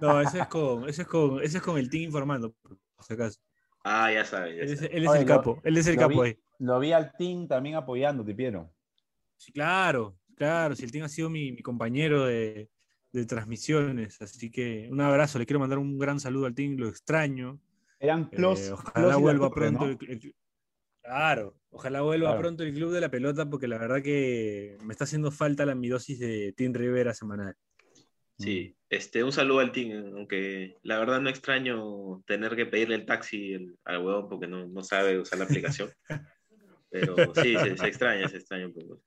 No, 0.00 0.20
ese 0.20 0.40
es 0.40 0.46
con, 0.48 0.88
ese 0.88 1.02
es 1.02 1.08
con, 1.08 1.42
ese 1.42 1.58
es 1.58 1.62
con 1.62 1.78
el 1.78 1.90
team 1.90 2.04
informando, 2.04 2.52
por 2.62 2.78
si 3.00 3.12
acaso. 3.14 3.40
Ah, 3.84 4.12
ya 4.12 4.24
sabes. 4.24 4.56
ya 4.56 4.62
Él 4.62 4.70
es, 4.72 4.78
sabes. 4.80 4.94
él 4.94 5.02
es 5.04 5.08
Oye, 5.08 5.20
el 5.20 5.26
lo- 5.28 5.34
capo, 5.36 5.60
él 5.64 5.76
es 5.76 5.86
el 5.86 5.96
capo 5.96 6.22
vi- 6.22 6.28
ahí. 6.28 6.38
Lo 6.58 6.78
vi 6.80 6.92
al 6.92 7.12
team 7.16 7.46
también 7.46 7.76
apoyándote, 7.76 8.34
Piero. 8.34 8.72
Sí, 9.36 9.52
claro, 9.52 10.18
claro. 10.36 10.74
Si 10.74 10.84
el 10.84 10.90
team 10.90 11.04
ha 11.04 11.08
sido 11.08 11.30
mi, 11.30 11.52
mi 11.52 11.62
compañero 11.62 12.24
de, 12.26 12.68
de 13.12 13.26
transmisiones, 13.26 14.20
así 14.20 14.50
que 14.50 14.88
un 14.90 15.00
abrazo, 15.00 15.38
le 15.38 15.46
quiero 15.46 15.60
mandar 15.60 15.78
un 15.78 15.98
gran 15.98 16.18
saludo 16.18 16.46
al 16.46 16.54
team, 16.54 16.76
lo 16.76 16.88
extraño. 16.88 17.60
Eran 18.00 18.28
Eh, 18.32 18.36
Plus. 18.36 18.70
ojalá 18.70 19.16
vuelva 19.16 19.50
pronto. 19.50 19.86
¿no? 19.86 19.90
el- 19.92 20.10
el- 20.10 20.34
claro, 21.02 21.56
ojalá 21.70 22.00
vuelva 22.02 22.28
Claro. 22.30 22.40
pronto 22.40 22.62
el 22.64 22.74
club 22.74 22.92
de 22.92 23.00
la 23.00 23.10
pelota, 23.10 23.48
porque 23.48 23.68
la 23.68 23.78
verdad 23.78 24.02
que 24.02 24.76
me 24.82 24.92
está 24.92 25.04
haciendo 25.04 25.30
falta 25.30 25.64
la 25.64 25.74
mi 25.74 25.88
dosis 25.88 26.18
de 26.18 26.52
Team 26.56 26.72
Rivera 26.74 27.14
semanal. 27.14 27.54
Sí, 28.38 28.76
este, 28.90 29.22
un 29.24 29.32
saludo 29.32 29.60
al 29.60 29.72
team, 29.72 30.14
aunque 30.16 30.76
la 30.82 30.98
verdad 30.98 31.20
no 31.20 31.28
extraño 31.28 32.22
tener 32.26 32.56
que 32.56 32.66
pedirle 32.66 32.94
el 32.94 33.06
taxi 33.06 33.52
el- 33.54 33.76
al 33.84 33.98
huevón 34.04 34.28
porque 34.28 34.46
no, 34.46 34.66
no 34.66 34.82
sabe 34.82 35.18
usar 35.18 35.38
la 35.38 35.44
aplicación. 35.44 35.90
Pero 36.90 37.34
sí, 37.34 37.56
se, 37.58 37.76
se 37.76 37.86
extraña, 37.86 38.28
se 38.28 38.38
extraña 38.38 38.66
un 38.66 38.72
poco. 38.74 39.00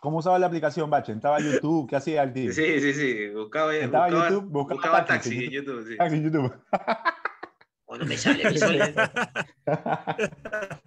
¿Cómo 0.00 0.18
usaba 0.18 0.38
la 0.38 0.46
aplicación, 0.48 0.90
Bache? 0.90 1.12
Entraba 1.12 1.36
a 1.36 1.40
YouTube, 1.40 1.88
¿qué 1.88 1.96
hacía 1.96 2.22
el 2.24 2.32
team? 2.32 2.52
Sí, 2.52 2.80
sí, 2.80 2.92
sí, 2.92 3.28
buscaba, 3.30 3.74
Entraba 3.76 4.06
a 4.06 4.10
buscaba, 4.10 4.30
YouTube, 4.30 4.50
buscaba 4.50 4.74
buscaba 4.74 5.04
taxi, 5.06 5.30
taxi 5.30 5.44
en 5.46 5.50
YouTube, 5.52 5.86
sí. 5.88 5.96
Ah, 5.98 6.06
en 6.08 6.24
YouTube. 6.24 6.52
O 7.86 7.96
no 7.96 8.04
me 8.04 8.16
sale, 8.16 8.44
me 8.44 8.58
sale. 8.58 8.94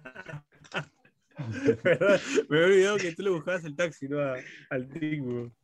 Me 2.48 2.58
he 2.58 2.64
olvidado 2.64 2.96
que 2.98 3.12
tú 3.12 3.22
le 3.22 3.30
buscabas 3.30 3.64
el 3.64 3.76
taxi, 3.76 4.08
¿no? 4.08 4.20
A- 4.20 4.36
al 4.70 4.88
team. 4.88 5.26
weón. 5.26 5.54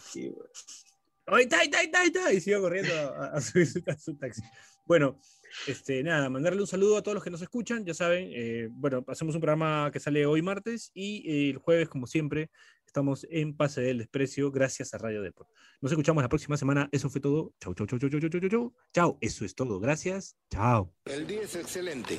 Sí, 0.00 0.28
güey. 0.28 0.48
¡Ay, 1.32 1.44
está, 1.44 1.62
está, 1.62 2.04
está! 2.04 2.32
Y 2.32 2.42
iba 2.44 2.60
corriendo 2.60 2.92
a, 2.92 3.40
subir 3.40 3.66
su, 3.66 4.16
taxi. 4.16 4.42
Bueno, 4.84 5.20
este, 5.66 6.02
nada, 6.02 6.28
mandarle 6.28 6.60
un 6.60 6.66
saludo 6.66 6.96
a 6.96 7.02
todos 7.02 7.14
los 7.14 7.24
que 7.24 7.30
nos 7.30 7.42
escuchan, 7.42 7.84
ya 7.84 7.94
saben, 7.94 8.30
eh, 8.32 8.68
bueno, 8.70 9.04
hacemos 9.06 9.34
un 9.34 9.40
programa 9.40 9.90
que 9.92 10.00
sale 10.00 10.26
hoy 10.26 10.42
martes 10.42 10.90
y 10.92 11.30
eh, 11.30 11.50
el 11.50 11.58
jueves, 11.58 11.88
como 11.88 12.06
siempre, 12.06 12.50
estamos 12.84 13.26
en 13.30 13.56
Pase 13.56 13.80
del 13.80 13.98
Desprecio, 13.98 14.50
gracias 14.50 14.92
a 14.92 14.98
Radio 14.98 15.22
Deport. 15.22 15.48
Nos 15.80 15.92
escuchamos 15.92 16.22
la 16.22 16.28
próxima 16.28 16.56
semana, 16.56 16.88
eso 16.90 17.08
fue 17.08 17.20
todo. 17.20 17.52
Chau, 17.60 17.74
chau, 17.74 17.86
chau, 17.86 17.98
chau, 17.98 18.10
chau, 18.10 18.20
chau, 18.20 18.40
chau, 18.40 18.48
chau. 18.50 18.74
Chau, 18.92 19.18
eso 19.20 19.44
es 19.44 19.54
todo, 19.54 19.78
gracias. 19.78 20.36
Chao. 20.50 20.92
El 21.04 21.26
día 21.26 21.42
es 21.42 21.54
excelente. 21.54 22.18